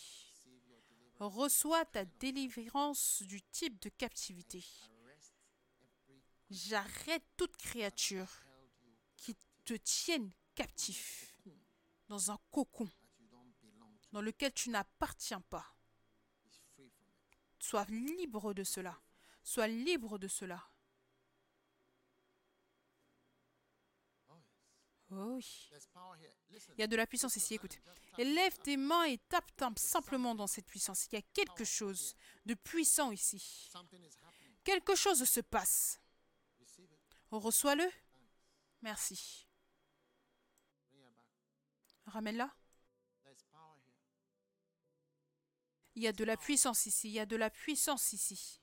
[1.20, 4.64] Reçois ta délivrance du type de captivité.
[6.50, 8.30] J'arrête toute créature
[9.18, 9.36] qui
[9.66, 11.36] te tienne captif
[12.08, 12.90] dans un cocon
[14.14, 15.76] dans lequel tu n'appartiens pas.
[17.60, 18.98] Sois libre de cela.
[19.44, 20.72] Sois libre de cela.
[24.34, 25.01] Oh yes.
[25.12, 25.70] Oh oui.
[26.78, 27.78] Il y a de la puissance ici, écoute.
[28.18, 31.06] Et lève tes mains et tape, tape simplement dans cette puissance.
[31.08, 32.16] Il y a quelque chose
[32.46, 33.70] de puissant ici.
[34.64, 36.00] Quelque chose se passe.
[36.60, 37.00] Receive it.
[37.32, 37.90] Reçois-le.
[38.82, 39.48] Merci.
[42.06, 42.54] Ramène-la.
[45.96, 47.10] Il y a de la puissance ici.
[47.10, 48.61] Il y a de la puissance ici.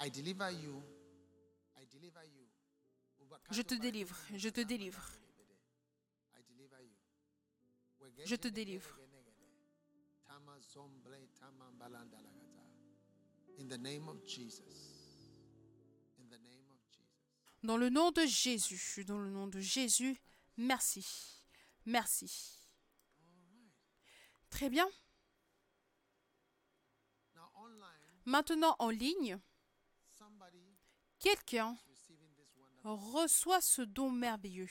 [0.00, 0.82] I deliver you.
[1.76, 2.48] I deliver you.
[3.20, 4.16] Ubakato Je te délivre.
[4.34, 5.02] Je te délivre.
[8.24, 8.96] Je te délivre.
[8.96, 9.32] genegede.
[10.24, 12.62] Tama zomble tama balanda lagata.
[13.58, 15.04] In the name of Jesus.
[16.18, 17.60] In the name of Jesus.
[17.62, 19.04] Dans le nom de Jésus.
[19.04, 20.16] Dans le nom de Jésus.
[20.56, 21.04] Merci.
[21.86, 22.60] Merci.
[24.50, 24.88] Très bien.
[27.34, 29.38] Now online, Maintenant en ligne,
[31.18, 31.76] quelqu'un
[32.82, 34.70] reçoit ce don merveilleux.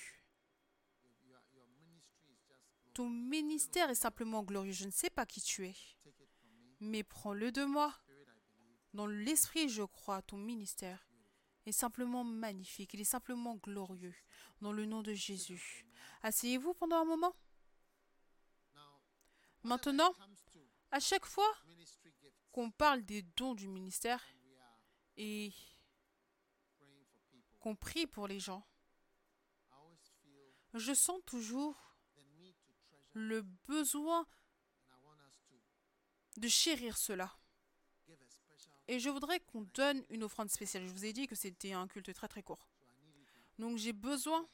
[2.93, 4.71] Ton ministère est simplement glorieux.
[4.71, 5.75] Je ne sais pas qui tu es,
[6.79, 7.93] mais prends-le de moi.
[8.93, 11.07] Dans l'esprit, je crois, ton ministère
[11.65, 12.93] est simplement magnifique.
[12.93, 14.15] Il est simplement glorieux.
[14.61, 15.85] Dans le nom de Jésus.
[16.21, 17.35] Asseyez-vous pendant un moment.
[19.63, 20.13] Maintenant,
[20.91, 21.51] à chaque fois
[22.53, 24.23] qu'on parle des dons du ministère
[25.17, 25.51] et
[27.59, 28.65] qu'on prie pour les gens,
[30.75, 31.75] je sens toujours
[33.13, 34.25] le besoin
[36.37, 37.35] de chérir cela.
[38.87, 40.85] Et je voudrais qu'on donne une offrande spéciale.
[40.85, 42.67] Je vous ai dit que c'était un culte très très court.
[43.57, 44.47] Donc j'ai besoin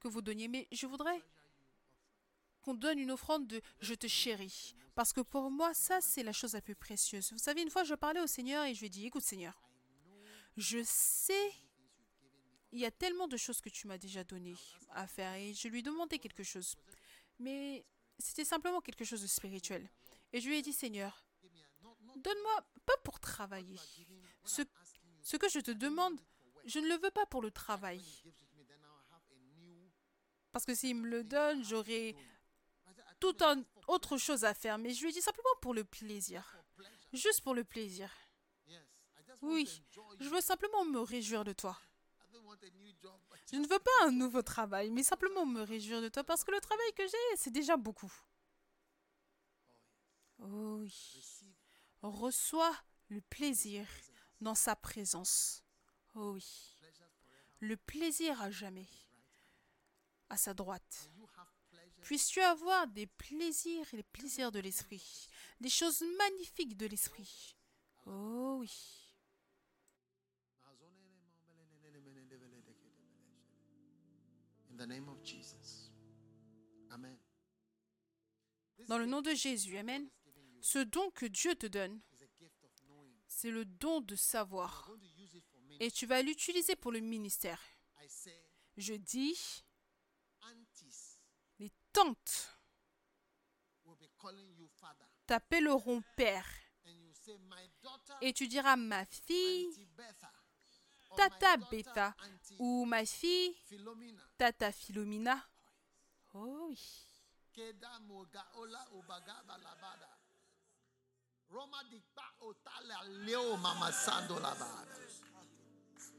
[0.00, 0.48] que vous donniez.
[0.48, 1.22] Mais je voudrais.
[2.66, 4.74] Qu'on donne une offrande de je te chéris.
[4.96, 7.32] Parce que pour moi, ça, c'est la chose la plus précieuse.
[7.32, 9.54] Vous savez, une fois, je parlais au Seigneur et je lui ai dit, écoute Seigneur,
[10.56, 11.52] je sais,
[12.72, 14.56] il y a tellement de choses que tu m'as déjà donné
[14.90, 16.74] à faire et je lui ai demandé quelque chose.
[17.38, 17.84] Mais
[18.18, 19.88] c'était simplement quelque chose de spirituel.
[20.32, 21.24] Et je lui ai dit, Seigneur,
[22.16, 23.78] donne-moi pas pour travailler.
[24.44, 24.62] Ce,
[25.22, 26.20] ce que je te demande,
[26.64, 28.02] je ne le veux pas pour le travail.
[30.50, 32.16] Parce que s'il me le donne, j'aurai
[33.20, 34.78] tout un autre chose à faire.
[34.78, 36.56] Mais je lui ai dit simplement pour le plaisir.
[37.12, 38.10] Juste pour le plaisir.
[39.42, 39.82] Oui,
[40.18, 41.78] je veux simplement me réjouir de toi.
[43.52, 46.50] Je ne veux pas un nouveau travail, mais simplement me réjouir de toi parce que
[46.50, 48.12] le travail que j'ai, c'est déjà beaucoup.
[50.38, 50.94] Oh oui.
[52.02, 52.74] Reçois
[53.08, 53.86] le plaisir
[54.40, 55.62] dans sa présence.
[56.14, 56.76] Oh oui.
[57.60, 58.88] Le plaisir à jamais.
[60.28, 61.10] À sa droite.
[62.06, 65.26] Puisses-tu avoir des plaisirs et les plaisirs de l'esprit,
[65.60, 67.56] des choses magnifiques de l'esprit?
[68.06, 69.12] Oh oui.
[76.90, 77.18] Amen.
[78.86, 80.08] Dans le nom de Jésus, Amen.
[80.60, 82.00] Ce don que Dieu te donne,
[83.26, 84.92] c'est le don de savoir.
[85.80, 87.60] Et tu vas l'utiliser pour le ministère.
[88.76, 89.64] Je dis,
[94.74, 95.04] father.
[95.26, 96.46] t'appelleront père.
[98.20, 99.88] Et tu diras ma fille,
[101.16, 101.54] Tata.
[101.54, 103.56] Auntie ou ma fille.
[104.36, 105.42] Tata Philomina.
[106.34, 106.72] Oh.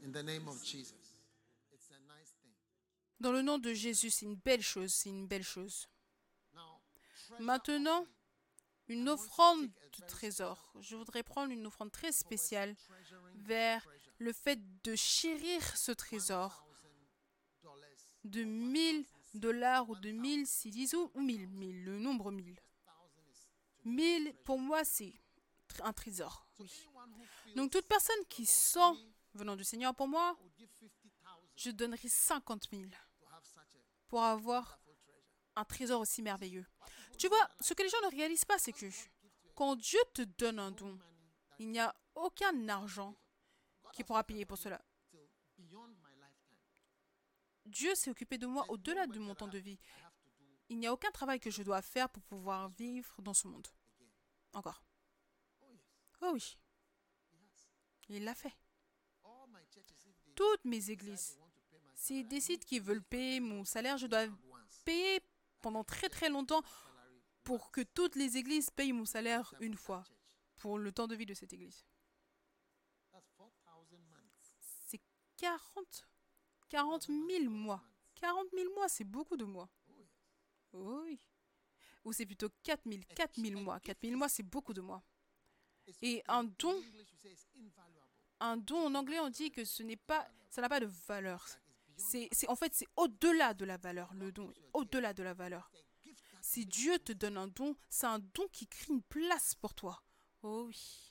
[0.02, 1.07] In the name of Jesus.
[3.20, 5.88] Dans le nom de Jésus, c'est une belle chose, c'est une belle chose.
[7.40, 8.06] Maintenant,
[8.86, 10.72] une offrande de trésor.
[10.80, 12.74] Je voudrais prendre une offrande très spéciale
[13.34, 13.86] vers
[14.18, 16.66] le fait de chérir ce trésor
[18.24, 19.04] de 1000
[19.34, 22.54] dollars ou de 1000 cedis ou 1000, 1000, le nombre 1000.
[22.84, 23.48] Thousand is.
[23.84, 25.12] 1000, pour moi, c'est
[25.82, 26.46] un trésor.
[27.54, 28.94] Donc, toute personne qui sent
[29.34, 31.08] venant du Seigneur pour moi, would give 50,000
[31.56, 34.80] je donnerai 50 000 to have such a pour avoir
[35.56, 36.66] un trésor aussi merveilleux.
[37.18, 38.86] Tu vois, ce que les gens ne réalisent pas, c'est que
[39.54, 40.98] quand Dieu te donne un don,
[41.58, 43.14] il n'y a aucun argent
[43.92, 44.80] qui pourra payer pour cela.
[47.66, 49.78] Dieu s'est occupé de moi au-delà de mon temps de vie.
[50.68, 53.66] Il n'y a aucun travail que je dois faire pour pouvoir vivre dans ce monde.
[54.52, 54.82] Encore.
[56.20, 56.58] Oh oui,
[58.08, 58.56] il l'a fait.
[60.34, 61.38] Toutes mes églises,
[61.98, 64.26] s'ils décident qu'ils veulent payer mon salaire, je dois
[64.84, 65.20] payer
[65.60, 66.62] pendant très très longtemps
[67.42, 70.04] pour que toutes les églises payent mon salaire une fois
[70.56, 71.84] pour le temps de vie de cette église.
[73.12, 74.54] That's 4,000 months.
[74.86, 75.00] C'est
[75.36, 76.06] 40,
[76.68, 77.82] 40 000 mois.
[78.14, 79.68] 40 000 mois, c'est beaucoup de mois.
[80.72, 81.20] Oui.
[82.04, 83.80] Ou c'est plutôt 4 000, 4 000 mois.
[83.80, 85.02] 4 000 mois, c'est beaucoup de mois.
[86.02, 86.80] Et un don,
[88.40, 91.44] un don en anglais, on dit que ce n'est pas, ça n'a pas de valeur.
[91.98, 94.12] C'est, en fait, c'est au-delà de la valeur.
[94.14, 95.70] Le don au-delà de la valeur.
[96.40, 100.02] Si Dieu te donne un don, c'est un don qui crée une place pour toi.
[100.42, 101.04] Oh oui.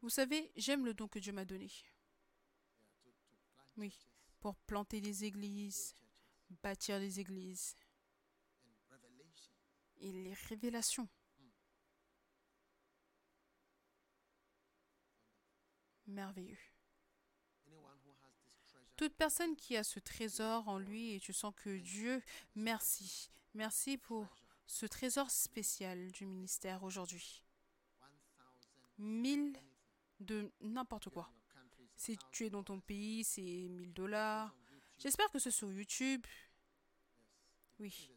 [0.00, 1.70] Vous savez, j'aime le don que Dieu m'a donné
[3.76, 3.94] Oui.
[4.40, 5.96] pour planter des églises,
[6.62, 7.76] bâtir des églises
[10.00, 11.08] et les révélations.
[16.08, 16.58] Merveilleux.
[18.96, 22.20] Toute personne qui a ce trésor en lui et tu sens que Dieu,
[22.56, 24.26] merci, merci pour
[24.66, 27.44] ce trésor spécial du ministère aujourd'hui.
[28.98, 29.56] 1,000 Mille
[30.18, 31.30] de n'importe quoi.
[31.94, 34.56] Si tu es dans ton pays, c'est 1000 dollars.
[34.98, 36.26] J'espère que c'est sur YouTube.
[37.78, 38.10] Oui.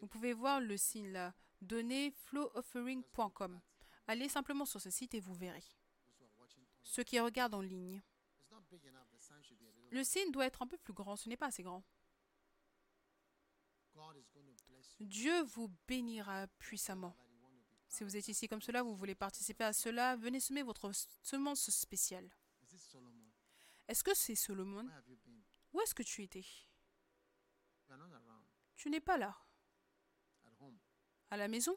[0.00, 1.32] Vous pouvez voir le signe là.
[1.60, 3.60] Donnez flowoffering.com.
[4.08, 5.62] Allez simplement sur ce site et vous verrez.
[6.02, 6.70] those who are watching online.
[6.82, 8.02] Ceux qui regardent en ligne.
[9.90, 11.16] Le signe doit être un peu plus grand.
[11.16, 11.84] Ce n'est pas assez grand.
[15.00, 17.16] Dieu vous bénira puissamment.
[17.88, 20.92] Si vous êtes ici comme cela, vous voulez participer à cela, venez semer votre
[21.22, 22.30] semence spéciale.
[23.86, 24.88] Est-ce que c'est Solomon?
[25.72, 26.44] Où est-ce que tu étais?
[28.76, 29.36] Tu n'es pas là.
[31.30, 31.76] À la maison?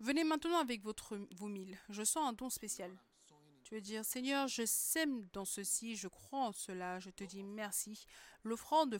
[0.00, 1.78] Venez maintenant avec votre, vos mille.
[1.88, 2.90] Je sens un don spécial.
[3.64, 7.42] Tu veux dire, Seigneur, je sème dans ceci, je crois en cela, je te dis
[7.42, 8.06] merci.
[8.44, 8.98] L'offrande de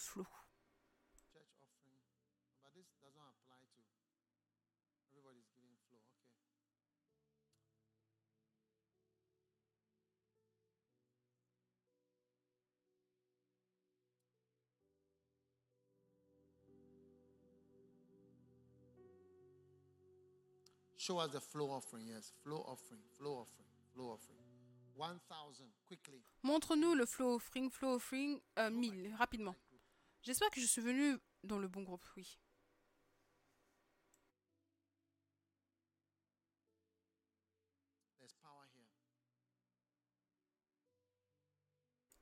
[21.06, 22.32] Show us the flow offering, yes.
[22.42, 24.42] Flow offering, flow offering, flow offering.
[24.96, 26.20] 1,000, quickly.
[26.42, 29.54] Montre-nous le flow offering, flow offering, euh, 1000, rapidement.
[30.22, 32.40] J'espère que je suis venu dans le bon groupe, oui.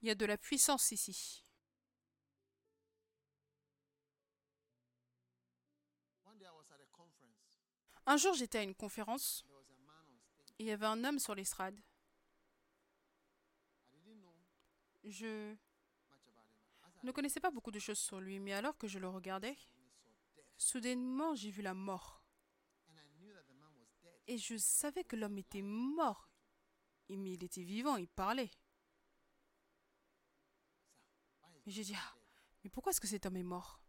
[0.02, 1.43] Il y a de la puissance ici.
[8.06, 9.44] Un jour, j'étais à une conférence
[10.58, 11.80] et il y avait un homme sur l'estrade.
[15.04, 15.54] Je
[17.02, 19.56] ne connaissais pas beaucoup de choses sur lui, mais alors que je le regardais,
[20.56, 22.22] soudainement, j'ai vu la mort.
[24.26, 26.30] Et je savais que l'homme était mort.
[27.10, 28.50] Mais il était vivant, il parlait.
[31.66, 32.14] Et j'ai dit, ah,
[32.62, 33.80] mais pourquoi est-ce que cet homme est mort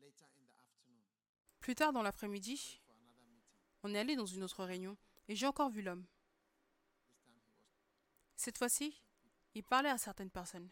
[0.00, 1.04] Later in the afternoon,
[1.60, 2.80] Plus tard dans l'après-midi,
[3.82, 4.96] on est allé dans une autre réunion
[5.28, 6.06] et j'ai encore vu l'homme.
[8.36, 9.00] Cette fois-ci,
[9.54, 10.70] il parlait à certaines personnes.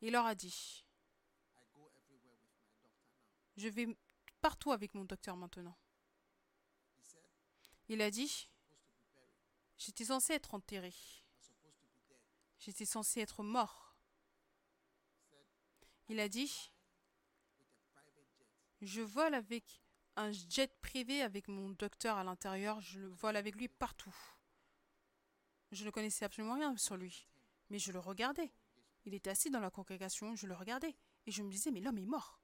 [0.00, 0.84] Il leur a dit,
[3.56, 3.96] je vais
[4.40, 5.76] partout avec mon docteur maintenant.
[7.88, 8.50] Il a dit,
[9.78, 10.92] j'étais censé être enterré.
[12.58, 13.96] J'étais censé être mort.
[16.08, 16.70] Il a dit,
[17.58, 18.64] with a private jet.
[18.84, 19.82] Je vole avec
[20.16, 22.80] un jet privé avec mon docteur à l'intérieur.
[22.80, 24.14] Je le vole avec lui partout.
[25.72, 27.26] Je ne connaissais absolument rien sur lui.
[27.70, 28.52] Mais je le regardais.
[29.06, 30.94] Il était assis dans la congrégation, je le regardais.
[31.26, 32.40] Et je me disais, mais l'homme est mort.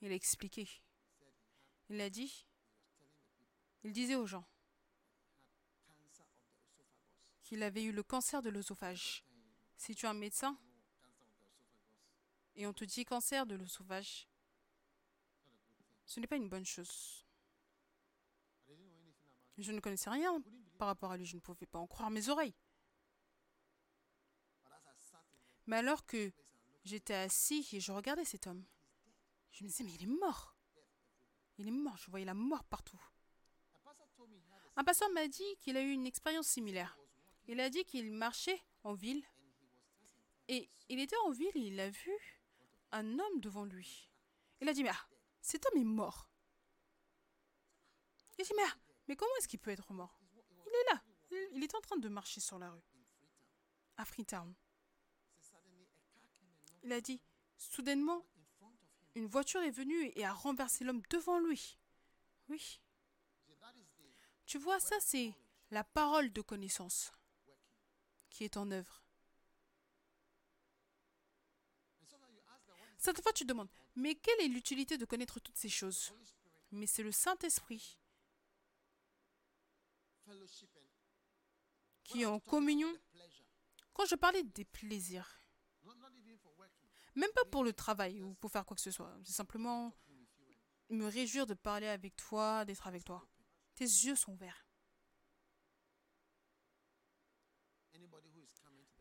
[0.00, 0.68] Il a expliqué.
[1.88, 2.46] Il a dit,
[3.84, 4.46] il disait aux gens
[7.42, 9.24] qu'il avait eu le cancer de l'œsophage.
[9.76, 12.45] Si tu es un médecin no, cancer of the esophagus.
[12.56, 14.26] Et on te dit cancer de good thing.
[16.06, 17.24] ce n'est pas une bonne chose.
[19.58, 20.42] Je ne connaissais rien
[20.78, 22.54] par rapport à lui, je ne pouvais pas en croire mes oreilles.
[25.66, 26.32] Mais alors que
[26.84, 28.64] j'étais assis et je regardais cet homme,
[29.50, 30.56] je me disais, mais il est mort.
[31.58, 33.00] Il est mort, je voyais la mort partout.
[34.76, 36.98] Un pasteur m'a dit qu'il a eu une expérience similaire.
[37.48, 39.24] Il a dit qu'il marchait en ville
[40.48, 42.35] et il était en ville et il a vu
[42.96, 44.10] un homme devant lui.
[44.60, 45.08] Il a dit, mais ah,
[45.40, 46.30] cet homme est mort.
[48.38, 48.76] Il a dit, mais, ah,
[49.08, 50.18] mais comment est-ce qu'il peut être mort?
[50.66, 51.02] Il est là.
[51.52, 52.82] Il, est en train de marcher sur la rue,
[53.96, 54.54] à Freetown.
[56.82, 57.20] Il a dit,
[57.56, 58.24] soudainement,
[59.14, 61.78] une voiture est venue et a renversé l'homme devant lui.
[62.48, 62.80] Oui.
[64.46, 65.34] Tu vois, ça c'est
[65.70, 67.12] la parole de connaissance
[68.30, 69.02] qui est en œuvre.
[72.00, 74.98] And sometimes you ask that what is Cette fois, tu demandes, mais quelle est l'utilité
[74.98, 76.12] de connaître toutes ces choses?
[76.72, 78.00] Mais c'est le Saint-Esprit
[82.02, 82.92] qui est en communion.
[83.94, 85.40] Quand je parlais des plaisirs,
[87.14, 89.94] même pas pour le travail ou pour faire quoi que ce soit, c'est simplement
[90.88, 93.24] me réjouir de parler avec toi, d'être avec toi.
[93.76, 94.66] Tes yeux sont ouverts.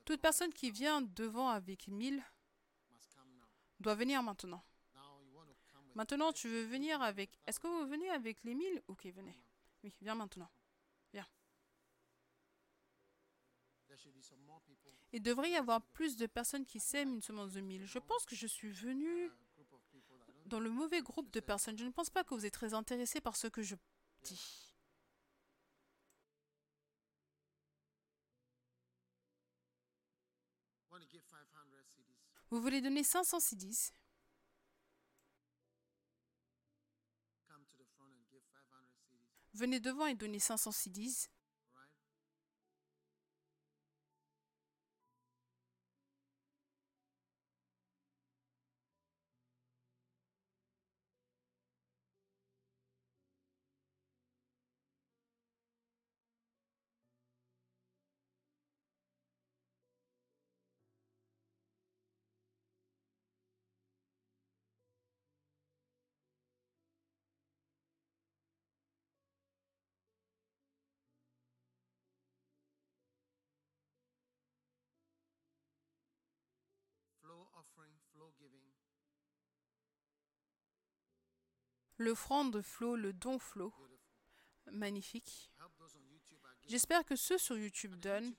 [0.06, 2.24] Toute personne qui vient devant avec mille.
[3.86, 4.64] Doit venir maintenant.
[5.94, 7.40] Maintenant, tu veux venir avec...
[7.46, 9.38] Est-ce que vous venez avec les mille Ok, venez.
[9.84, 10.50] Oui, viens maintenant.
[14.66, 17.86] people, Il devrait y avoir plus de personnes qui sèment une semence de mille.
[17.86, 19.32] Je pense que je suis venu
[20.48, 21.78] dans le mauvais groupe de personnes.
[21.78, 23.76] Je ne pense pas que vous êtes très intéressés par ce que je
[24.24, 24.65] dis.
[32.56, 33.92] Vous voulez donner 500 CDs
[37.50, 39.28] Come to the front and give 500 CDs.
[39.54, 41.28] Venez devant et donnez 500 CDs.
[81.98, 83.74] L'offrande flow, le don flow.
[84.72, 85.52] Magnifique.
[86.68, 88.34] J'espère que ceux sur YouTube donnent.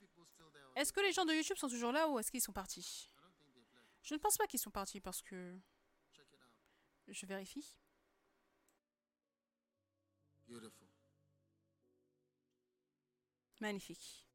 [0.75, 3.09] Est-ce que les gens de YouTube sont toujours là ou est-ce qu'ils sont partis?
[4.03, 5.59] Je ne pense pas qu'ils sont partis parce que
[7.09, 7.79] je vérifie.
[13.61, 14.27] Magnifique.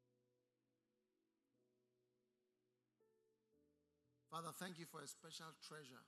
[4.30, 6.02] Father, thank you for a special treasure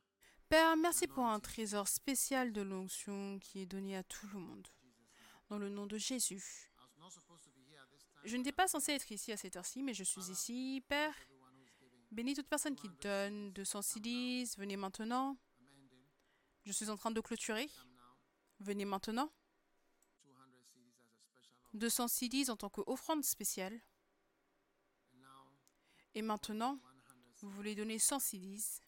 [0.53, 4.67] Père, merci pour un trésor spécial de l'onction qui est donné à tout le monde.
[5.49, 6.69] Dans le nom de Jésus.
[8.23, 10.83] Je n'étais pas censé être ici à cette heure-ci, mais je suis ici.
[10.87, 11.15] Père,
[12.11, 14.45] bénis toute personne qui donne 200 CDs.
[14.59, 15.37] Venez maintenant.
[16.65, 17.67] Je suis en train de clôturer.
[18.59, 19.31] Venez maintenant.
[19.73, 21.73] 200 CDs as a special offering.
[21.73, 23.81] 200 CDs en tant qu'offrande spéciale.
[26.13, 28.82] Et maintenant, 100 vous voulez donner 100 CDs.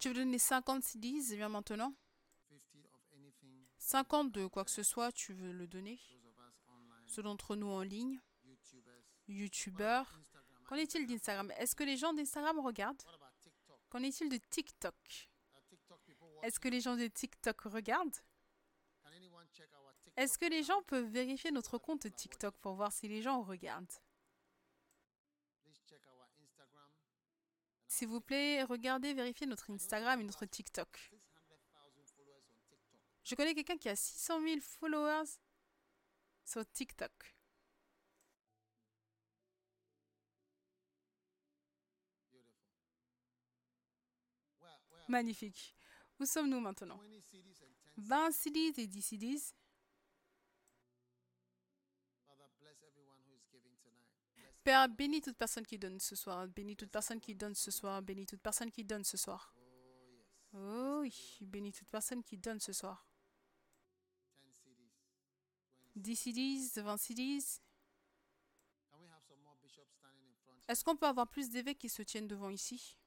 [0.00, 1.94] Tu veux donner 50 CDs Viens maintenant.
[2.48, 3.66] 50 of anything.
[3.76, 6.00] 50 de quoi que ce soit, tu veux le donner.
[7.06, 8.18] Ceux d'entre nous en ligne,
[9.28, 10.18] YouTubeurs.
[10.64, 11.52] Qu'en est-il d'Instagram?
[11.58, 13.02] Est-ce que les gens d'Instagram regardent?
[13.90, 15.30] Qu'en est-il de TikTok?
[16.42, 18.16] Est-ce que les gens de TikTok regardent?
[20.16, 23.92] Est-ce que les gens peuvent vérifier notre compte TikTok pour voir si les gens regardent
[25.62, 26.90] Please check our Instagram.
[27.66, 30.88] and S'il vous plaît, regardez, vérifiez notre Instagram et notre TikTok.
[30.88, 31.60] 600,000
[32.16, 32.98] followers on TikTok.
[33.24, 35.28] Je connais quelqu'un qui a 600 000 followers
[36.46, 37.12] sur TikTok.
[45.06, 45.76] Magnifique.
[46.18, 46.96] Où sommes-nous maintenant?
[46.96, 49.54] 20 CDs and 10 20 CDs et 10 CDs.
[54.62, 56.46] Père, bénis toute personne qui donne ce soir.
[56.48, 58.02] Bénis toute personne qui donne ce soir.
[58.02, 59.54] Bénis toute personne qui donne ce soir.
[60.52, 63.06] Oh, oui, bénis toute personne qui donne ce soir.
[64.42, 64.92] 10 CDs.
[65.96, 67.60] 10 CDs, 20 CDs.
[70.68, 72.99] Est-ce qu'on peut avoir plus d'évêques qui se tiennent devant ici?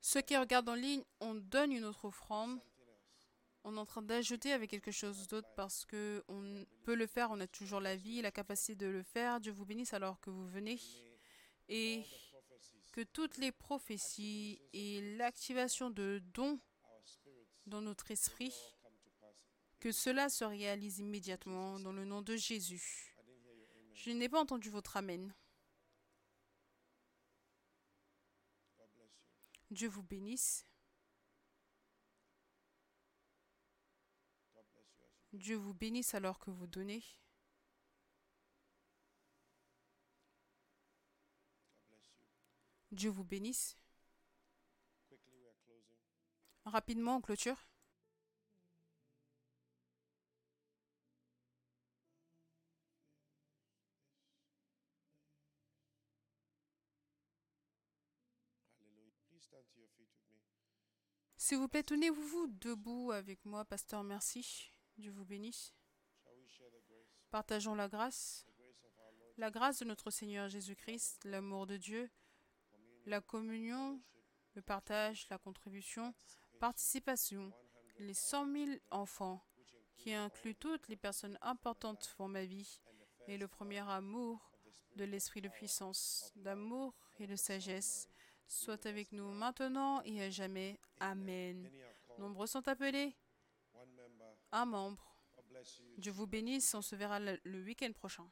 [0.00, 2.60] Ceux qui regardent en ligne, on donne une autre offrande.
[3.64, 7.30] on est en train d'ajouter avec quelque chose d'autre parce que on peut le faire,
[7.30, 9.40] on a toujours la vie, la capacité de le faire.
[9.40, 10.78] Dieu vous bénisse alors que vous venez
[11.68, 12.04] et
[12.92, 16.60] que toutes les prophéties et l'activation de dons
[17.66, 18.54] dans notre esprit,
[19.80, 23.16] que cela se réalise immédiatement dans le nom de Jésus.
[23.92, 25.34] Je n'ai pas entendu votre Amen.
[29.70, 30.64] Dieu vous bénisse.
[35.32, 37.02] Dieu vous bénisse alors que vous donnez.
[42.92, 43.76] Dieu vous bénisse.
[46.64, 47.68] Rapidement, en clôture.
[61.46, 64.72] S'il vous plaît, tenez-vous debout avec moi, pasteur, merci.
[64.98, 65.72] Dieu vous bénisse.
[67.30, 68.44] Partageons la grâce,
[69.36, 72.10] la grâce de notre Seigneur Jésus-Christ, l'amour de Dieu,
[73.04, 74.02] la communion,
[74.54, 76.12] le partage, la contribution,
[76.58, 77.52] participation,
[78.00, 79.40] les 100 000 enfants,
[79.98, 82.80] qui incluent toutes les personnes importantes pour ma vie,
[83.28, 84.50] et le premier amour
[84.96, 88.08] de l'esprit de puissance, d'amour et de sagesse,
[88.46, 90.78] soit avec nous maintenant et à jamais.
[91.00, 91.70] Amen.
[92.18, 93.14] Nombreux sont appelés.
[94.52, 95.16] Un membre.
[95.98, 96.74] Dieu vous bénisse.
[96.74, 98.28] On se verra le, le week-end prochain.